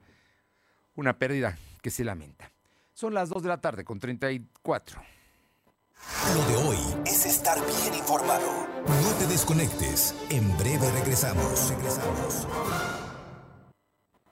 una 0.95 1.17
pérdida 1.17 1.57
que 1.81 1.91
se 1.91 2.03
lamenta. 2.03 2.51
Son 2.93 3.13
las 3.13 3.29
2 3.29 3.43
de 3.43 3.49
la 3.49 3.61
tarde 3.61 3.83
con 3.83 3.99
34. 3.99 5.01
Lo 6.35 6.47
de 6.47 6.55
hoy 6.67 6.77
es 7.05 7.25
estar 7.25 7.57
bien 7.57 7.93
informado. 7.93 8.67
No 8.87 9.11
te 9.19 9.27
desconectes. 9.27 10.15
En 10.29 10.57
breve 10.57 10.89
regresamos. 10.91 11.69
Regresamos. 11.69 12.47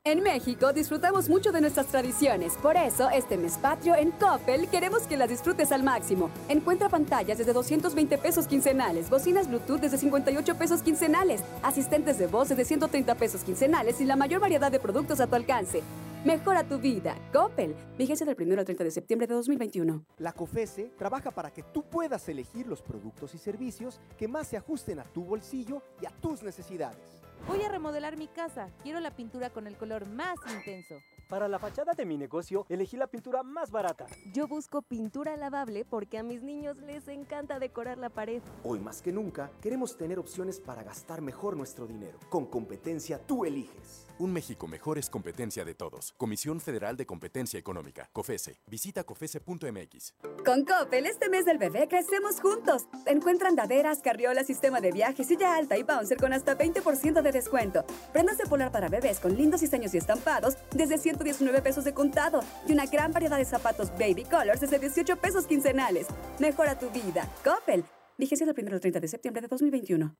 En 0.10 0.24
México 0.24 0.74
disfrutamos 0.74 1.30
mucho 1.30 1.52
de 1.52 1.62
nuestras 1.62 1.86
tradiciones, 1.86 2.54
por 2.64 2.76
eso 2.76 3.12
este 3.12 3.38
mes 3.38 3.60
patrio 3.60 3.94
en 3.94 4.10
Coppel 4.10 4.68
queremos 4.68 5.04
que 5.04 5.16
las 5.16 5.30
disfrutes 5.30 5.72
al 5.72 5.84
máximo. 5.84 6.32
Encuentra 6.48 6.90
pantallas 6.90 7.38
desde 7.38 7.54
220 7.54 8.18
pesos 8.18 8.48
quincenales, 8.48 9.08
bocinas 9.08 9.48
Bluetooth 9.48 9.80
desde 9.80 10.00
58 10.00 10.56
pesos 10.56 10.82
quincenales, 10.82 11.44
asistentes 11.62 12.18
de 12.18 12.26
voz 12.26 12.50
desde 12.50 12.66
130 12.66 13.14
pesos 13.14 13.44
quincenales 13.44 14.02
y 14.02 14.06
la 14.06 14.16
mayor 14.16 14.42
variedad 14.42 14.72
de 14.72 14.80
productos 14.80 15.20
a 15.20 15.28
tu 15.28 15.36
alcance. 15.36 15.84
Mejora 16.26 16.64
tu 16.64 16.80
vida. 16.80 17.16
Coppel. 17.32 17.76
Vigencia 17.96 18.26
del 18.26 18.36
1 18.36 18.60
al 18.60 18.66
30 18.66 18.84
de 18.84 18.90
septiembre 18.90 19.28
de 19.28 19.36
2021. 19.36 20.06
La 20.18 20.34
COFESE 20.34 20.92
trabaja 20.98 21.30
para 21.30 21.52
que 21.52 21.62
tú 21.62 21.84
puedas 21.84 22.28
elegir 22.30 22.66
los 22.66 22.82
productos 22.82 23.36
y 23.36 23.38
servicios 23.38 24.02
que 24.18 24.28
más 24.28 24.48
se 24.48 24.58
ajusten 24.58 25.00
a 25.00 25.04
tu 25.04 25.24
bolsillo 25.24 25.84
y 26.02 26.08
a 26.08 26.10
tus 26.10 26.42
necesidades. 26.42 27.19
Voy 27.48 27.62
a 27.64 27.70
remodelar 27.70 28.18
mi 28.18 28.28
casa. 28.28 28.70
Quiero 28.84 29.00
la 29.00 29.16
pintura 29.16 29.50
con 29.50 29.68
el 29.68 29.76
color 29.76 30.08
más 30.08 30.38
intenso. 30.54 31.02
Para 31.30 31.48
la 31.48 31.60
fachada 31.60 31.94
de 31.94 32.08
mi 32.08 32.18
negocio, 32.18 32.66
elegí 32.70 32.98
la 32.98 33.06
pintura 33.06 33.44
más 33.44 33.70
barata. 33.70 34.08
Yo 34.34 34.48
busco 34.48 34.82
pintura 34.82 35.38
lavable 35.38 35.86
porque 35.86 36.18
a 36.18 36.24
mis 36.24 36.42
niños 36.42 36.78
les 36.78 37.08
encanta 37.08 37.60
decorar 37.60 38.00
la 38.00 38.10
pared. 38.10 38.42
Hoy 38.64 38.80
más 38.80 39.04
que 39.04 39.12
nunca, 39.12 39.52
queremos 39.62 39.96
tener 39.96 40.18
opciones 40.18 40.60
para 40.60 40.82
gastar 40.82 41.22
mejor 41.22 41.56
nuestro 41.56 41.86
dinero. 41.86 42.18
Con 42.30 42.48
competencia, 42.48 43.20
tú 43.20 43.46
eliges. 43.46 44.08
Un 44.18 44.34
México 44.34 44.68
mejor 44.68 44.98
es 44.98 45.10
competencia 45.10 45.64
de 45.64 45.76
todos. 45.76 46.14
Comisión 46.18 46.60
Federal 46.60 46.98
de 46.98 47.06
Competencia 47.06 47.58
Económica, 47.58 48.10
COFESE. 48.12 48.60
Visita 48.68 49.06
COFESE.mx. 49.06 50.16
Con 50.44 50.66
Coppel, 50.66 51.06
este 51.06 51.30
mes 51.30 51.46
del 51.46 51.58
bebé 51.58 51.88
crecemos 51.88 52.42
juntos. 52.42 52.88
Encuentran 53.06 53.52
andaderas, 53.52 54.02
carriolas, 54.02 54.48
sistema 54.48 54.82
de 54.82 54.92
viaje, 54.92 55.24
silla 55.24 55.56
alta 55.56 55.78
y 55.78 55.84
bouncer 55.84 56.18
con 56.18 56.34
hasta 56.34 56.58
20% 56.58 57.22
de 57.22 57.32
descuento. 57.32 57.86
Prendas 58.12 58.38
de 58.38 58.46
polar 58.46 58.74
para 58.74 58.90
bebés 58.90 59.22
con 59.22 59.38
lindos 59.38 59.62
diseños 59.62 59.94
y 59.94 60.00
estampados 60.00 60.58
desde 60.76 60.98
119 61.20 61.62
pesos 61.62 61.84
de 61.84 61.94
contado. 61.94 62.42
Y 62.68 62.74
una 62.74 62.86
gran 62.86 63.12
variedad 63.12 63.38
de 63.38 63.46
zapatos 63.46 63.92
baby 63.92 64.24
colors 64.24 64.62
desde 64.62 64.80
18 64.80 65.18
pesos 65.18 65.46
quincenales. 65.46 66.08
Mejora 66.40 66.80
tu 66.80 66.90
vida. 66.90 67.28
Coppel. 67.44 67.84
Vigencia 68.18 68.46
del 68.46 68.56
1 68.58 68.74
al 68.74 68.80
30 68.80 69.00
de 69.00 69.08
septiembre 69.08 69.42
de 69.42 69.48
2021. 69.48 70.16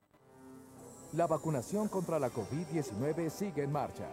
La 1.14 1.26
vacunación 1.26 1.88
contra 1.88 2.20
la 2.20 2.30
COVID-19 2.30 3.30
sigue 3.30 3.64
en 3.64 3.72
marcha. 3.72 4.06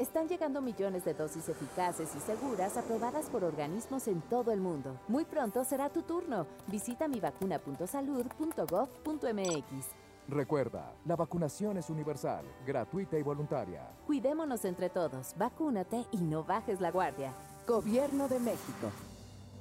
Están 0.00 0.26
llegando 0.28 0.60
millones 0.62 1.04
de 1.04 1.14
dosis 1.14 1.48
eficaces 1.48 2.08
y 2.16 2.20
seguras 2.20 2.76
aprobadas 2.76 3.26
por 3.26 3.44
organismos 3.44 4.08
en 4.08 4.20
todo 4.22 4.50
el 4.50 4.60
mundo. 4.60 4.98
Muy 5.08 5.26
pronto 5.26 5.62
será 5.64 5.90
tu 5.90 6.02
turno. 6.02 6.46
Visita 6.68 7.06
mivacuna.salud.gov.mx. 7.06 9.99
Recuerda, 10.30 10.94
la 11.06 11.16
vacunación 11.16 11.76
es 11.76 11.90
universal, 11.90 12.44
gratuita 12.64 13.18
y 13.18 13.22
voluntaria. 13.22 13.90
Cuidémonos 14.06 14.64
entre 14.64 14.88
todos, 14.88 15.34
vacúnate 15.36 16.06
y 16.12 16.18
no 16.18 16.44
bajes 16.44 16.80
la 16.80 16.92
guardia. 16.92 17.32
Gobierno 17.66 18.28
de 18.28 18.38
México. 18.38 18.92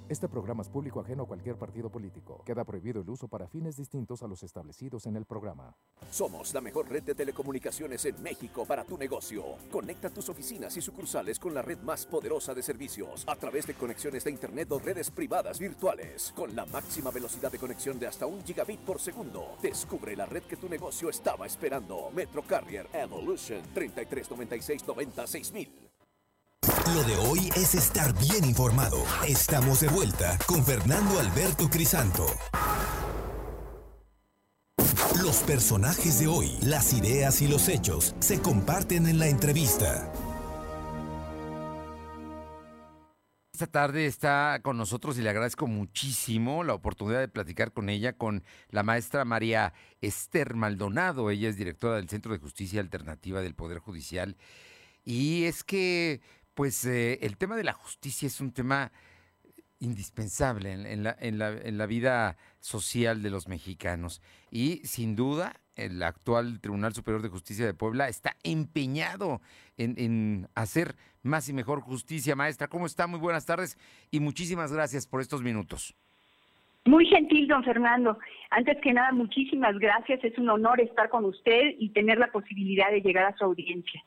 Este 0.10 0.28
programa 0.28 0.64
es 0.64 0.70
público 0.70 1.01
ajeno 1.01 1.22
a 1.22 1.28
cualquier 1.28 1.55
partido 1.55 1.91
político. 1.91 2.41
Queda 2.43 2.66
prohibido 2.66 2.99
el 2.99 3.07
uso 3.07 3.28
para 3.28 3.47
fines 3.47 3.78
distintos 3.78 4.24
a 4.24 4.28
los 4.28 4.41
establecidos 4.41 5.05
en 5.05 5.16
el 5.16 5.26
programa. 5.26 5.76
Somos 6.10 6.51
la 6.51 6.62
mejor 6.62 6.89
red 6.89 7.03
de 7.03 7.14
telecomunicaciones 7.14 8.03
en 8.05 8.20
México 8.24 8.66
para 8.66 8.84
tu 8.84 8.97
negocio. 8.97 9.43
Conecta 9.72 10.10
tus 10.10 10.28
oficinas 10.30 10.76
y 10.76 10.82
sucursales 10.82 11.38
con 11.38 11.53
la 11.53 11.62
red 11.62 11.78
más 11.84 12.07
poderosa 12.07 12.55
de 12.55 12.64
servicios 12.64 13.24
a 13.28 13.36
través 13.36 13.68
de 13.68 13.76
conexiones 13.76 14.24
de 14.24 14.32
Internet 14.32 14.72
o 14.72 14.80
redes 14.80 15.12
privadas 15.12 15.60
virtuales. 15.60 16.34
Con 16.36 16.55
la 16.55 16.66
máxima 16.66 17.12
velocidad 17.12 17.51
de 17.51 17.60
conexión 17.60 17.99
de 17.99 18.07
hasta 18.07 18.26
un 18.26 18.43
gigabit 18.43 18.80
por 18.80 18.99
segundo. 18.99 19.57
Descubre 19.62 20.16
la 20.16 20.26
red 20.26 20.41
que 20.41 20.57
tu 20.57 20.68
negocio 20.68 21.10
estaba 21.10 21.45
esperando. 21.45 22.10
Metro 22.16 22.41
Carrier 22.41 22.88
Evolution 22.93 23.62
3396 23.76 25.53
lo 26.93 27.03
de 27.03 27.16
hoy 27.18 27.49
es 27.55 27.76
estar 27.76 28.14
bien 28.20 28.45
informado. 28.45 28.97
Estamos 29.28 29.82
de 29.82 29.88
vuelta 29.89 30.38
con 30.47 30.64
Fernando 30.66 31.20
Alberto 31.20 31.70
Crisanto. 31.70 32.26
Los 35.22 35.38
personajes 35.43 36.20
de 36.20 36.28
hoy, 36.28 36.57
las 36.62 36.93
ideas 36.93 37.41
y 37.41 37.47
los 37.47 37.68
hechos 37.68 38.16
se 38.20 38.41
comparten 38.41 39.07
en 39.07 39.20
la 39.20 39.28
entrevista. 39.28 40.12
Esta 43.53 43.68
tarde 43.68 44.05
está 44.05 44.62
con 44.64 44.78
nosotros 44.78 45.18
y 45.18 45.22
le 45.22 45.30
agradezco 45.30 45.68
muchísimo 45.68 46.64
la 46.64 46.74
oportunidad 46.74 47.20
de 47.20 47.28
platicar 47.28 47.74
con 47.74 47.89
ella, 47.89 48.14
con 48.14 48.43
la 48.70 48.84
maestra 48.84 49.26
María 49.26 49.74
Esther 50.01 50.55
Maldonado. 50.55 51.30
Ella 51.30 51.49
es 51.49 51.57
directora 51.57 51.97
del 51.97 52.10
Centro 52.10 52.32
de 52.32 52.39
Justicia 52.39 52.80
Alternativa 52.80 53.41
del 53.41 53.55
Poder 53.55 53.80
Judicial. 53.80 54.38
Y 55.03 55.45
es 55.45 55.64
que 55.64 56.22
pues 56.60 56.86
eh, 56.86 57.20
el 57.22 57.38
tema 57.38 57.55
de 57.55 57.64
la 57.64 57.72
justicia 57.72 58.28
es 58.28 58.41
un 58.41 58.51
tema 58.51 58.91
indispensable 59.80 60.74
en, 60.74 61.03
la, 61.03 61.16
en, 61.18 61.39
la, 61.39 61.51
en, 61.53 61.78
la, 61.78 61.86
vida 61.86 62.36
social 62.60 63.24
de 63.24 63.30
los 63.30 63.47
mexicanos. 63.47 64.22
Y 64.51 64.82
sin 64.84 65.16
duda, 65.16 65.53
el 65.78 66.03
actual 66.03 66.60
Tribunal 66.60 66.93
Superior 66.93 67.22
de 67.22 67.30
Justicia 67.30 67.66
de 67.66 67.74
Puebla 67.74 68.10
está 68.10 68.36
empeñado 68.43 69.39
en, 69.78 69.95
en, 69.97 70.47
hacer 70.53 70.95
más 71.24 71.47
y 71.47 71.53
mejor 71.53 71.80
justicia. 71.80 72.36
Maestra, 72.36 72.68
¿cómo 72.68 72.88
está? 72.88 73.07
Muy 73.07 73.20
buenas 73.20 73.45
tardes 73.45 73.78
y 74.12 74.20
muchísimas 74.20 74.74
gracias 74.74 75.07
por 75.07 75.22
estos 75.22 75.41
minutos. 75.41 75.95
Muy 76.84 77.05
gentil, 77.05 77.47
don 77.47 77.64
Fernando. 77.64 78.20
Antes 78.49 78.80
que 78.82 78.91
nada, 78.91 79.14
muchísimas 79.14 79.80
gracias. 79.80 80.22
Es 80.26 80.38
un 80.38 80.49
honor 80.49 80.82
estar 80.82 81.07
con 81.07 81.24
usted 81.24 81.76
y 81.80 81.88
tener 81.91 82.18
la 82.18 82.34
posibilidad 82.34 82.91
de 82.91 82.99
llegar 82.99 83.24
a 83.28 83.38
su 83.38 83.45
audiencia. 83.45 84.03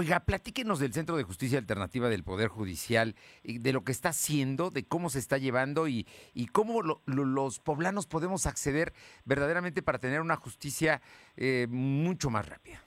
Oiga, 0.00 0.20
platíquenos 0.20 0.78
del 0.78 0.92
Centro 0.92 1.16
de 1.16 1.24
Justicia 1.24 1.58
Alternativa 1.58 2.08
del 2.08 2.22
Poder 2.22 2.46
Judicial, 2.46 3.16
de 3.42 3.72
lo 3.72 3.82
que 3.82 3.90
está 3.90 4.10
haciendo, 4.10 4.70
de 4.70 4.86
cómo 4.86 5.08
se 5.08 5.18
está 5.18 5.38
llevando 5.38 5.88
y, 5.88 6.06
cómo 6.52 6.82
los 6.82 7.58
poblanos 7.58 8.06
podemos 8.06 8.46
acceder 8.46 8.92
verdaderamente 9.24 9.82
para 9.82 9.98
tener 9.98 10.20
una 10.20 10.36
justicia 10.36 11.00
eh, 11.36 11.66
mucho 11.68 12.30
más 12.30 12.48
rápida. 12.48 12.78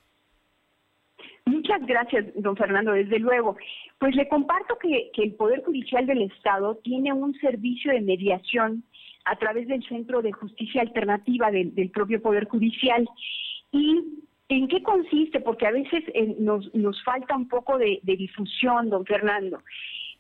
Muchas 1.44 1.86
gracias, 1.86 2.28
don 2.36 2.56
Fernando, 2.56 2.94
desde 2.94 3.20
luego. 3.20 3.58
Pues 4.00 4.16
le 4.16 4.30
comparto 4.30 4.78
que, 4.80 5.12
el 5.14 5.34
Poder 5.34 5.66
Judicial 5.66 6.06
del 6.06 6.22
Estado 6.22 6.78
tiene 6.78 7.12
un 7.12 7.38
servicio 7.42 7.92
de 7.92 8.00
mediación 8.00 8.86
a 9.26 9.36
través 9.36 9.68
del 9.68 9.84
Centro 9.84 10.22
de 10.22 10.32
Justicia 10.32 10.82
Alternativa 10.82 11.52
del 11.52 11.92
propio 11.92 12.22
Poder 12.22 12.48
Judicial 12.48 13.06
y 13.74 14.22
¿En 14.52 14.68
qué 14.68 14.84
consiste? 14.84 15.40
Porque 15.40 15.66
a 15.66 15.72
veces 15.72 16.04
eh, 16.14 16.36
nos, 16.38 16.76
nos 16.76 17.02
falta 17.06 17.38
un 17.38 17.48
poco 17.48 17.78
de, 17.78 18.02
difusión, 18.04 18.90
don 18.90 19.06
Fernando. 19.06 19.64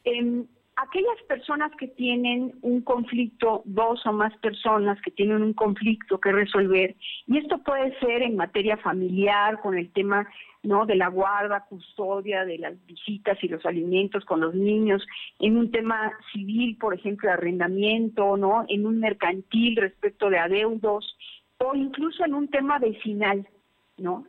Em, 0.05 0.45
aquellas 0.77 1.21
personas 1.27 1.69
que 1.77 1.89
tienen 1.89 2.53
un 2.61 2.79
conflicto, 2.79 3.61
dos 3.65 4.05
o 4.05 4.13
más 4.13 4.33
personas 4.37 5.01
que 5.01 5.11
tienen 5.11 5.41
un 5.41 5.51
conflicto 5.51 6.17
que 6.21 6.31
resolver, 6.31 6.95
y 7.27 7.39
esto 7.39 7.57
puede 7.57 7.93
ser 7.99 8.21
en 8.21 8.37
materia 8.37 8.77
familiar, 8.77 9.59
con 9.59 9.77
el 9.77 9.91
tema 9.91 10.25
no 10.63 10.85
de 10.85 10.95
la 10.95 11.09
guarda, 11.09 11.65
custodia, 11.65 12.45
de 12.45 12.57
las 12.57 12.85
visitas 12.85 13.37
y 13.43 13.49
los 13.49 13.65
alimentos 13.65 14.23
con 14.23 14.39
los 14.39 14.55
niños, 14.55 15.05
en 15.39 15.57
un 15.57 15.71
tema 15.71 16.09
civil, 16.31 16.77
por 16.77 16.93
ejemplo, 16.93 17.29
arrendamiento, 17.29 18.37
no, 18.37 18.63
en 18.69 18.85
un 18.85 18.97
mercantil 18.97 19.75
respecto 19.75 20.29
de 20.29 20.39
adeudos, 20.39 21.17
o 21.57 21.75
incluso 21.75 22.23
en 22.23 22.33
un 22.33 22.47
tema 22.47 22.79
vecinal. 22.79 23.45
¿No? 23.97 24.25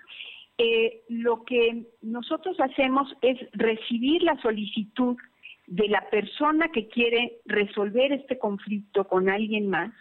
Eh, 0.58 1.02
lo 1.08 1.44
que 1.44 1.86
nosotros 2.02 2.58
hacemos 2.60 3.12
es 3.22 3.38
recibir 3.52 4.22
la 4.22 4.40
solicitud 4.40 5.16
de 5.66 5.88
la 5.88 6.08
persona 6.10 6.68
que 6.68 6.88
quiere 6.88 7.40
resolver 7.46 8.12
este 8.12 8.38
conflicto 8.38 9.06
con 9.08 9.28
alguien 9.28 9.68
más. 9.70 9.92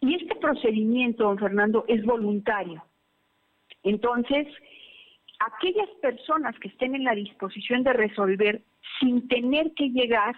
Y 0.00 0.14
este 0.14 0.36
procedimiento, 0.36 1.24
don 1.24 1.38
Fernando, 1.38 1.84
es 1.88 2.04
voluntario. 2.04 2.82
Entonces, 3.82 4.46
aquellas 5.40 5.88
personas 6.00 6.58
que 6.58 6.68
estén 6.68 6.94
en 6.94 7.04
la 7.04 7.14
disposición 7.14 7.82
de 7.82 7.92
resolver 7.92 8.62
sin 8.98 9.28
tener 9.28 9.72
que 9.74 9.90
llegar 9.90 10.34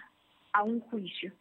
a 0.52 0.62
un 0.62 0.80
juicio 0.80 1.32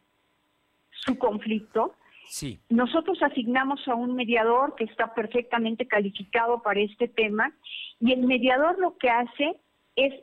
su 1.06 1.18
conflicto, 1.18 1.96
Sí. 2.34 2.62
nosotros 2.70 3.22
asignamos 3.22 3.86
a 3.90 3.94
un 3.94 4.16
mediador 4.16 4.74
que 4.76 4.86
está 4.86 5.14
perfectamente 5.14 5.86
calificado 5.86 6.62
para 6.62 6.80
este 6.80 7.10
tema 7.10 7.52
y 8.00 8.14
el 8.14 8.22
mediador 8.22 8.80
lo 8.80 8.98
que 8.98 9.10
hace 9.10 9.58
es 9.98 10.14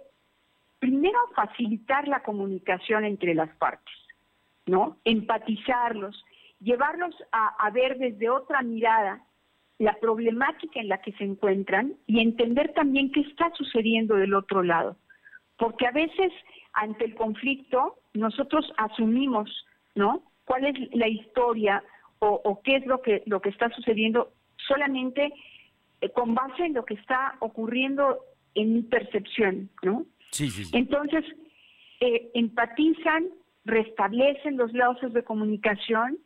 primero 0.79 1.19
facilitar 1.37 2.09
la 2.09 2.23
comunicación 2.23 3.05
entre 3.05 3.35
las 3.35 3.55
partes, 3.57 3.95
¿no? 4.65 4.97
Empatizarlos, 5.05 6.25
llevarlos 6.61 7.15
a, 7.31 7.49
a 7.59 7.71
ver 7.73 7.99
desde 7.99 8.31
otra 8.31 8.63
mirada 8.63 9.23
la 9.77 9.93
problemática 10.01 10.81
en 10.81 10.89
la 10.89 11.03
que 11.03 11.13
se 11.13 11.25
encuentran 11.25 11.93
y 12.07 12.21
entender 12.21 12.73
también 12.73 13.13
qué 13.13 13.21
está 13.21 13.53
sucediendo 13.55 14.15
del 14.15 14.33
otro 14.33 14.63
lado. 14.63 14.97
Porque 15.59 15.87
a 15.87 15.91
veces 15.91 16.33
ante 16.73 17.05
el 17.05 17.15
conflicto 17.17 17.97
nosotros 18.15 18.73
asumimos, 18.79 19.67
¿no? 19.95 20.23
¿Cuál 20.47 20.65
es 20.65 20.97
la 20.97 21.07
historia 21.07 21.85
o, 22.21 22.41
o 22.45 22.63
qué 22.63 22.77
es 22.77 22.87
lo 22.87 23.03
que 23.03 23.23
lo 23.27 23.41
que 23.41 23.51
está 23.51 23.71
sucediendo 23.71 24.33
solamente 24.67 25.33
eh, 26.01 26.11
con 26.11 26.35
base 26.35 26.65
en 26.65 26.75
lo 26.75 26.85
que 26.85 26.95
está 26.95 27.37
ocurriendo 27.41 28.19
en 28.55 28.75
mi 28.75 28.83
percepción, 28.83 29.71
¿no? 29.83 30.07
Sí, 30.31 30.51
sí, 30.51 30.65
sí. 30.65 30.77
Entonces, 30.77 31.25
eh, 32.01 32.31
empatizan, 32.35 33.29
restablecen 33.65 34.57
los 34.57 34.73
lazos 34.73 35.13
de 35.13 35.25
comunicación 35.25 36.19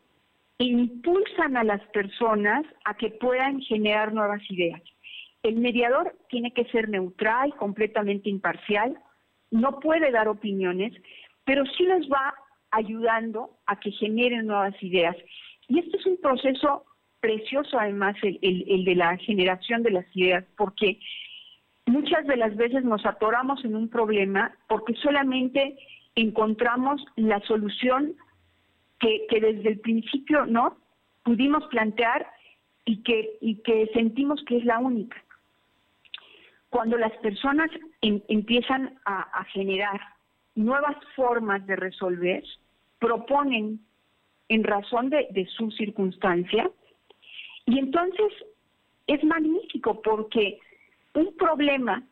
e 0.58 0.64
impulsan 0.64 1.56
a 1.56 1.64
las 1.64 1.82
personas 1.88 2.64
a 2.84 2.94
que 2.96 3.10
puedan 3.10 3.60
generar 3.60 4.12
nuevas 4.12 4.42
ideas. 4.50 4.82
El 5.42 5.56
mediador 5.56 6.16
tiene 6.28 6.52
que 6.52 6.66
ser 6.66 6.88
neutral, 6.88 7.54
completamente 7.56 8.30
imparcial, 8.30 8.96
no 9.50 9.80
puede 9.80 10.10
dar 10.10 10.28
opiniones, 10.28 10.92
pero 11.44 11.64
sí 11.76 11.84
les 11.84 12.08
va 12.08 12.34
ayudando 12.70 13.58
a 13.66 13.78
que 13.80 13.90
generen 13.90 14.46
nuevas 14.46 14.80
ideas. 14.82 15.16
Y 15.72 15.78
este 15.78 15.96
es 15.96 16.04
un 16.04 16.18
proceso 16.18 16.84
precioso, 17.20 17.78
además, 17.78 18.14
el, 18.22 18.84
de 18.84 18.94
la 18.94 19.16
generación 19.16 19.82
de 19.82 19.92
las 19.92 20.04
ideas, 20.14 20.44
porque 20.58 21.00
muchas 21.86 22.26
de 22.26 22.36
las 22.36 22.54
veces 22.56 22.84
nos 22.84 23.06
atoramos 23.06 23.64
en 23.64 23.74
un 23.74 23.88
problema 23.88 24.54
porque 24.68 24.92
solamente 24.96 25.78
encontramos 26.14 27.02
la 27.16 27.40
solución 27.46 28.14
que, 29.00 29.26
desde 29.30 29.70
el 29.70 29.80
principio 29.80 30.44
no 30.44 30.76
pudimos 31.22 31.64
plantear 31.68 32.26
y 32.84 33.02
que, 33.02 33.90
sentimos 33.94 34.44
que 34.44 34.58
es 34.58 34.66
la 34.66 34.78
única. 34.78 35.24
Cuando 36.68 36.98
las 36.98 37.12
personas 37.22 37.70
em- 38.02 38.20
empiezan 38.28 38.98
a 39.06 39.42
generar 39.54 40.02
nuevas 40.54 40.96
formas 41.16 41.66
de 41.66 41.76
resolver, 41.76 42.44
proponen 42.98 43.80
en 44.54 44.64
razón 44.64 45.08
de, 45.08 45.48
su 45.56 45.70
circunstancia, 45.70 46.70
y 47.64 47.78
entonces 47.78 48.32
es 49.06 49.24
magnífico 49.24 50.02
porque 50.02 50.58
un 51.14 51.34
problema 51.36 52.02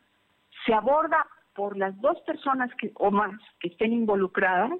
se 0.65 0.73
aborda 0.73 1.25
por 1.53 1.77
las 1.77 1.99
dos 2.01 2.19
personas 2.21 2.73
que, 2.75 2.91
o 2.95 3.11
más 3.11 3.39
que 3.59 3.67
estén 3.67 3.93
involucradas, 3.93 4.79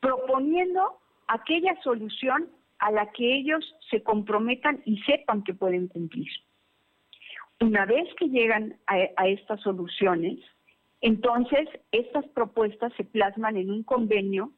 proponiendo 0.00 0.98
aquella 1.28 1.80
solución 1.82 2.48
a 2.78 2.90
la 2.90 3.10
que 3.12 3.34
ellos 3.34 3.62
se 3.90 4.02
comprometan 4.02 4.82
y 4.86 4.98
sepan 5.02 5.42
que 5.42 5.52
pueden 5.52 5.88
cumplir. 5.88 6.28
Una 7.60 7.84
vez 7.84 8.08
que 8.18 8.28
llegan 8.28 8.76
a 8.86 9.28
estas 9.28 9.60
soluciones, 9.60 10.38
entonces 11.02 11.68
estas 11.92 12.24
propuestas 12.28 12.90
se 12.96 13.04
plasman 13.04 13.58
en 13.58 13.70
un 13.70 13.82
convenio. 13.82 14.52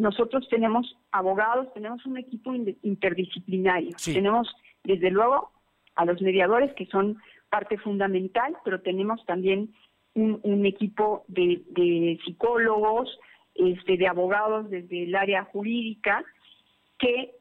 Nosotros 0.00 0.48
tenemos 0.48 0.96
abogados, 1.12 1.72
tenemos 1.74 2.04
un 2.06 2.16
equipo 2.16 2.54
in- 2.54 2.76
interdisciplinario, 2.82 3.90
tenemos 4.14 4.48
desde 4.82 5.10
luego 5.10 5.50
a 5.94 6.04
los 6.06 6.20
mediadores 6.22 6.72
que 6.74 6.86
son 6.86 7.18
parte 7.50 7.76
fundamental, 7.78 8.56
pero 8.64 8.80
tenemos 8.80 9.24
también 9.26 9.74
un, 10.14 10.40
un 10.42 10.64
equipo 10.64 11.24
de, 11.28 11.62
de 11.70 12.18
psicólogos, 12.24 13.18
este, 13.54 13.96
de 13.98 14.06
abogados 14.06 14.70
desde 14.70 15.04
el 15.04 15.14
área 15.14 15.44
jurídica 15.44 16.24
que 16.98 17.34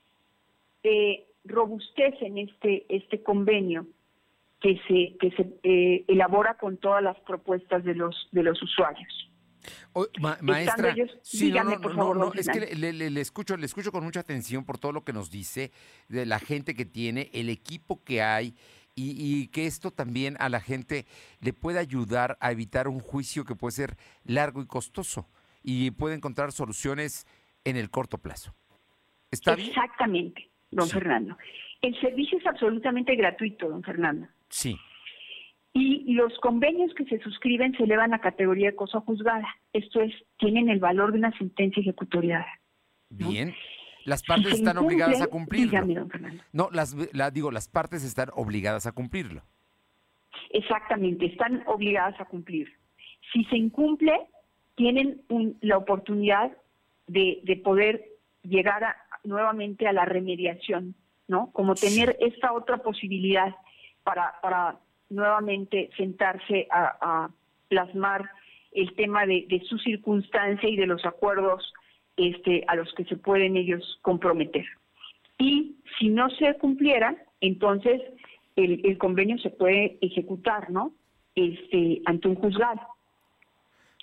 eh, 0.84 1.26
robustecen 1.45 2.38
este 2.38 2.86
este 2.89 3.24
convenio 3.24 3.86
que 4.60 4.80
se 4.88 5.16
que 5.18 5.32
se 5.38 5.43
eh, 5.64 6.03
elabora 6.07 6.55
con 6.55 6.78
todas 6.78 7.01
las 7.03 7.18
propuestas 7.22 7.84
de 7.86 7.95
los 7.95 8.28
de 8.32 8.43
los 8.43 8.62
usuarios. 8.62 9.28
Ma- 10.20 10.38
maestra, 10.41 10.91
ellos- 10.91 11.17
sí, 11.22 11.51
no, 11.51 11.63
no, 11.63 11.82
por 11.82 11.91
no, 11.91 11.97
favor, 11.97 12.17
no, 12.17 12.26
don 12.28 12.38
es 12.38 12.47
que 12.49 12.59
le, 12.76 12.93
le- 12.93 13.09
le 13.09 13.22
escucho, 13.22 13.57
le 13.57 13.65
escucho 13.65 13.91
con 13.91 14.03
mucha 14.03 14.20
atención 14.22 14.65
por 14.65 14.78
todo 14.78 14.91
lo 14.91 15.03
que 15.03 15.13
nos 15.13 15.30
dice 15.32 15.72
de 16.07 16.26
la 16.26 16.39
gente 16.39 16.76
que 16.76 16.86
tiene, 16.86 17.30
el 17.34 17.49
equipo 17.49 18.03
que 18.03 18.22
hay 18.22 18.55
y, 18.95 19.13
y 19.41 19.47
que 19.47 19.65
esto 19.65 19.91
también 19.91 20.36
a 20.39 20.49
la 20.49 20.59
gente 20.59 21.05
le 21.39 21.53
puede 21.53 21.80
ayudar 21.80 22.38
a 22.41 22.51
evitar 22.51 22.88
un 22.88 22.99
juicio 22.99 23.45
que 23.45 23.55
puede 23.55 23.72
ser 23.72 23.97
largo 24.26 24.61
y 24.61 24.65
costoso 24.67 25.28
y 25.63 25.91
puede 25.91 26.15
encontrar 26.15 26.51
soluciones 26.51 27.26
en 27.63 27.78
el 27.78 27.89
corto 27.89 28.17
plazo. 28.17 28.53
¿Está 29.32 29.55
bien? 29.55 29.70
Exactamente, 29.70 30.49
don 30.72 30.89
Fernando. 30.89 31.38
El 31.82 31.99
servicio 32.01 32.38
es 32.39 32.45
absolutamente 32.47 33.15
gratuito, 33.15 33.70
don 33.70 33.84
Fernando. 33.84 34.28
Sí. 34.49 34.78
Y 35.74 36.13
los 36.13 36.38
convenios 36.39 36.93
que 36.95 37.05
se 37.05 37.20
suscriben 37.20 37.74
se 37.78 37.84
elevan 37.84 38.13
a 38.13 38.20
categoría 38.20 38.72
de 38.72 38.76
cosa 38.76 38.99
juzgada. 39.01 39.47
Esto 39.74 40.01
es, 40.01 40.13
tienen 40.38 40.70
el 40.70 40.80
valor 40.80 41.11
de 41.11 41.20
una 41.20 41.32
sentencia 41.38 41.80
ejecutoriada. 41.82 42.47
Bien. 43.09 43.53
Las 44.05 44.24
partes 44.24 44.47
Si 44.53 44.55
están 44.59 44.78
obligadas 44.78 45.22
a 45.22 45.28
cumplirlo. 45.28 45.70
dígame, 45.72 45.93
don 45.95 46.09
Fernando. 46.09 46.43
No, 46.53 46.70
las, 46.72 46.95
la, 47.13 47.30
digo, 47.32 47.51
las 47.51 47.67
partes 47.67 48.03
están 48.03 48.30
obligadas 48.34 48.88
a 48.88 48.91
cumplirlo. 48.93 49.43
Exactamente, 50.51 51.28
están 51.28 51.63
obligadas 51.67 52.20
a 52.20 52.26
cumplir. 52.26 52.72
Si 53.32 53.43
se 53.45 53.57
incumple, 53.57 54.13
tienen 54.76 55.22
un- 55.30 55.57
la 55.61 55.78
oportunidad 55.78 56.51
de, 57.07 57.41
de 57.43 57.55
poder 57.57 58.05
llegar 58.43 58.84
a- 58.84 58.95
nuevamente 59.24 59.88
a 59.88 59.93
la 59.93 60.05
remediación, 60.05 60.95
¿no? 61.28 61.51
Como 61.51 61.76
tener 61.76 62.17
esta 62.20 62.53
otra 62.53 62.78
posibilidad 62.78 63.53
para, 64.03 64.39
para 64.41 64.80
nuevamente 65.10 65.89
sentarse 65.97 66.68
a, 66.72 66.97
a 67.01 67.30
plasmar 67.68 68.30
el 68.72 68.93
tema 68.95 69.26
de, 69.26 69.45
de 69.49 69.62
su 69.68 69.78
circunstancia 69.80 70.70
y 70.70 70.76
de 70.76 70.86
los 70.86 71.05
acuerdos 71.05 71.74
este, 72.18 72.64
a 72.68 72.76
los 72.76 72.93
que 72.93 73.05
se 73.05 73.16
pueden 73.18 73.57
ellos 73.57 73.99
comprometer. 74.01 74.66
Y 75.38 75.76
si 75.97 76.10
no 76.10 76.30
se 76.32 76.53
cumpliera, 76.55 77.16
entonces 77.41 78.01
el, 78.55 78.82
el 78.86 78.97
convenio 78.97 79.38
se 79.39 79.49
puede 79.49 79.97
ejecutar, 80.01 80.70
¿no? 80.70 80.91
Este, 81.36 82.01
ante 82.05 82.28
un 82.28 82.36
juzgado. 82.36 82.82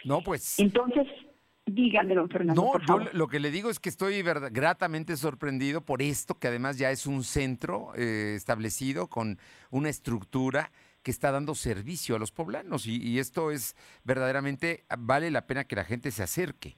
No, 0.05 0.23
pues. 0.23 0.59
Entonces, 0.59 1.07
dígame, 1.67 2.15
don 2.15 2.29
Fernando, 2.31 2.63
No, 2.63 2.73
por 2.73 2.87
yo 2.87 3.11
lo 3.13 3.29
que 3.29 3.41
le 3.41 3.51
digo 3.51 3.69
es 3.71 3.79
que 3.79 3.89
estoy 3.91 4.23
verdad- 4.23 4.51
gratamente 4.53 5.17
sorprendido 5.17 5.83
por 5.85 6.01
esto, 6.01 6.35
que 6.39 6.49
además 6.49 6.79
ya 6.79 6.91
es 6.91 7.07
un 7.07 7.23
centro 7.23 7.89
eh, 7.97 8.35
establecido 8.35 9.09
con 9.09 9.39
una 9.71 9.91
estructura 9.91 10.71
que 11.07 11.13
está 11.13 11.31
dando 11.31 11.55
servicio 11.55 12.17
a 12.17 12.19
los 12.19 12.33
poblanos 12.33 12.89
y, 12.89 13.01
y 13.01 13.21
esto 13.21 13.53
es 13.53 13.77
verdaderamente, 14.03 14.83
vale 14.99 15.31
la 15.31 15.47
pena 15.47 15.63
que 15.63 15.77
la 15.77 15.85
gente 15.85 16.11
se 16.11 16.25
acerque. 16.25 16.75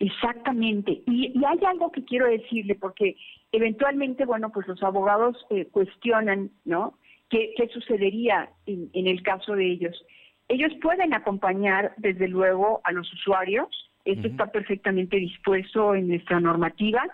Exactamente. 0.00 1.04
Y, 1.06 1.30
y 1.38 1.44
hay 1.44 1.64
algo 1.64 1.92
que 1.92 2.04
quiero 2.04 2.26
decirle, 2.26 2.74
porque 2.74 3.14
eventualmente, 3.52 4.24
bueno, 4.26 4.50
pues 4.50 4.66
los 4.66 4.82
abogados 4.82 5.36
eh, 5.50 5.68
cuestionan, 5.70 6.50
¿no? 6.64 6.98
¿Qué, 7.30 7.54
qué 7.56 7.68
sucedería 7.68 8.50
en, 8.66 8.90
en 8.92 9.06
el 9.06 9.22
caso 9.22 9.54
de 9.54 9.70
ellos? 9.70 10.04
Ellos 10.48 10.72
pueden 10.82 11.14
acompañar, 11.14 11.94
desde 11.98 12.26
luego, 12.26 12.80
a 12.82 12.90
los 12.90 13.06
usuarios. 13.12 13.68
Esto 14.04 14.26
está 14.26 14.50
perfectamente 14.50 15.18
dispuesto 15.18 15.94
en 15.94 16.08
nuestra 16.08 16.40
normativa, 16.40 17.04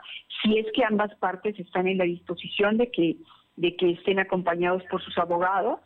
si 0.41 0.57
es 0.57 0.67
que 0.75 0.83
ambas 0.83 1.15
partes 1.17 1.59
están 1.59 1.89
en 1.89 1.99
la 1.99 2.05
disposición 2.05 2.79
de 2.79 2.91
que, 2.91 3.17
de 3.57 3.77
que 3.77 3.91
estén 3.93 4.19
acompañados 4.19 4.83
por 4.91 5.03
sus 5.03 5.17
abogados. 5.19 5.81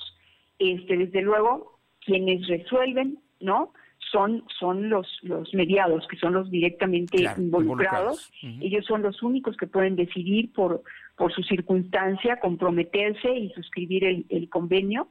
Este, 0.58 0.96
desde 0.96 1.22
luego, 1.22 1.78
quienes 2.00 2.46
resuelven, 2.48 3.18
¿no? 3.40 3.72
Son, 4.12 4.44
son 4.58 4.88
los, 4.88 5.06
los 5.22 5.52
mediados, 5.54 6.06
que 6.08 6.16
son 6.16 6.32
los 6.32 6.50
directamente 6.50 7.18
Claro, 7.18 7.42
involucrados. 7.42 8.30
involucrados. 8.42 8.64
Ellos 8.64 8.86
son 8.86 9.02
los 9.02 9.22
únicos 9.22 9.56
que 9.56 9.66
pueden 9.66 9.96
decidir 9.96 10.52
por, 10.52 10.82
por 11.16 11.32
su 11.32 11.42
circunstancia, 11.42 12.40
comprometerse 12.40 13.30
y 13.36 13.50
suscribir 13.50 14.04
el, 14.04 14.26
el 14.30 14.48
convenio. 14.48 15.08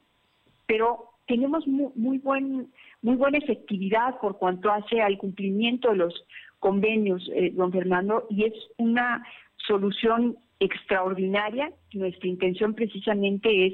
Pero 0.65 1.11
tenemos 1.27 1.67
muy, 1.67 1.91
muy, 1.95 2.17
buen, 2.17 2.71
muy 3.01 3.15
buena 3.15 3.37
efectividad 3.37 4.19
por 4.19 4.37
cuanto 4.37 4.71
hace 4.71 5.01
al 5.01 5.17
cumplimiento 5.17 5.89
de 5.91 5.97
los 5.97 6.25
convenios, 6.59 7.29
eh, 7.35 7.51
don 7.53 7.71
Fernando, 7.71 8.25
y 8.29 8.45
es 8.45 8.53
una 8.77 9.23
solución 9.57 10.37
extraordinaria. 10.59 11.71
Nuestra 11.93 12.27
intención 12.27 12.73
precisamente 12.73 13.67
es 13.67 13.73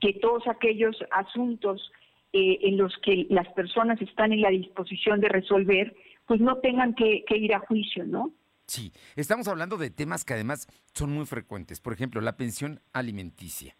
que 0.00 0.14
todos 0.14 0.46
aquellos 0.48 0.96
asuntos 1.10 1.90
eh, 2.32 2.58
en 2.62 2.76
los 2.76 2.96
que 3.04 3.26
las 3.30 3.48
personas 3.52 4.00
están 4.00 4.32
en 4.32 4.40
la 4.40 4.50
disposición 4.50 5.20
de 5.20 5.28
resolver, 5.28 5.94
pues 6.26 6.40
no 6.40 6.58
tengan 6.58 6.94
que, 6.94 7.24
que 7.26 7.36
ir 7.36 7.54
a 7.54 7.60
juicio, 7.60 8.04
¿no? 8.04 8.32
Sí, 8.66 8.92
estamos 9.16 9.48
hablando 9.48 9.76
de 9.76 9.90
temas 9.90 10.24
que 10.24 10.34
además 10.34 10.66
son 10.94 11.12
muy 11.12 11.26
frecuentes. 11.26 11.80
Por 11.80 11.92
ejemplo, 11.92 12.20
la 12.20 12.36
pensión 12.36 12.80
alimenticia, 12.92 13.76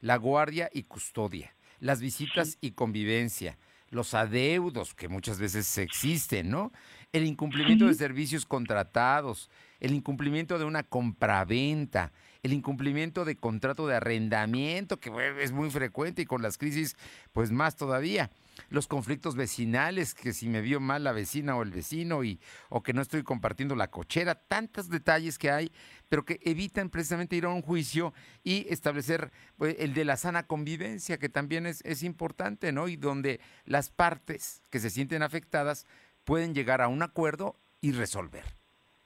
la 0.00 0.16
guardia 0.16 0.70
y 0.72 0.84
custodia, 0.84 1.56
las 1.80 2.00
visitas 2.00 2.58
y 2.60 2.72
convivencia, 2.72 3.58
los 3.90 4.14
adeudos 4.14 4.94
que 4.94 5.08
muchas 5.08 5.38
veces 5.38 5.78
existen, 5.78 6.50
¿no? 6.50 6.72
El 7.12 7.24
incumplimiento 7.24 7.86
de 7.86 7.94
servicios 7.94 8.44
contratados, 8.44 9.50
el 9.80 9.92
incumplimiento 9.94 10.58
de 10.58 10.64
una 10.64 10.82
compraventa, 10.82 12.12
el 12.46 12.52
incumplimiento 12.52 13.24
de 13.24 13.36
contrato 13.36 13.86
de 13.86 13.96
arrendamiento, 13.96 14.98
que 14.98 15.12
es 15.40 15.52
muy 15.52 15.68
frecuente 15.68 16.22
y 16.22 16.26
con 16.26 16.42
las 16.42 16.58
crisis, 16.58 16.96
pues 17.32 17.50
más 17.50 17.76
todavía. 17.76 18.30
Los 18.70 18.86
conflictos 18.86 19.34
vecinales, 19.34 20.14
que 20.14 20.32
si 20.32 20.48
me 20.48 20.60
vio 20.62 20.80
mal 20.80 21.04
la 21.04 21.12
vecina 21.12 21.56
o 21.56 21.62
el 21.62 21.72
vecino 21.72 22.24
y 22.24 22.40
o 22.70 22.82
que 22.82 22.94
no 22.94 23.02
estoy 23.02 23.22
compartiendo 23.22 23.74
la 23.74 23.90
cochera, 23.90 24.36
tantos 24.36 24.88
detalles 24.88 25.38
que 25.38 25.50
hay, 25.50 25.72
pero 26.08 26.24
que 26.24 26.40
evitan 26.42 26.88
precisamente 26.88 27.36
ir 27.36 27.44
a 27.44 27.48
un 27.48 27.62
juicio 27.62 28.14
y 28.44 28.66
establecer 28.70 29.32
pues, 29.58 29.76
el 29.78 29.92
de 29.92 30.04
la 30.04 30.16
sana 30.16 30.46
convivencia, 30.46 31.18
que 31.18 31.28
también 31.28 31.66
es, 31.66 31.82
es 31.84 32.02
importante, 32.02 32.72
¿no? 32.72 32.88
Y 32.88 32.96
donde 32.96 33.40
las 33.64 33.90
partes 33.90 34.62
que 34.70 34.78
se 34.78 34.88
sienten 34.88 35.22
afectadas 35.22 35.84
pueden 36.24 36.54
llegar 36.54 36.80
a 36.80 36.88
un 36.88 37.02
acuerdo 37.02 37.56
y 37.80 37.92
resolver. 37.92 38.44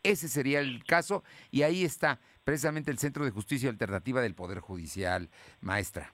Ese 0.02 0.28
sería 0.28 0.60
el 0.60 0.84
caso 0.84 1.24
y 1.50 1.62
ahí 1.62 1.84
está 1.84 2.20
precisamente 2.50 2.90
el 2.90 2.98
Centro 2.98 3.24
de 3.24 3.30
Justicia 3.30 3.70
Alternativa 3.70 4.20
del 4.20 4.34
Poder 4.34 4.58
Judicial, 4.58 5.28
maestra. 5.60 6.12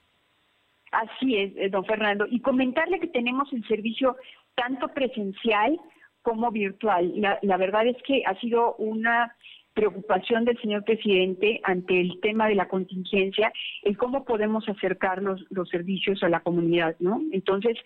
Así 0.91 1.35
es, 1.35 1.51
eh, 1.57 1.69
don 1.71 1.83
Fernando. 1.83 2.27
Y 2.29 2.41
comentarle 2.41 2.99
que 2.99 3.07
tenemos 3.07 3.51
el 3.53 3.67
servicio 3.67 4.15
tanto 4.53 4.87
presencial 4.89 5.79
como 6.21 6.51
virtual. 6.51 7.11
La, 7.19 7.39
la 7.41 7.57
verdad 7.57 7.87
es 7.87 7.97
que 8.05 8.21
ha 8.23 8.39
sido 8.39 8.75
una 8.75 9.35
preocupación 9.73 10.45
del 10.45 10.61
señor 10.61 10.83
presidente 10.83 11.59
ante 11.63 11.99
el 11.99 12.19
tema 12.21 12.47
de 12.47 12.53
la 12.53 12.67
contingencia, 12.67 13.51
el 13.81 13.97
cómo 13.97 14.23
podemos 14.23 14.69
acercar 14.69 15.23
los, 15.23 15.43
los 15.49 15.67
servicios 15.69 16.21
a 16.21 16.29
la 16.29 16.41
comunidad, 16.41 16.95
¿no? 16.99 17.19
Entonces, 17.31 17.79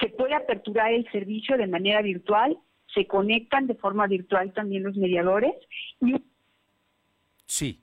se 0.00 0.08
puede 0.08 0.34
aperturar 0.34 0.92
el 0.92 1.10
servicio 1.10 1.56
de 1.56 1.66
manera 1.66 2.00
virtual, 2.02 2.58
se 2.94 3.08
conectan 3.08 3.66
de 3.66 3.74
forma 3.74 4.06
virtual 4.06 4.52
también 4.52 4.84
los 4.84 4.96
mediadores 4.96 5.52
y 6.00 6.14
Sí. 7.48 7.82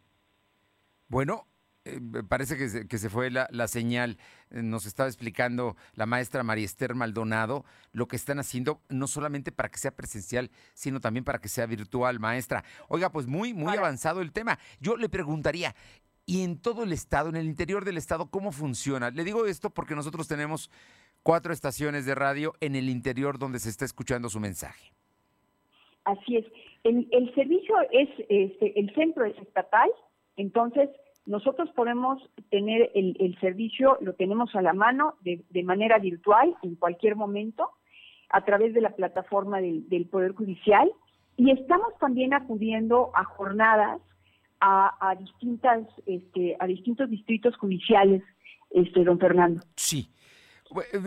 Bueno, 1.08 1.48
eh, 1.86 2.00
parece 2.28 2.58
que 2.58 2.68
se, 2.68 2.88
que 2.88 2.98
se 2.98 3.10
fue 3.10 3.30
la, 3.30 3.48
la, 3.52 3.68
señal. 3.68 4.18
Eh, 4.50 4.64
nos 4.64 4.88
estaba 4.88 5.08
explicando 5.08 5.76
la 5.94 6.08
maestra 6.08 6.42
María 6.42 6.66
Esther 6.66 6.96
Maldonado 6.96 7.64
lo 7.94 8.08
que 8.08 8.16
están 8.16 8.40
haciendo, 8.40 8.82
no 8.90 9.06
solamente 9.06 9.52
para 9.52 9.70
que 9.70 9.78
sea 9.78 9.92
presencial, 9.92 10.50
sino 10.74 11.00
también 11.00 11.24
para 11.24 11.40
que 11.40 11.48
sea 11.48 11.68
virtual, 11.68 12.20
maestra. 12.20 12.64
Oiga, 12.88 13.12
pues 13.12 13.28
muy, 13.28 13.54
muy 13.54 13.78
avanzado 13.78 14.22
el 14.22 14.32
tema. 14.32 14.58
Yo 14.80 14.98
le 14.98 15.10
preguntaría, 15.10 15.76
¿y 16.26 16.44
en 16.44 16.60
todo 16.60 16.84
el 16.84 16.92
estado, 16.92 17.30
en 17.30 17.36
el 17.36 17.46
interior 17.46 17.86
del 17.86 17.98
estado, 17.98 18.32
cómo 18.32 18.52
funciona? 18.52 19.12
Le 19.12 19.24
digo 19.24 19.46
esto 19.46 19.70
porque 19.70 19.96
nosotros 19.96 20.28
tenemos 20.28 20.72
cuatro 21.22 21.54
estaciones 21.54 22.06
de 22.08 22.16
radio 22.16 22.54
en 22.62 22.76
el 22.76 22.90
interior 22.90 23.38
donde 23.38 23.60
se 23.60 23.70
está 23.70 23.86
escuchando 23.86 24.28
su 24.30 24.40
mensaje. 24.40 24.92
Así 26.04 26.38
es. 26.38 26.46
El, 26.84 27.08
el 27.12 27.34
servicio 27.34 27.76
es, 27.92 28.10
este, 28.30 28.80
el 28.80 28.94
centro 28.94 29.26
es 29.26 29.38
estatal, 29.38 29.90
entonces 30.38 30.90
nosotros 31.26 31.70
podemos 31.72 32.22
tener 32.50 32.92
el, 32.94 33.18
el 33.20 33.40
servicio, 33.40 33.98
lo 34.02 34.14
tenemos 34.14 34.54
a 34.56 34.62
la 34.62 34.74
mano 34.74 35.16
de, 35.22 35.64
manera 35.64 35.98
virtual 35.98 36.56
en 36.62 36.76
cualquier 36.76 37.16
momento 37.16 37.70
a 38.30 38.44
través 38.46 38.74
de 38.74 38.82
la 38.82 38.92
plataforma 38.92 39.60
del, 39.60 40.08
Poder 40.12 40.34
Judicial 40.34 40.92
y 41.38 41.52
estamos 41.52 41.98
también 42.00 42.34
acudiendo 42.34 43.12
a 43.16 43.24
jornadas 43.24 44.02
a, 44.60 45.10
a 45.10 45.16
distintas 45.16 45.88
este, 46.06 46.56
a 46.60 46.68
distintos 46.68 47.10
distritos 47.10 47.58
judiciales, 47.58 48.24
este 48.70 49.04
don 49.04 49.20
Fernando. 49.20 49.62
Sí. 49.76 50.10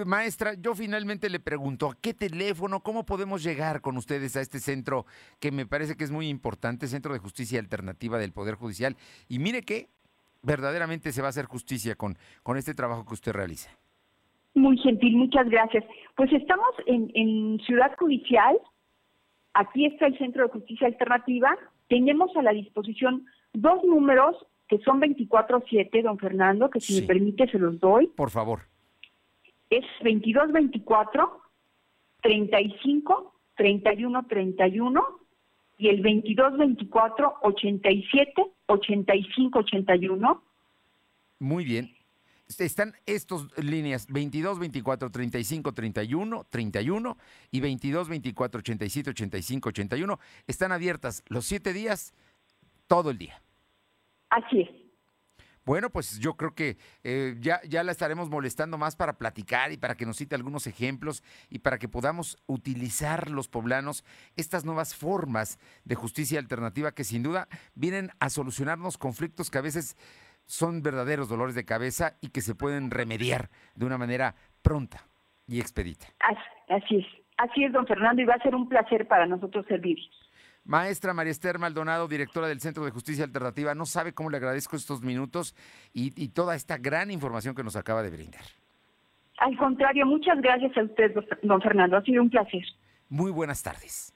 Maestra, 0.06 0.54
yo 0.54 0.74
finalmente 0.74 1.28
le 1.28 1.40
pregunto, 1.40 1.90
¿a 1.90 1.96
qué 2.00 2.14
teléfono, 2.14 2.80
cómo 2.80 3.04
podemos 3.04 3.42
llegar 3.42 3.80
con 3.80 3.96
ustedes 3.96 4.36
a 4.36 4.40
este 4.40 4.60
centro 4.60 5.04
que 5.40 5.50
me 5.50 5.66
parece 5.66 5.96
que 5.96 6.04
es 6.04 6.10
muy 6.10 6.28
importante, 6.28 6.86
Centro 6.86 7.12
de 7.12 7.18
Justicia 7.18 7.58
Alternativa 7.58 8.18
del 8.18 8.32
Poder 8.32 8.54
Judicial? 8.54 8.96
Y 9.28 9.38
mire 9.38 9.62
que 9.62 9.88
verdaderamente 10.42 11.12
se 11.12 11.22
va 11.22 11.28
a 11.28 11.30
hacer 11.30 11.46
justicia 11.46 11.96
con, 11.96 12.16
con 12.42 12.56
este 12.56 12.74
trabajo 12.74 13.04
que 13.04 13.14
usted 13.14 13.32
realiza. 13.32 13.70
Muy 14.54 14.78
gentil, 14.78 15.16
muchas 15.16 15.48
gracias. 15.48 15.84
Pues 16.16 16.32
estamos 16.32 16.70
en, 16.86 17.10
en 17.14 17.58
Ciudad 17.60 17.92
Judicial, 17.98 18.58
aquí 19.54 19.86
está 19.86 20.06
el 20.06 20.16
Centro 20.18 20.44
de 20.44 20.52
Justicia 20.52 20.86
Alternativa, 20.86 21.56
tenemos 21.88 22.34
a 22.36 22.42
la 22.42 22.52
disposición 22.52 23.26
dos 23.52 23.82
números 23.84 24.36
que 24.68 24.78
son 24.78 25.00
24-7, 25.00 26.02
don 26.02 26.18
Fernando, 26.18 26.70
que 26.70 26.80
si 26.80 26.94
sí. 26.94 27.00
me 27.00 27.06
permite 27.06 27.48
se 27.50 27.58
los 27.58 27.80
doy. 27.80 28.06
Por 28.08 28.30
favor 28.30 28.60
es 29.70 29.84
2224 30.02 31.42
35 32.22 33.34
31 33.56 34.26
31 34.26 35.20
y 35.78 35.88
el 35.88 36.02
2224 36.02 37.36
87 37.42 38.46
85 38.66 39.58
81. 39.58 40.42
Muy 41.38 41.64
bien. 41.64 41.94
Están 42.58 42.94
estas 43.04 43.46
líneas 43.62 44.06
22 44.08 44.58
24 44.58 45.10
35 45.10 45.72
31 45.72 46.46
31 46.48 47.18
y 47.50 47.60
22 47.60 48.08
24 48.08 48.58
87 48.60 49.10
85 49.10 49.68
81 49.68 50.18
están 50.46 50.72
abiertas 50.72 51.22
los 51.28 51.44
siete 51.44 51.74
días 51.74 52.14
todo 52.86 53.10
el 53.10 53.18
día. 53.18 53.42
Así 54.30 54.62
es. 54.62 54.87
Bueno, 55.68 55.90
pues 55.90 56.18
yo 56.18 56.32
creo 56.32 56.54
que 56.54 56.78
eh, 57.04 57.34
ya, 57.40 57.60
ya 57.68 57.82
la 57.82 57.92
estaremos 57.92 58.30
molestando 58.30 58.78
más 58.78 58.96
para 58.96 59.18
platicar 59.18 59.70
y 59.70 59.76
para 59.76 59.96
que 59.96 60.06
nos 60.06 60.16
cite 60.16 60.34
algunos 60.34 60.66
ejemplos 60.66 61.22
y 61.50 61.58
para 61.58 61.76
que 61.76 61.88
podamos 61.88 62.38
utilizar 62.46 63.28
los 63.28 63.48
poblanos 63.48 64.02
estas 64.34 64.64
nuevas 64.64 64.96
formas 64.96 65.58
de 65.84 65.94
justicia 65.94 66.38
alternativa 66.38 66.92
que 66.92 67.04
sin 67.04 67.22
duda 67.22 67.48
vienen 67.74 68.08
a 68.18 68.30
solucionarnos 68.30 68.96
conflictos 68.96 69.50
que 69.50 69.58
a 69.58 69.60
veces 69.60 69.98
son 70.46 70.82
verdaderos 70.82 71.28
dolores 71.28 71.54
de 71.54 71.66
cabeza 71.66 72.16
y 72.22 72.30
que 72.30 72.40
se 72.40 72.54
pueden 72.54 72.90
remediar 72.90 73.50
de 73.74 73.84
una 73.84 73.98
manera 73.98 74.36
pronta 74.62 75.06
y 75.46 75.60
expedita. 75.60 76.06
Así, 76.20 76.40
así 76.70 76.96
es, 76.96 77.06
así 77.36 77.64
es, 77.64 77.74
don 77.74 77.86
Fernando, 77.86 78.22
y 78.22 78.24
va 78.24 78.36
a 78.36 78.42
ser 78.42 78.54
un 78.54 78.70
placer 78.70 79.06
para 79.06 79.26
nosotros 79.26 79.66
servir. 79.66 79.98
Maestra 80.68 81.14
María 81.14 81.30
Esther 81.30 81.58
Maldonado, 81.58 82.06
directora 82.08 82.46
del 82.46 82.60
Centro 82.60 82.84
de 82.84 82.90
Justicia 82.90 83.24
Alternativa, 83.24 83.74
no 83.74 83.86
sabe 83.86 84.12
cómo 84.12 84.28
le 84.28 84.36
agradezco 84.36 84.76
estos 84.76 85.02
minutos 85.02 85.56
y, 85.94 86.12
y, 86.14 86.28
toda 86.28 86.54
esta 86.54 86.76
gran 86.76 87.10
información 87.10 87.54
que 87.54 87.64
nos 87.64 87.74
acaba 87.74 88.02
de 88.02 88.10
brindar. 88.10 88.42
Al 89.38 89.56
contrario, 89.56 90.04
muchas 90.04 90.38
gracias 90.42 90.76
a 90.76 90.82
usted, 90.82 91.14
don 91.42 91.62
Fernando. 91.62 91.96
Ha 91.96 92.02
sido 92.02 92.22
un 92.22 92.28
placer. 92.28 92.62
Muy 93.08 93.30
buenas 93.30 93.62
tardes. 93.62 94.14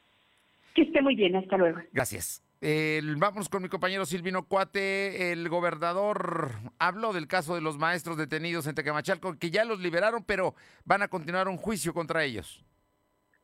Que 0.74 0.82
esté 0.82 1.00
muy 1.00 1.16
bien. 1.16 1.36
Hasta 1.36 1.56
luego. 1.56 1.80
Gracias. 1.90 2.42
Eh, 2.60 3.00
vamos 3.16 3.48
con 3.48 3.62
mi 3.62 3.70
compañero 3.70 4.04
Silvino 4.04 4.46
Cuate. 4.46 5.32
El 5.32 5.48
gobernador 5.48 6.50
habló 6.78 7.14
del 7.14 7.28
caso 7.28 7.54
de 7.54 7.62
los 7.62 7.78
maestros 7.78 8.18
detenidos 8.18 8.66
en 8.66 8.74
Tecamachalco, 8.74 9.38
que 9.38 9.50
ya 9.50 9.64
los 9.64 9.80
liberaron, 9.80 10.22
pero 10.22 10.54
van 10.84 11.00
a 11.00 11.08
continuar 11.08 11.48
un 11.48 11.56
juicio 11.56 11.94
contra 11.94 12.24
ellos. 12.24 12.62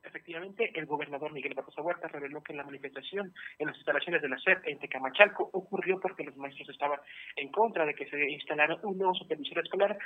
Efectivamente, 0.08 0.72
el 0.74 0.86
gobernador 0.86 1.32
Miguel 1.32 1.52
Barroso 1.54 1.82
Huerta 1.82 2.08
reveló 2.08 2.42
que 2.42 2.54
la 2.54 2.64
manifestación 2.64 3.32
en 3.58 3.66
las 3.66 3.76
instalaciones 3.76 4.22
de 4.22 4.28
la 4.30 4.38
SEP 4.38 4.66
en 4.66 4.78
Tecamachalco 4.78 5.50
ocurrió 5.52 6.00
porque 6.00 6.24
los 6.24 6.36
maestros 6.36 6.68
estaban 6.70 6.98
en 7.36 7.50
contra 7.50 7.84
de 7.84 7.94
que 7.94 8.08
se 8.08 8.30
instalara 8.30 8.78
un 8.84 8.96
nuevo 8.96 9.14
supervisor 9.14 9.58
escolar 9.58 9.98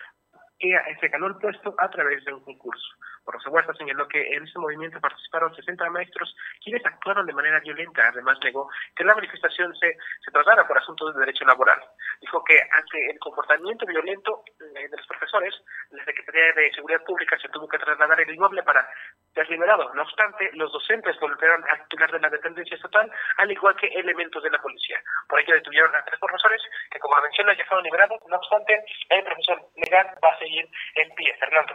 que 0.62 0.96
se 1.00 1.08
ganó 1.08 1.26
el 1.26 1.34
puesto 1.36 1.74
a 1.76 1.90
través 1.90 2.24
de 2.24 2.32
un 2.32 2.44
concurso. 2.44 2.86
Barroso 3.26 3.50
Huerta 3.50 3.72
señaló 3.74 4.06
que 4.06 4.20
en 4.20 4.44
este 4.44 4.58
movimiento 4.58 5.00
participaron 5.00 5.54
60 5.54 5.90
maestros 5.90 6.34
quienes 6.62 6.84
actuaron 6.86 7.26
de 7.26 7.32
manera 7.32 7.60
violenta. 7.60 8.08
Además, 8.08 8.38
negó 8.42 8.68
que 8.96 9.04
la 9.04 9.14
manifestación 9.14 9.74
se, 9.76 9.96
se 10.24 10.30
tratara 10.30 10.66
por 10.66 10.78
asuntos 10.78 11.14
de 11.14 11.20
derecho 11.20 11.44
laboral. 11.44 11.80
Dijo 12.20 12.42
que 12.44 12.58
ante 12.58 13.10
el 13.10 13.18
comportamiento 13.18 13.86
violento 13.86 14.42
de 14.58 14.88
los 14.88 15.06
profesores, 15.06 15.54
la 15.90 16.04
Secretaría 16.04 16.52
de 16.54 16.72
Seguridad 16.72 17.04
Pública 17.04 17.38
se 17.38 17.48
tuvo 17.48 17.68
que 17.68 17.78
trasladar 17.78 18.20
el 18.20 18.34
inmueble 18.34 18.62
para 18.62 18.88
ser 19.34 19.48
liberado. 19.50 19.92
No 19.94 20.02
obstante, 20.02 20.50
los 20.54 20.72
docentes 20.72 21.18
volvieron 21.20 21.62
a 21.70 21.82
titular 21.84 22.10
de 22.10 22.20
la 22.20 22.30
dependencia 22.30 22.76
estatal, 22.76 23.10
al 23.38 23.50
igual 23.50 23.76
que 23.76 23.86
elementos 23.86 24.42
de 24.42 24.50
la 24.50 24.60
policía. 24.60 25.00
Por 25.28 25.40
ello 25.40 25.54
detuvieron 25.54 25.94
a 25.94 26.04
tres 26.04 26.18
profesores 26.20 26.60
que, 26.90 26.98
como 26.98 27.20
menciona, 27.22 27.56
ya 27.56 27.64
fueron 27.66 27.84
liberados. 27.84 28.18
No 28.28 28.36
obstante, 28.36 28.84
el 29.10 29.24
profesor 29.24 29.60
legal 29.76 30.06
va 30.22 30.30
a 30.30 30.38
seguir 30.38 30.51
en 30.58 31.14
pie. 31.14 31.32
Fernando. 31.38 31.74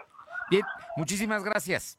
Bien, 0.50 0.64
muchísimas 0.96 1.44
gracias. 1.44 1.98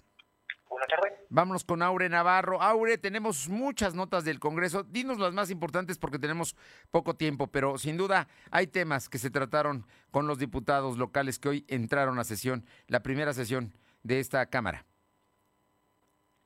Buenas 0.68 0.88
tardes. 0.88 1.12
Vámonos 1.30 1.64
con 1.64 1.82
Aure 1.82 2.08
Navarro. 2.08 2.62
Aure, 2.62 2.98
tenemos 2.98 3.48
muchas 3.48 3.94
notas 3.94 4.24
del 4.24 4.38
Congreso. 4.38 4.84
Dinos 4.84 5.18
las 5.18 5.32
más 5.32 5.50
importantes 5.50 5.98
porque 5.98 6.18
tenemos 6.18 6.56
poco 6.90 7.14
tiempo, 7.14 7.48
pero 7.48 7.78
sin 7.78 7.96
duda 7.96 8.28
hay 8.50 8.66
temas 8.66 9.08
que 9.08 9.18
se 9.18 9.30
trataron 9.30 9.86
con 10.10 10.26
los 10.26 10.38
diputados 10.38 10.96
locales 10.98 11.38
que 11.38 11.48
hoy 11.48 11.64
entraron 11.68 12.18
a 12.18 12.24
sesión, 12.24 12.64
la 12.86 13.02
primera 13.02 13.32
sesión 13.32 13.72
de 14.02 14.20
esta 14.20 14.46
Cámara. 14.46 14.84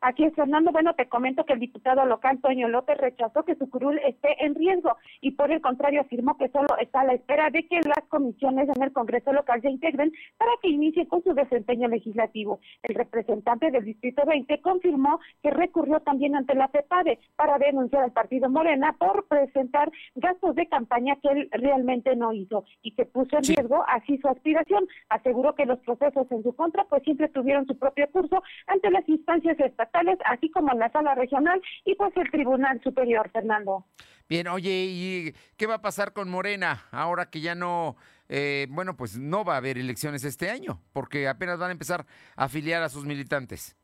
Aquí 0.05 0.25
es, 0.25 0.35
Fernando. 0.35 0.73
Bueno, 0.73 0.95
te 0.95 1.09
comento 1.09 1.45
que 1.45 1.53
el 1.53 1.61
diputado 1.61 2.05
local, 2.05 2.41
Toño 2.41 2.67
López, 2.67 2.99
rechazó 2.99 3.45
que 3.45 3.55
su 3.55 3.71
curul 3.71 4.01
esté 4.01 4.45
en 4.45 4.57
riesgo 4.57 4.97
y 5.21 5.31
por 5.31 5.53
el 5.53 5.61
contrario 5.61 6.01
afirmó 6.01 6.37
que 6.37 6.49
solo 6.49 6.67
está 6.81 7.03
a 7.03 7.05
la 7.05 7.15
espera 7.15 7.51
de 7.51 7.69
que 7.69 7.77
las 7.85 8.03
comisiones 8.09 8.69
en 8.75 8.83
el 8.83 8.93
Congreso 8.93 9.33
local 9.33 9.63
se 9.63 9.71
integren 9.71 10.13
para 10.39 10.51
que 10.61 10.71
inicie 10.71 11.07
con 11.07 11.23
su 11.23 11.33
desempeño 11.35 11.87
legislativo. 11.87 12.59
El 12.83 12.97
representante 12.97 13.71
del 13.71 13.85
Distrito 13.85 14.25
20 14.27 14.61
confirmó 14.61 15.21
que 15.41 15.53
recurrió 15.53 16.01
también 16.01 16.35
ante 16.35 16.57
la 16.57 16.67
FEPADE 16.67 17.21
para 17.37 17.59
denunciar 17.59 18.03
al 18.03 18.13
partido 18.13 18.51
Morena 18.51 18.97
por 18.99 19.29
presentar 19.29 19.89
gastos 20.17 20.57
de 20.57 20.67
campaña 20.67 21.15
que 21.23 21.29
él 21.29 21.49
realmente 21.53 22.17
no 22.17 22.33
hizo 22.33 22.65
y 22.83 22.91
que 22.97 23.07
puso 23.07 23.37
en 23.37 23.45
riesgo 23.45 23.85
así 23.87 24.19
su 24.19 24.27
aspiración. 24.27 24.85
Aseguró 25.11 25.55
que 25.55 25.65
los 25.65 25.79
procesos 25.79 26.27
en 26.33 26.43
su 26.43 26.57
contra 26.57 26.87
pues 26.87 27.05
siempre 27.05 27.29
tuvieron 27.29 27.69
su 27.69 27.79
propio 27.79 28.11
curso 28.11 28.43
ante 28.67 28.91
las 28.91 29.09
instancias 29.09 29.61
estatales 29.61 29.92
así 30.25 30.51
como 30.51 30.73
en 30.73 30.79
la 30.79 30.91
sala 30.91 31.15
regional 31.15 31.61
y 31.85 31.95
pues 31.95 32.17
el 32.17 32.31
Tribunal 32.31 32.81
Superior, 32.83 33.31
Fernando. 33.31 33.87
Bien, 34.29 34.49
oye, 34.49 34.87
¿y 34.89 35.35
qué 35.57 35.67
va 35.67 35.75
a 35.75 35.83
pasar 35.83 36.13
con 36.13 36.31
Morena 36.31 36.87
ahora 36.91 37.27
que 37.27 37.41
ya 37.41 37.55
no, 37.55 37.97
eh, 38.29 38.67
bueno, 38.71 38.97
pues 38.97 39.19
no 39.19 39.45
va 39.45 39.55
a 39.55 39.59
haber 39.59 39.79
elecciones 39.79 40.25
este 40.25 40.51
año, 40.51 40.81
porque 40.93 41.29
apenas 41.29 41.59
van 41.59 41.69
a 41.69 41.73
empezar 41.73 42.07
a 42.37 42.45
afiliar 42.45 42.83
a 42.83 42.89
sus 42.89 43.05
militantes? 43.05 43.77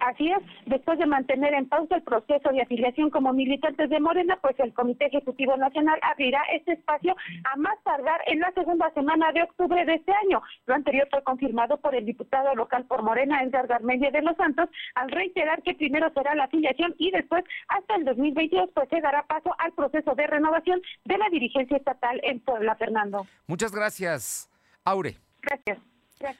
Así 0.00 0.30
es, 0.30 0.38
después 0.66 0.98
de 0.98 1.06
mantener 1.06 1.54
en 1.54 1.68
pausa 1.68 1.96
el 1.96 2.02
proceso 2.02 2.50
de 2.50 2.62
afiliación 2.62 3.10
como 3.10 3.32
militantes 3.32 3.88
de 3.88 4.00
Morena, 4.00 4.38
pues 4.40 4.58
el 4.60 4.72
Comité 4.74 5.06
Ejecutivo 5.06 5.56
Nacional 5.56 5.98
abrirá 6.02 6.42
este 6.52 6.72
espacio 6.72 7.16
a 7.44 7.56
más 7.56 7.74
tardar 7.84 8.20
en 8.26 8.40
la 8.40 8.52
segunda 8.52 8.90
semana 8.92 9.32
de 9.32 9.42
octubre 9.42 9.84
de 9.84 9.94
este 9.94 10.12
año. 10.12 10.42
Lo 10.66 10.74
anterior 10.74 11.08
fue 11.10 11.22
confirmado 11.22 11.76
por 11.78 11.94
el 11.94 12.04
diputado 12.04 12.54
local 12.54 12.84
por 12.86 13.02
Morena, 13.02 13.42
Edgar 13.42 13.66
Garmedia 13.66 14.10
de 14.10 14.22
los 14.22 14.36
Santos, 14.36 14.68
al 14.94 15.10
reiterar 15.10 15.62
que 15.62 15.74
primero 15.74 16.10
será 16.12 16.34
la 16.34 16.44
afiliación 16.44 16.94
y 16.98 17.10
después, 17.10 17.44
hasta 17.68 17.96
el 17.96 18.04
2022, 18.04 18.70
pues 18.74 18.88
se 18.88 19.00
dará 19.00 19.24
paso 19.26 19.54
al 19.58 19.72
proceso 19.72 20.14
de 20.14 20.26
renovación 20.26 20.80
de 21.04 21.18
la 21.18 21.28
dirigencia 21.30 21.76
estatal 21.76 22.20
en 22.24 22.40
Puebla, 22.40 22.74
Fernando. 22.76 23.26
Muchas 23.46 23.72
gracias, 23.72 24.50
Aure. 24.84 25.16
Gracias. 25.42 25.93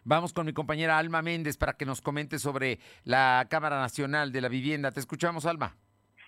Vamos 0.05 0.33
con 0.33 0.47
mi 0.47 0.53
compañera 0.53 0.99
Alma 0.99 1.23
Méndez 1.23 1.57
para 1.57 1.75
que 1.75 1.87
nos 1.87 2.01
comente 2.01 2.39
sobre 2.39 2.79
la 3.05 3.47
Cámara 3.51 3.79
Nacional 3.79 4.33
de 4.33 4.41
la 4.41 4.49
Vivienda. 4.49 4.93
Te 4.93 5.01
escuchamos, 5.01 5.47
Alma. 5.47 5.75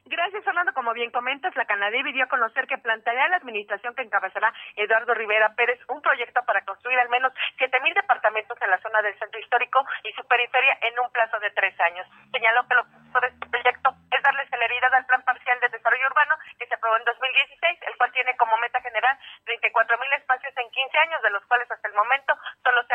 Gracias, 0.07 0.44
Fernando. 0.44 0.72
Como 0.72 0.94
bien 0.94 1.11
comentas, 1.11 1.50
la 1.57 1.66
Canadá 1.66 1.90
dio 1.90 2.22
a 2.22 2.28
conocer 2.28 2.68
que 2.68 2.78
planteará 2.78 3.28
la 3.28 3.38
administración 3.38 3.92
que 3.96 4.02
encabezará 4.02 4.54
Eduardo 4.76 5.14
Rivera 5.14 5.52
Pérez 5.57 5.80
un 5.88 6.00
proyecto 6.00 6.44
para 6.46 6.62
construir 6.64 6.96
al 7.00 7.09
menos 7.09 7.32
7.000 7.59 7.92
departamentos 7.92 8.57
en 8.62 8.70
la 8.70 8.78
zona 8.78 9.02
del 9.02 9.18
centro 9.18 9.40
histórico 9.40 9.84
y 10.04 10.12
su 10.12 10.22
periferia 10.28 10.78
en 10.82 10.94
un 11.00 11.11
plazo 11.11 11.40
de 11.40 11.50
tres 11.50 11.74
años. 11.80 12.07
Señaló 12.30 12.62
que 12.68 12.74
lo 12.74 12.84
que 12.86 13.26
este 13.26 13.46
proyecto 13.50 13.90
es 14.14 14.22
darle 14.22 14.46
celeridad 14.46 14.94
al 14.94 15.07
Plan 15.07 15.22
Parcial 15.22 15.59
de 15.59 15.74
Desarrollo 15.74 16.07
Urbano 16.07 16.34
que 16.57 16.66
se 16.66 16.74
aprobó 16.74 16.96
en 16.98 17.04
2016, 17.04 17.78
el 17.90 17.96
cual 17.96 18.12
tiene 18.12 18.36
como 18.36 18.57
meta 18.59 18.80
general 18.80 19.18
34.000 19.42 20.16
espacios 20.22 20.54
en 20.57 20.70
15 20.70 20.98
años, 20.98 21.22
de 21.22 21.30
los 21.30 21.44
cuales 21.46 21.66
hasta 21.70 21.88
el 21.88 21.94
momento 21.94 22.38
solo 22.62 22.86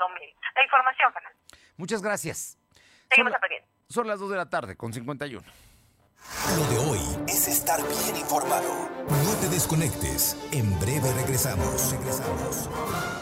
se 0.00 0.06
han 0.06 0.08
realizado 0.08 0.08
1.000. 0.08 0.34
La 0.56 0.64
información, 0.64 1.12
Fernando. 1.12 1.38
Muchas 1.76 2.02
gracias. 2.02 2.58
Seguimos 3.10 3.32
son, 3.32 3.40
son 3.88 4.06
las 4.06 4.20
2 4.20 4.30
de 4.30 4.36
la 4.36 4.48
tarde 4.48 4.76
con 4.76 4.92
51. 4.92 5.46
Lo 6.56 6.64
de 6.66 6.78
hoy 6.78 7.00
es 7.28 7.48
estar 7.48 7.80
bien 7.80 8.16
informado. 8.16 8.88
No 9.08 9.40
te 9.40 9.48
desconectes. 9.48 10.36
En 10.52 10.78
breve 10.78 11.12
regresamos. 11.14 11.92
Regresamos. 11.92 13.19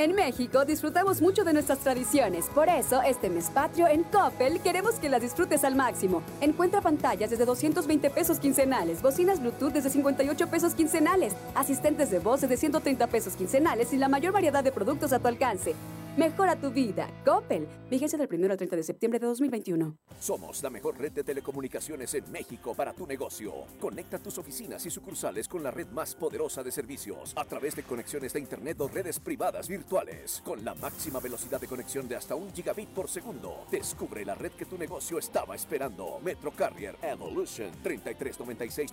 En 0.00 0.14
México 0.14 0.64
disfrutamos 0.64 1.20
mucho 1.20 1.44
de 1.44 1.52
nuestras 1.52 1.80
tradiciones, 1.80 2.46
por 2.54 2.70
eso 2.70 3.02
este 3.02 3.28
mes 3.28 3.50
patrio 3.50 3.86
en 3.86 4.02
Coppel 4.04 4.58
queremos 4.60 4.94
que 4.94 5.10
las 5.10 5.20
disfrutes 5.20 5.62
al 5.62 5.76
máximo. 5.76 6.22
Encuentra 6.40 6.80
pantallas 6.80 7.28
desde 7.28 7.44
220 7.44 8.08
pesos 8.08 8.38
quincenales, 8.38 9.02
bocinas 9.02 9.40
Bluetooth 9.40 9.74
desde 9.74 9.90
58 9.90 10.46
pesos 10.46 10.72
quincenales, 10.72 11.34
asistentes 11.54 12.10
de 12.10 12.18
voz 12.18 12.40
desde 12.40 12.56
130 12.56 13.08
pesos 13.08 13.34
quincenales 13.34 13.92
y 13.92 13.98
la 13.98 14.08
mayor 14.08 14.32
variedad 14.32 14.64
de 14.64 14.72
productos 14.72 15.12
a 15.12 15.18
tu 15.18 15.28
alcance. 15.28 15.74
Mejora 16.20 16.54
tu 16.54 16.70
vida. 16.70 17.08
Coppel. 17.24 17.66
Vigencia 17.88 18.18
del 18.18 18.28
1 18.30 18.52
al 18.52 18.58
30 18.58 18.76
de 18.76 18.82
septiembre 18.82 19.18
de 19.18 19.26
2021. 19.26 19.96
Somos 20.20 20.62
la 20.62 20.68
mejor 20.68 20.98
red 20.98 21.12
de 21.12 21.24
telecomunicaciones 21.24 22.12
en 22.12 22.30
México 22.30 22.74
para 22.74 22.92
tu 22.92 23.06
negocio. 23.06 23.64
Conecta 23.80 24.18
tus 24.18 24.36
oficinas 24.36 24.84
y 24.84 24.90
sucursales 24.90 25.48
con 25.48 25.62
la 25.62 25.70
red 25.70 25.86
más 25.86 26.14
poderosa 26.14 26.62
de 26.62 26.72
servicios 26.72 27.32
a 27.36 27.46
través 27.46 27.74
de 27.74 27.84
conexiones 27.84 28.34
de 28.34 28.40
Internet 28.40 28.78
o 28.82 28.88
redes 28.88 29.18
privadas 29.18 29.66
virtuales. 29.66 30.42
Con 30.44 30.62
la 30.62 30.74
máxima 30.74 31.20
velocidad 31.20 31.58
de 31.58 31.68
conexión 31.68 32.06
de 32.06 32.16
hasta 32.16 32.34
un 32.34 32.52
gigabit 32.52 32.90
por 32.90 33.08
segundo. 33.08 33.64
Descubre 33.70 34.22
la 34.22 34.34
red 34.34 34.52
que 34.52 34.66
tu 34.66 34.76
negocio 34.76 35.18
estaba 35.18 35.54
esperando. 35.54 36.20
Metro 36.22 36.50
Carrier 36.50 36.96
Evolution 37.00 37.70
3396 37.82 38.92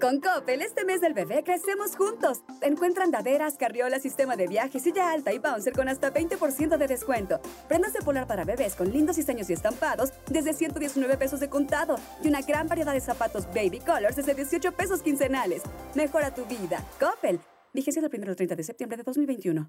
Con 0.00 0.20
Coppel, 0.20 0.62
este 0.62 0.84
mes 0.84 1.00
del 1.00 1.12
bebé 1.12 1.42
crecemos 1.42 1.96
juntos. 1.96 2.42
Encuentra 2.60 3.02
andaderas, 3.02 3.56
carriolas, 3.56 4.02
sistema 4.02 4.36
de 4.36 4.46
viajes, 4.46 4.84
silla 4.84 5.10
alta 5.10 5.32
y 5.32 5.40
bouncer 5.40 5.72
con 5.72 5.88
hasta 5.88 6.14
20% 6.14 6.76
de 6.76 6.86
descuento. 6.86 7.40
Prendas 7.66 7.92
de 7.94 8.00
polar 8.00 8.28
para 8.28 8.44
bebés 8.44 8.76
con 8.76 8.92
lindos 8.92 9.16
diseños 9.16 9.50
y 9.50 9.54
estampados 9.54 10.12
desde 10.30 10.52
119 10.52 11.16
pesos 11.16 11.40
de 11.40 11.48
contado. 11.48 11.96
Y 12.22 12.28
una 12.28 12.42
gran 12.42 12.68
variedad 12.68 12.92
de 12.92 13.00
zapatos 13.00 13.46
baby 13.48 13.80
colors 13.80 14.14
desde 14.14 14.34
18 14.34 14.70
pesos 14.72 15.02
quincenales. 15.02 15.62
Mejora 15.96 16.32
tu 16.32 16.44
vida. 16.44 16.84
Coppel. 17.00 17.40
Vigencia 17.74 18.00
del 18.00 18.10
1 18.14 18.30
al 18.30 18.36
30 18.36 18.54
de 18.54 18.62
septiembre 18.62 18.98
de 18.98 19.02
2021. 19.02 19.68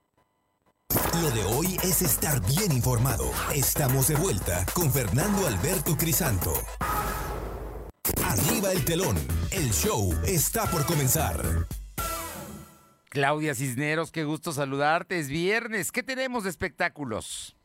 Lo 1.19 1.29
de 1.29 1.43
hoy 1.43 1.77
es 1.83 2.01
estar 2.01 2.39
bien 2.47 2.71
informado. 2.71 3.29
Estamos 3.53 4.07
de 4.07 4.15
vuelta 4.15 4.65
con 4.73 4.91
Fernando 4.91 5.45
Alberto 5.45 5.97
Crisanto. 5.97 6.53
Arriba 8.23 8.71
el 8.71 8.85
telón. 8.85 9.17
El 9.51 9.71
show 9.73 10.17
está 10.25 10.71
por 10.71 10.85
comenzar. 10.85 11.67
Claudia 13.09 13.53
Cisneros, 13.53 14.11
qué 14.11 14.23
gusto 14.23 14.53
saludarte. 14.53 15.19
Es 15.19 15.27
viernes. 15.27 15.91
¿Qué 15.91 16.01
tenemos 16.01 16.45
de 16.45 16.49
espectáculos? 16.49 17.57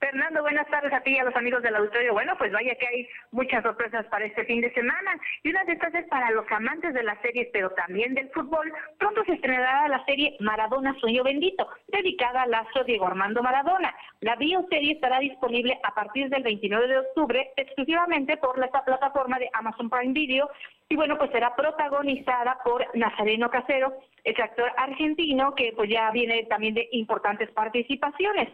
Fernando, 0.00 0.42
buenas 0.42 0.68
tardes 0.68 0.92
a 0.92 1.00
ti 1.00 1.12
y 1.12 1.18
a 1.18 1.24
los 1.24 1.34
amigos 1.34 1.60
del 1.60 1.74
auditorio. 1.74 2.12
Bueno, 2.12 2.36
pues 2.38 2.52
vaya 2.52 2.74
que 2.76 2.86
hay 2.86 3.08
muchas 3.32 3.64
sorpresas 3.64 4.06
para 4.06 4.26
este 4.26 4.44
fin 4.44 4.60
de 4.60 4.72
semana. 4.72 5.18
Y 5.42 5.50
una 5.50 5.64
de 5.64 5.72
estas 5.72 5.92
es 5.92 6.06
para 6.06 6.30
los 6.30 6.48
amantes 6.52 6.94
de 6.94 7.02
las 7.02 7.20
series, 7.20 7.48
pero 7.52 7.70
también 7.70 8.14
del 8.14 8.30
fútbol. 8.30 8.72
Pronto 8.98 9.24
se 9.24 9.32
estrenará 9.32 9.88
la 9.88 10.04
serie 10.04 10.36
Maradona 10.38 10.94
Sueño 11.00 11.24
Bendito, 11.24 11.68
dedicada 11.88 12.42
al 12.42 12.54
astro 12.54 12.84
Diego 12.84 13.08
Armando 13.08 13.42
Maradona. 13.42 13.92
La 14.20 14.36
bioserie 14.36 14.92
estará 14.92 15.18
disponible 15.18 15.80
a 15.82 15.92
partir 15.92 16.28
del 16.28 16.44
29 16.44 16.86
de 16.86 16.98
octubre, 16.98 17.50
exclusivamente 17.56 18.36
por 18.36 18.56
la 18.56 18.68
plataforma 18.68 19.40
de 19.40 19.50
Amazon 19.52 19.90
Prime 19.90 20.12
Video. 20.12 20.48
Y 20.88 20.94
bueno, 20.94 21.18
pues 21.18 21.32
será 21.32 21.56
protagonizada 21.56 22.58
por 22.64 22.86
Nazareno 22.96 23.50
Casero, 23.50 23.94
ese 24.22 24.42
actor 24.42 24.70
argentino 24.76 25.56
que 25.56 25.72
pues 25.74 25.90
ya 25.90 26.08
viene 26.12 26.44
también 26.44 26.74
de 26.74 26.88
importantes 26.92 27.50
participaciones. 27.50 28.48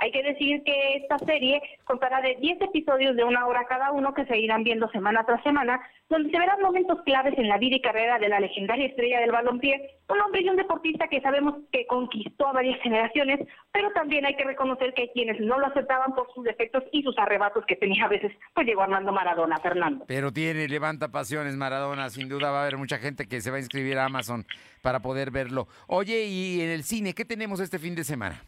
Hay 0.00 0.12
que 0.12 0.22
decir 0.22 0.62
que 0.64 0.96
esta 0.96 1.18
serie 1.18 1.60
contará 1.84 2.22
de 2.22 2.34
10 2.40 2.62
episodios 2.62 3.14
de 3.16 3.24
una 3.24 3.46
hora 3.46 3.66
cada 3.68 3.92
uno 3.92 4.14
que 4.14 4.24
se 4.24 4.38
irán 4.38 4.64
viendo 4.64 4.88
semana 4.88 5.24
tras 5.24 5.42
semana, 5.42 5.78
donde 6.08 6.30
se 6.30 6.38
verán 6.38 6.62
momentos 6.62 7.02
claves 7.04 7.34
en 7.36 7.48
la 7.48 7.58
vida 7.58 7.76
y 7.76 7.82
carrera 7.82 8.18
de 8.18 8.30
la 8.30 8.40
legendaria 8.40 8.86
estrella 8.86 9.20
del 9.20 9.30
balompié, 9.30 10.00
un 10.08 10.20
hombre 10.20 10.40
y 10.40 10.48
un 10.48 10.56
deportista 10.56 11.06
que 11.08 11.20
sabemos 11.20 11.54
que 11.70 11.86
conquistó 11.86 12.48
a 12.48 12.54
varias 12.54 12.80
generaciones, 12.80 13.46
pero 13.72 13.92
también 13.92 14.24
hay 14.24 14.34
que 14.36 14.44
reconocer 14.44 14.94
que 14.94 15.02
hay 15.02 15.08
quienes 15.10 15.38
no 15.38 15.58
lo 15.58 15.66
aceptaban 15.66 16.14
por 16.14 16.32
sus 16.34 16.44
defectos 16.44 16.82
y 16.92 17.02
sus 17.02 17.16
arrebatos 17.18 17.64
que 17.66 17.76
tenía 17.76 18.06
a 18.06 18.08
veces, 18.08 18.32
pues 18.54 18.66
llegó 18.66 18.80
Armando 18.80 19.12
Maradona, 19.12 19.58
Fernando. 19.58 20.06
Pero 20.08 20.32
tiene, 20.32 20.66
levanta 20.66 21.08
pasiones 21.08 21.56
Maradona, 21.56 22.08
sin 22.08 22.30
duda 22.30 22.50
va 22.50 22.60
a 22.60 22.62
haber 22.62 22.78
mucha 22.78 22.98
gente 22.98 23.28
que 23.28 23.42
se 23.42 23.50
va 23.50 23.58
a 23.58 23.60
inscribir 23.60 23.98
a 23.98 24.06
Amazon 24.06 24.46
para 24.80 25.00
poder 25.00 25.30
verlo. 25.30 25.68
Oye, 25.86 26.24
y 26.24 26.62
en 26.62 26.70
el 26.70 26.84
cine, 26.84 27.14
¿qué 27.14 27.26
tenemos 27.26 27.60
este 27.60 27.78
fin 27.78 27.94
de 27.94 28.04
semana? 28.04 28.42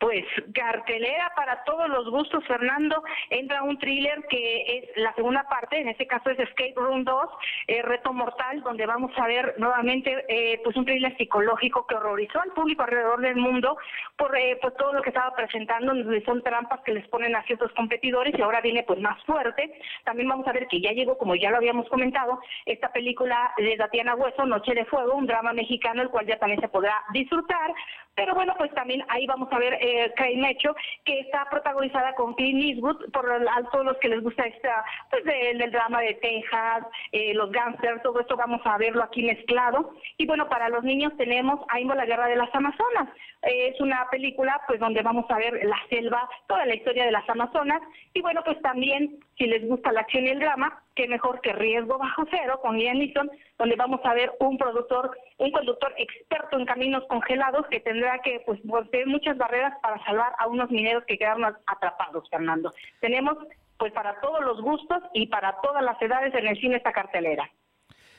Pues 0.00 0.24
cartelera 0.54 1.30
para 1.36 1.62
todos 1.64 1.86
los 1.90 2.08
gustos, 2.08 2.42
Fernando. 2.46 3.04
Entra 3.28 3.62
un 3.62 3.78
thriller 3.78 4.24
que 4.30 4.78
es 4.78 4.96
la 4.96 5.14
segunda 5.14 5.42
parte, 5.42 5.78
en 5.78 5.88
este 5.88 6.06
caso 6.06 6.30
es 6.30 6.38
Escape 6.38 6.72
Room 6.74 7.04
2, 7.04 7.28
eh, 7.66 7.82
Reto 7.82 8.10
Mortal, 8.14 8.62
donde 8.62 8.86
vamos 8.86 9.12
a 9.18 9.26
ver 9.26 9.54
nuevamente 9.58 10.24
eh, 10.28 10.58
pues 10.64 10.74
un 10.76 10.86
thriller 10.86 11.14
psicológico 11.18 11.86
que 11.86 11.96
horrorizó 11.96 12.40
al 12.40 12.52
público 12.52 12.82
alrededor 12.82 13.20
del 13.20 13.36
mundo 13.36 13.76
por 14.16 14.34
eh, 14.34 14.58
pues 14.62 14.74
todo 14.76 14.94
lo 14.94 15.02
que 15.02 15.10
estaba 15.10 15.36
presentando, 15.36 15.94
donde 15.94 16.24
son 16.24 16.42
trampas 16.42 16.80
que 16.80 16.94
les 16.94 17.06
ponen 17.08 17.36
a 17.36 17.42
ciertos 17.42 17.70
competidores 17.72 18.34
y 18.38 18.40
ahora 18.40 18.62
viene 18.62 18.84
pues 18.84 19.00
más 19.00 19.22
fuerte. 19.24 19.70
También 20.04 20.30
vamos 20.30 20.48
a 20.48 20.52
ver 20.52 20.66
que 20.68 20.80
ya 20.80 20.92
llegó, 20.92 21.18
como 21.18 21.34
ya 21.34 21.50
lo 21.50 21.58
habíamos 21.58 21.86
comentado, 21.90 22.40
esta 22.64 22.90
película 22.90 23.52
de 23.58 23.76
Tatiana 23.76 24.14
Hueso, 24.14 24.46
Noche 24.46 24.72
de 24.72 24.86
Fuego, 24.86 25.14
un 25.14 25.26
drama 25.26 25.52
mexicano, 25.52 26.00
el 26.00 26.08
cual 26.08 26.26
ya 26.26 26.38
también 26.38 26.60
se 26.62 26.68
podrá 26.68 27.02
disfrutar. 27.12 27.74
Pero 28.20 28.34
bueno, 28.34 28.54
pues 28.58 28.70
también 28.74 29.02
ahí 29.08 29.26
vamos 29.26 29.48
a 29.50 29.58
ver 29.58 29.78
eh, 29.80 30.12
Mecho, 30.36 30.76
que 31.06 31.20
está 31.20 31.46
protagonizada 31.48 32.14
con 32.16 32.34
Clint 32.34 32.62
Eastwood, 32.62 33.10
por 33.12 33.32
a 33.32 33.62
todos 33.72 33.86
los 33.86 33.96
que 33.96 34.10
les 34.10 34.22
gusta 34.22 34.44
esta, 34.44 34.84
pues 35.08 35.24
del 35.24 35.70
drama 35.72 36.02
de 36.02 36.12
Texas, 36.16 36.84
eh, 37.12 37.32
los 37.32 37.50
gangsters, 37.50 38.02
todo 38.02 38.20
esto 38.20 38.36
vamos 38.36 38.60
a 38.66 38.76
verlo 38.76 39.02
aquí 39.02 39.22
mezclado. 39.22 39.94
Y 40.18 40.26
bueno, 40.26 40.50
para 40.50 40.68
los 40.68 40.84
niños 40.84 41.16
tenemos 41.16 41.60
Aimo 41.68 41.94
la 41.94 42.04
guerra 42.04 42.26
de 42.26 42.36
las 42.36 42.54
Amazonas. 42.54 43.08
Es 43.42 43.80
una 43.80 44.06
película 44.10 44.60
pues 44.66 44.80
donde 44.80 45.02
vamos 45.02 45.24
a 45.30 45.38
ver 45.38 45.64
la 45.64 45.78
selva, 45.88 46.28
toda 46.46 46.66
la 46.66 46.74
historia 46.74 47.04
de 47.04 47.12
las 47.12 47.28
Amazonas. 47.28 47.80
Y 48.12 48.20
bueno, 48.20 48.42
pues 48.44 48.60
también 48.60 49.18
si 49.38 49.46
les 49.46 49.66
gusta 49.66 49.92
la 49.92 50.00
acción 50.00 50.26
y 50.26 50.30
el 50.30 50.40
drama, 50.40 50.82
qué 50.94 51.08
mejor 51.08 51.40
que 51.40 51.52
Riesgo 51.52 51.98
Bajo 51.98 52.24
Cero 52.30 52.60
con 52.62 52.78
Ian 52.78 52.98
Neeson, 52.98 53.30
donde 53.58 53.76
vamos 53.76 54.00
a 54.04 54.14
ver 54.14 54.32
un 54.40 54.58
productor, 54.58 55.16
un 55.38 55.50
conductor 55.52 55.94
experto 55.96 56.58
en 56.58 56.66
caminos 56.66 57.04
congelados 57.08 57.66
que 57.68 57.80
tendrá 57.80 58.18
que 58.20 58.42
pues 58.44 58.60
voltear 58.64 59.06
muchas 59.06 59.38
barreras 59.38 59.74
para 59.82 60.02
salvar 60.04 60.32
a 60.38 60.46
unos 60.46 60.70
mineros 60.70 61.04
que 61.06 61.16
quedaron 61.16 61.56
atrapados, 61.66 62.28
Fernando. 62.28 62.72
Tenemos 63.00 63.38
pues 63.78 63.92
para 63.92 64.20
todos 64.20 64.44
los 64.44 64.60
gustos 64.60 65.02
y 65.14 65.26
para 65.28 65.58
todas 65.62 65.82
las 65.82 66.00
edades 66.02 66.34
en 66.34 66.46
el 66.46 66.60
cine 66.60 66.76
esta 66.76 66.92
cartelera. 66.92 67.50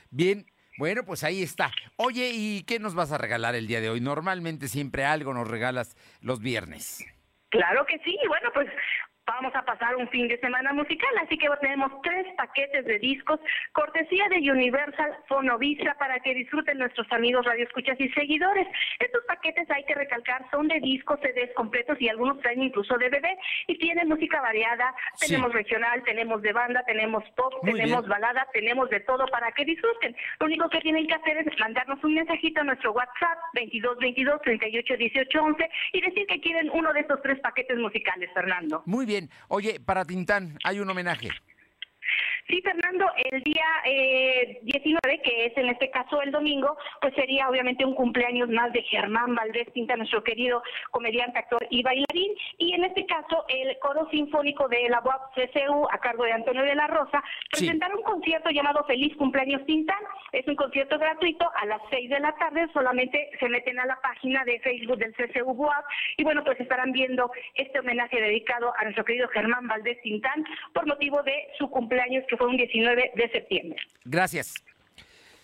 Bien, 0.09 0.43
bueno, 0.81 1.03
pues 1.05 1.23
ahí 1.23 1.43
está. 1.43 1.69
Oye, 1.95 2.31
¿y 2.33 2.63
qué 2.63 2.79
nos 2.79 2.95
vas 2.95 3.11
a 3.11 3.19
regalar 3.19 3.53
el 3.53 3.67
día 3.67 3.81
de 3.81 3.91
hoy? 3.91 4.01
Normalmente 4.01 4.67
siempre 4.67 5.05
algo 5.05 5.31
nos 5.31 5.47
regalas 5.47 5.95
los 6.21 6.39
viernes. 6.39 7.05
Claro 7.49 7.85
que 7.85 7.99
sí, 7.99 8.17
bueno, 8.27 8.49
pues 8.51 8.67
vamos 9.25 9.53
a 9.55 9.63
pasar 9.63 9.95
un 9.95 10.07
fin 10.09 10.27
de 10.27 10.39
semana 10.39 10.73
musical, 10.73 11.09
así 11.23 11.37
que 11.37 11.47
tenemos 11.61 11.91
tres 12.01 12.25
paquetes 12.35 12.85
de 12.85 12.99
discos, 12.99 13.39
cortesía 13.71 14.27
de 14.29 14.51
Universal 14.51 15.17
Fonovisa 15.27 15.95
para 15.99 16.19
que 16.19 16.33
disfruten 16.33 16.79
nuestros 16.79 17.11
amigos 17.11 17.45
radioescuchas 17.45 17.99
y 17.99 18.09
seguidores. 18.09 18.67
Estos 18.99 19.23
paquetes 19.25 19.69
hay 19.69 19.83
que 19.85 19.95
recalcar 19.95 20.45
son 20.51 20.67
de 20.67 20.79
discos, 20.79 21.19
CDs 21.21 21.53
completos 21.55 21.97
y 21.99 22.09
algunos 22.09 22.39
traen 22.39 22.63
incluso 22.63 22.97
DVD 22.97 23.27
y 23.67 23.77
tienen 23.77 24.09
música 24.09 24.41
variada, 24.41 24.93
tenemos 25.19 25.53
regional, 25.53 26.03
tenemos 26.03 26.41
de 26.41 26.53
banda, 26.53 26.83
tenemos 26.85 27.23
pop, 27.35 27.53
tenemos 27.63 28.07
balada, 28.07 28.47
tenemos 28.53 28.89
de 28.89 28.99
todo 29.01 29.25
para 29.27 29.51
que 29.51 29.65
disfruten. 29.65 30.15
Lo 30.39 30.47
único 30.47 30.69
que 30.69 30.79
tienen 30.79 31.07
que 31.07 31.13
hacer 31.13 31.37
es 31.37 31.59
mandarnos 31.59 32.03
un 32.03 32.15
mensajito 32.15 32.61
a 32.61 32.63
nuestro 32.63 32.91
WhatsApp 32.91 33.37
22 33.53 33.97
22 33.99 34.41
38 34.41 34.97
18 34.97 35.43
11 35.43 35.69
y 35.93 36.01
decir 36.01 36.25
que 36.27 36.39
quieren 36.39 36.69
uno 36.73 36.91
de 36.93 37.01
estos 37.01 37.21
tres 37.21 37.39
paquetes 37.39 37.77
musicales, 37.77 38.29
Fernando. 38.33 38.83
Muy 38.85 39.05
bien. 39.05 39.10
Oye, 39.47 39.79
para 39.79 40.05
Tintán 40.05 40.57
hay 40.63 40.79
un 40.79 40.89
homenaje. 40.89 41.29
Sí, 42.51 42.61
Fernando, 42.61 43.05
el 43.31 43.41
día 43.43 43.63
eh, 43.85 44.59
19, 44.63 45.21
que 45.23 45.45
es 45.45 45.55
en 45.55 45.69
este 45.69 45.89
caso 45.89 46.21
el 46.21 46.31
domingo, 46.31 46.75
pues 46.99 47.13
sería 47.15 47.47
obviamente 47.47 47.85
un 47.85 47.95
cumpleaños 47.95 48.49
más 48.49 48.73
de 48.73 48.83
Germán 48.83 49.33
Valdés 49.35 49.71
Tinta, 49.71 49.95
nuestro 49.95 50.21
querido 50.21 50.61
comediante, 50.89 51.39
actor 51.39 51.65
y 51.69 51.81
bailarín. 51.81 52.33
Y 52.57 52.73
en 52.73 52.83
este 52.83 53.05
caso, 53.05 53.45
el 53.47 53.79
coro 53.79 54.05
sinfónico 54.11 54.67
de 54.67 54.89
la 54.89 54.99
UAP 54.99 55.33
CCU, 55.33 55.87
a 55.93 55.97
cargo 55.99 56.25
de 56.25 56.33
Antonio 56.33 56.63
de 56.63 56.75
la 56.75 56.87
Rosa, 56.87 57.23
presentaron 57.49 57.99
un 57.99 58.03
concierto 58.03 58.49
llamado 58.49 58.83
Feliz 58.83 59.15
Cumpleaños 59.15 59.65
Tintán. 59.65 60.03
Es 60.33 60.45
un 60.45 60.57
concierto 60.57 60.99
gratuito 60.99 61.49
a 61.55 61.65
las 61.65 61.81
6 61.89 62.09
de 62.09 62.19
la 62.19 62.33
tarde. 62.33 62.67
Solamente 62.73 63.29
se 63.39 63.47
meten 63.47 63.79
a 63.79 63.85
la 63.85 64.01
página 64.01 64.43
de 64.43 64.59
Facebook 64.59 64.97
del 64.97 65.15
CCU 65.15 65.51
UAP 65.51 65.85
y 66.17 66.25
bueno, 66.25 66.43
pues 66.43 66.59
estarán 66.59 66.91
viendo 66.91 67.31
este 67.55 67.79
homenaje 67.79 68.19
dedicado 68.19 68.73
a 68.77 68.83
nuestro 68.83 69.05
querido 69.05 69.29
Germán 69.29 69.69
Valdés 69.69 70.01
Tintán 70.01 70.43
por 70.73 70.85
motivo 70.85 71.23
de 71.23 71.47
su 71.57 71.69
cumpleaños 71.69 72.25
que 72.27 72.40
fue 72.41 72.49
un 72.49 72.57
19 72.57 73.11
de 73.15 73.29
septiembre. 73.29 73.79
Gracias. 74.03 74.55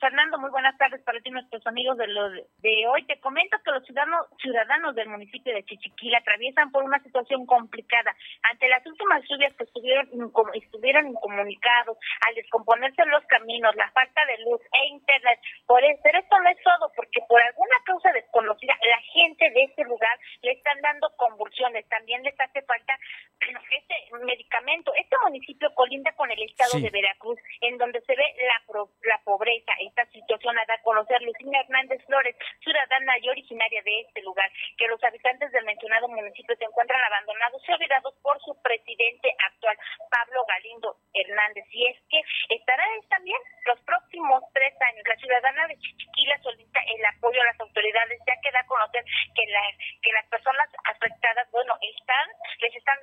Fernando, 0.00 0.38
muy 0.38 0.50
buenas 0.50 0.76
tardes 0.76 1.00
para 1.02 1.20
ti, 1.20 1.30
nuestros 1.30 1.64
amigos 1.68 1.96
de, 1.96 2.08
lo 2.08 2.28
de 2.28 2.86
hoy. 2.88 3.04
Te 3.06 3.20
comento 3.20 3.56
que 3.64 3.70
los 3.70 3.84
ciudadanos, 3.84 4.26
ciudadanos 4.42 4.94
del 4.96 5.08
municipio 5.08 5.54
de 5.54 5.64
Chichiquila 5.64 6.18
atraviesan 6.18 6.72
por 6.72 6.82
una 6.82 6.98
situación 7.02 7.46
complicada. 7.46 8.14
Ante 8.42 8.68
las 8.68 8.84
últimas 8.84 9.22
lluvias 9.28 9.54
que 9.54 9.64
estuvieron, 9.64 10.08
estuvieron 10.54 11.08
incomunicados, 11.08 11.96
al 12.26 12.34
descomponerse 12.34 13.06
los 13.06 13.24
caminos, 13.26 13.74
la 13.76 13.90
falta 13.92 14.26
de 14.26 14.38
luz 14.38 14.60
e 14.72 14.86
internet. 14.88 15.38
Por 15.66 15.82
eso, 15.84 16.00
pero 16.02 16.18
esto 16.18 16.40
no 16.40 16.50
es 16.50 16.58
todo, 16.62 16.92
porque 16.96 17.20
por 17.28 17.40
alguna 17.40 17.76
causa 17.84 18.10
desconocida, 18.12 18.74
la 18.84 19.00
gente 19.12 19.48
de 19.50 19.62
este 19.62 19.84
lugar 19.84 20.18
le 20.42 20.52
están 20.52 20.80
dando 20.82 21.08
convulsiones. 21.16 21.88
También 21.88 22.22
les 22.24 22.38
hace 22.40 22.62
falta 22.62 22.98
este 23.38 23.94
medicamento. 24.24 24.92
Este 24.94 25.16
municipio 25.22 25.72
colinda 25.74 26.12
con 26.12 26.30
el 26.30 26.42
estado 26.42 26.80
de 26.80 26.90
Veracruz, 26.90 27.38
en 27.60 27.78
donde 27.78 28.00
se 28.00 28.16
ve 28.16 28.24
la, 28.42 28.84
la 29.04 29.18
pobreza 29.24 29.72
esta 29.86 30.06
situación 30.06 30.58
a 30.58 30.64
dar 30.66 30.78
a 30.78 30.82
conocer 30.82 31.22
Lucina 31.22 31.60
Hernández 31.60 32.04
Flores, 32.06 32.34
ciudadana 32.60 33.18
y 33.20 33.28
originaria 33.44 33.82
de 33.82 34.00
este 34.00 34.22
lugar, 34.22 34.50
que 34.78 34.88
los 34.88 35.02
habitantes 35.04 35.52
del 35.52 35.64
mencionado 35.64 36.08
municipio 36.08 36.56
se 36.56 36.64
encuentran 36.64 37.00
abandonados 37.04 37.62
y 37.68 37.72
olvidados 37.72 38.14
por 38.22 38.40
su 38.40 38.56
presidente 38.62 39.28
actual, 39.52 39.76
Pablo 40.10 40.44
Galindo 40.48 40.96
Hernández. 41.12 41.64
Y 41.70 41.86
es 41.86 41.98
que 42.08 42.20
estará 42.48 42.84
también 43.08 43.38
los 43.66 43.78
próximos 43.80 44.42
tres 44.52 44.72
años. 44.80 45.04
La 45.06 45.16
ciudadana 45.16 45.66
de 45.68 45.76
Chichiquila 45.78 46.38
solicita 46.42 46.80
el 46.88 47.04
apoyo 47.04 47.40
a 47.42 47.46
las 47.46 47.60
autoridades, 47.60 48.18
ya 48.26 48.34
que 48.40 48.50
da 48.50 48.60
a 48.60 48.66
conocer 48.66 49.04
que, 49.34 49.46
la, 49.46 49.62
que 50.02 50.12
las 50.12 50.26
personas 50.28 50.68
afectadas, 50.84 51.50
bueno, 51.52 51.74
están, 51.82 52.28
les 52.60 52.74
están 52.74 52.94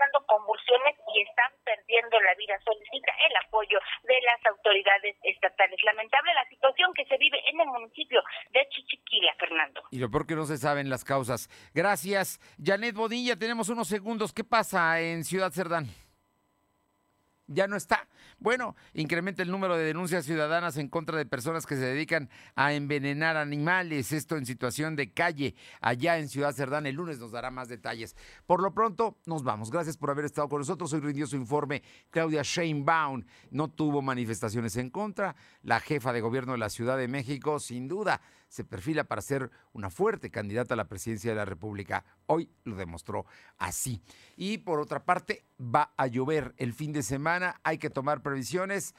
lo 10.12 10.18
peor 10.20 10.28
que 10.28 10.36
no 10.36 10.46
se 10.46 10.58
saben 10.58 10.90
las 10.90 11.06
causas. 11.06 11.50
Gracias. 11.74 12.42
Janet 12.62 12.96
Bodilla, 12.96 13.38
tenemos 13.38 13.70
unos 13.70 13.88
segundos. 13.88 14.34
¿Qué 14.34 14.44
pasa 14.44 15.00
en 15.00 15.24
Ciudad 15.24 15.54
Cerdán? 15.54 15.88
ya 17.54 17.68
no 17.68 17.76
está. 17.76 18.08
Bueno, 18.40 18.76
incrementa 18.94 19.44
el 19.44 19.52
número 19.52 19.78
de 19.78 19.84
denuncias 19.84 20.26
ciudadanas 20.26 20.78
en 20.78 20.88
contra 20.88 21.18
de 21.18 21.26
personas 21.26 21.66
que 21.66 21.76
se 21.76 21.82
dedican 21.82 22.30
a 22.56 22.74
envenenar 22.74 23.38
animales. 23.38 24.12
Esto 24.12 24.38
en 24.38 24.46
situación 24.46 24.96
de 24.96 25.12
calle 25.12 25.56
allá 25.80 26.18
en 26.18 26.28
Ciudad 26.28 26.54
Cerdán. 26.54 26.86
El 26.86 26.96
lunes 26.96 27.20
nos 27.20 27.32
dará 27.32 27.52
más 27.52 27.70
detalles. 27.70 28.16
Por 28.48 28.62
lo 28.62 28.74
pronto, 28.74 29.18
nos 29.26 29.44
vamos. 29.44 29.70
Gracias 29.70 29.98
por 29.98 30.10
haber 30.10 30.26
estado 30.26 30.50
con 30.50 30.60
nosotros. 30.60 30.92
Hoy 30.94 31.02
rindió 31.02 31.28
su 31.28 31.36
informe 31.36 31.84
Claudia 32.10 32.42
Sheinbaum. 32.44 33.24
No 33.52 33.70
tuvo 33.70 34.02
manifestaciones 34.02 34.76
en 34.78 34.90
contra. 34.90 35.36
La 35.62 35.80
jefa 35.80 36.14
de 36.14 36.22
gobierno 36.22 36.54
de 36.54 36.60
la 36.60 36.70
Ciudad 36.70 36.98
de 36.98 37.08
México, 37.08 37.60
sin 37.60 37.88
duda, 37.88 38.22
se 38.52 38.66
perfila 38.66 39.06
para 39.06 39.22
ser 39.22 39.50
una 39.72 39.90
fuerte 39.90 40.30
candidata 40.30 40.74
a 40.74 40.78
la 40.78 40.90
presidencia 40.90 41.32
de 41.32 41.38
la 41.38 41.46
República. 41.46 42.04
Hoy 42.26 42.50
lo 42.66 42.76
demostró 42.76 43.26
así. 43.58 44.02
Y 44.36 44.58
por 44.58 44.82
otra 44.82 45.06
parte, 45.06 45.46
va 45.58 45.94
a 45.96 46.08
llover 46.08 46.54
el 46.58 46.74
fin 46.74 46.92
de 46.92 47.02
semana, 47.02 47.62
hay 47.64 47.78
que 47.78 47.90
tomar 47.90 48.22
previsiones, 48.22 48.94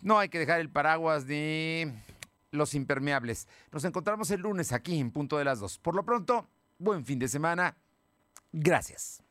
no 0.00 0.18
hay 0.18 0.30
que 0.30 0.38
dejar 0.38 0.60
el 0.60 0.70
paraguas 0.70 1.26
ni 1.26 1.84
los 2.52 2.72
impermeables. 2.72 3.48
Nos 3.70 3.84
encontramos 3.84 4.30
el 4.30 4.40
lunes 4.40 4.72
aquí 4.72 4.98
en 4.98 5.10
punto 5.10 5.36
de 5.36 5.44
las 5.44 5.60
dos. 5.60 5.78
Por 5.78 5.94
lo 5.94 6.02
pronto, 6.02 6.48
buen 6.78 7.04
fin 7.04 7.18
de 7.18 7.28
semana. 7.28 7.76
Gracias. 8.50 9.22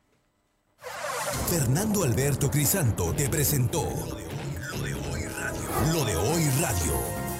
Fernando 1.50 2.04
Alberto 2.04 2.48
Crisanto 2.52 3.12
te 3.14 3.28
presentó 3.28 3.82
Lo 3.82 4.80
de 4.80 4.94
hoy 4.94 5.24
radio. 5.24 5.92
Lo 5.92 6.04
de 6.04 6.14
hoy 6.14 6.50
radio. 6.60 7.15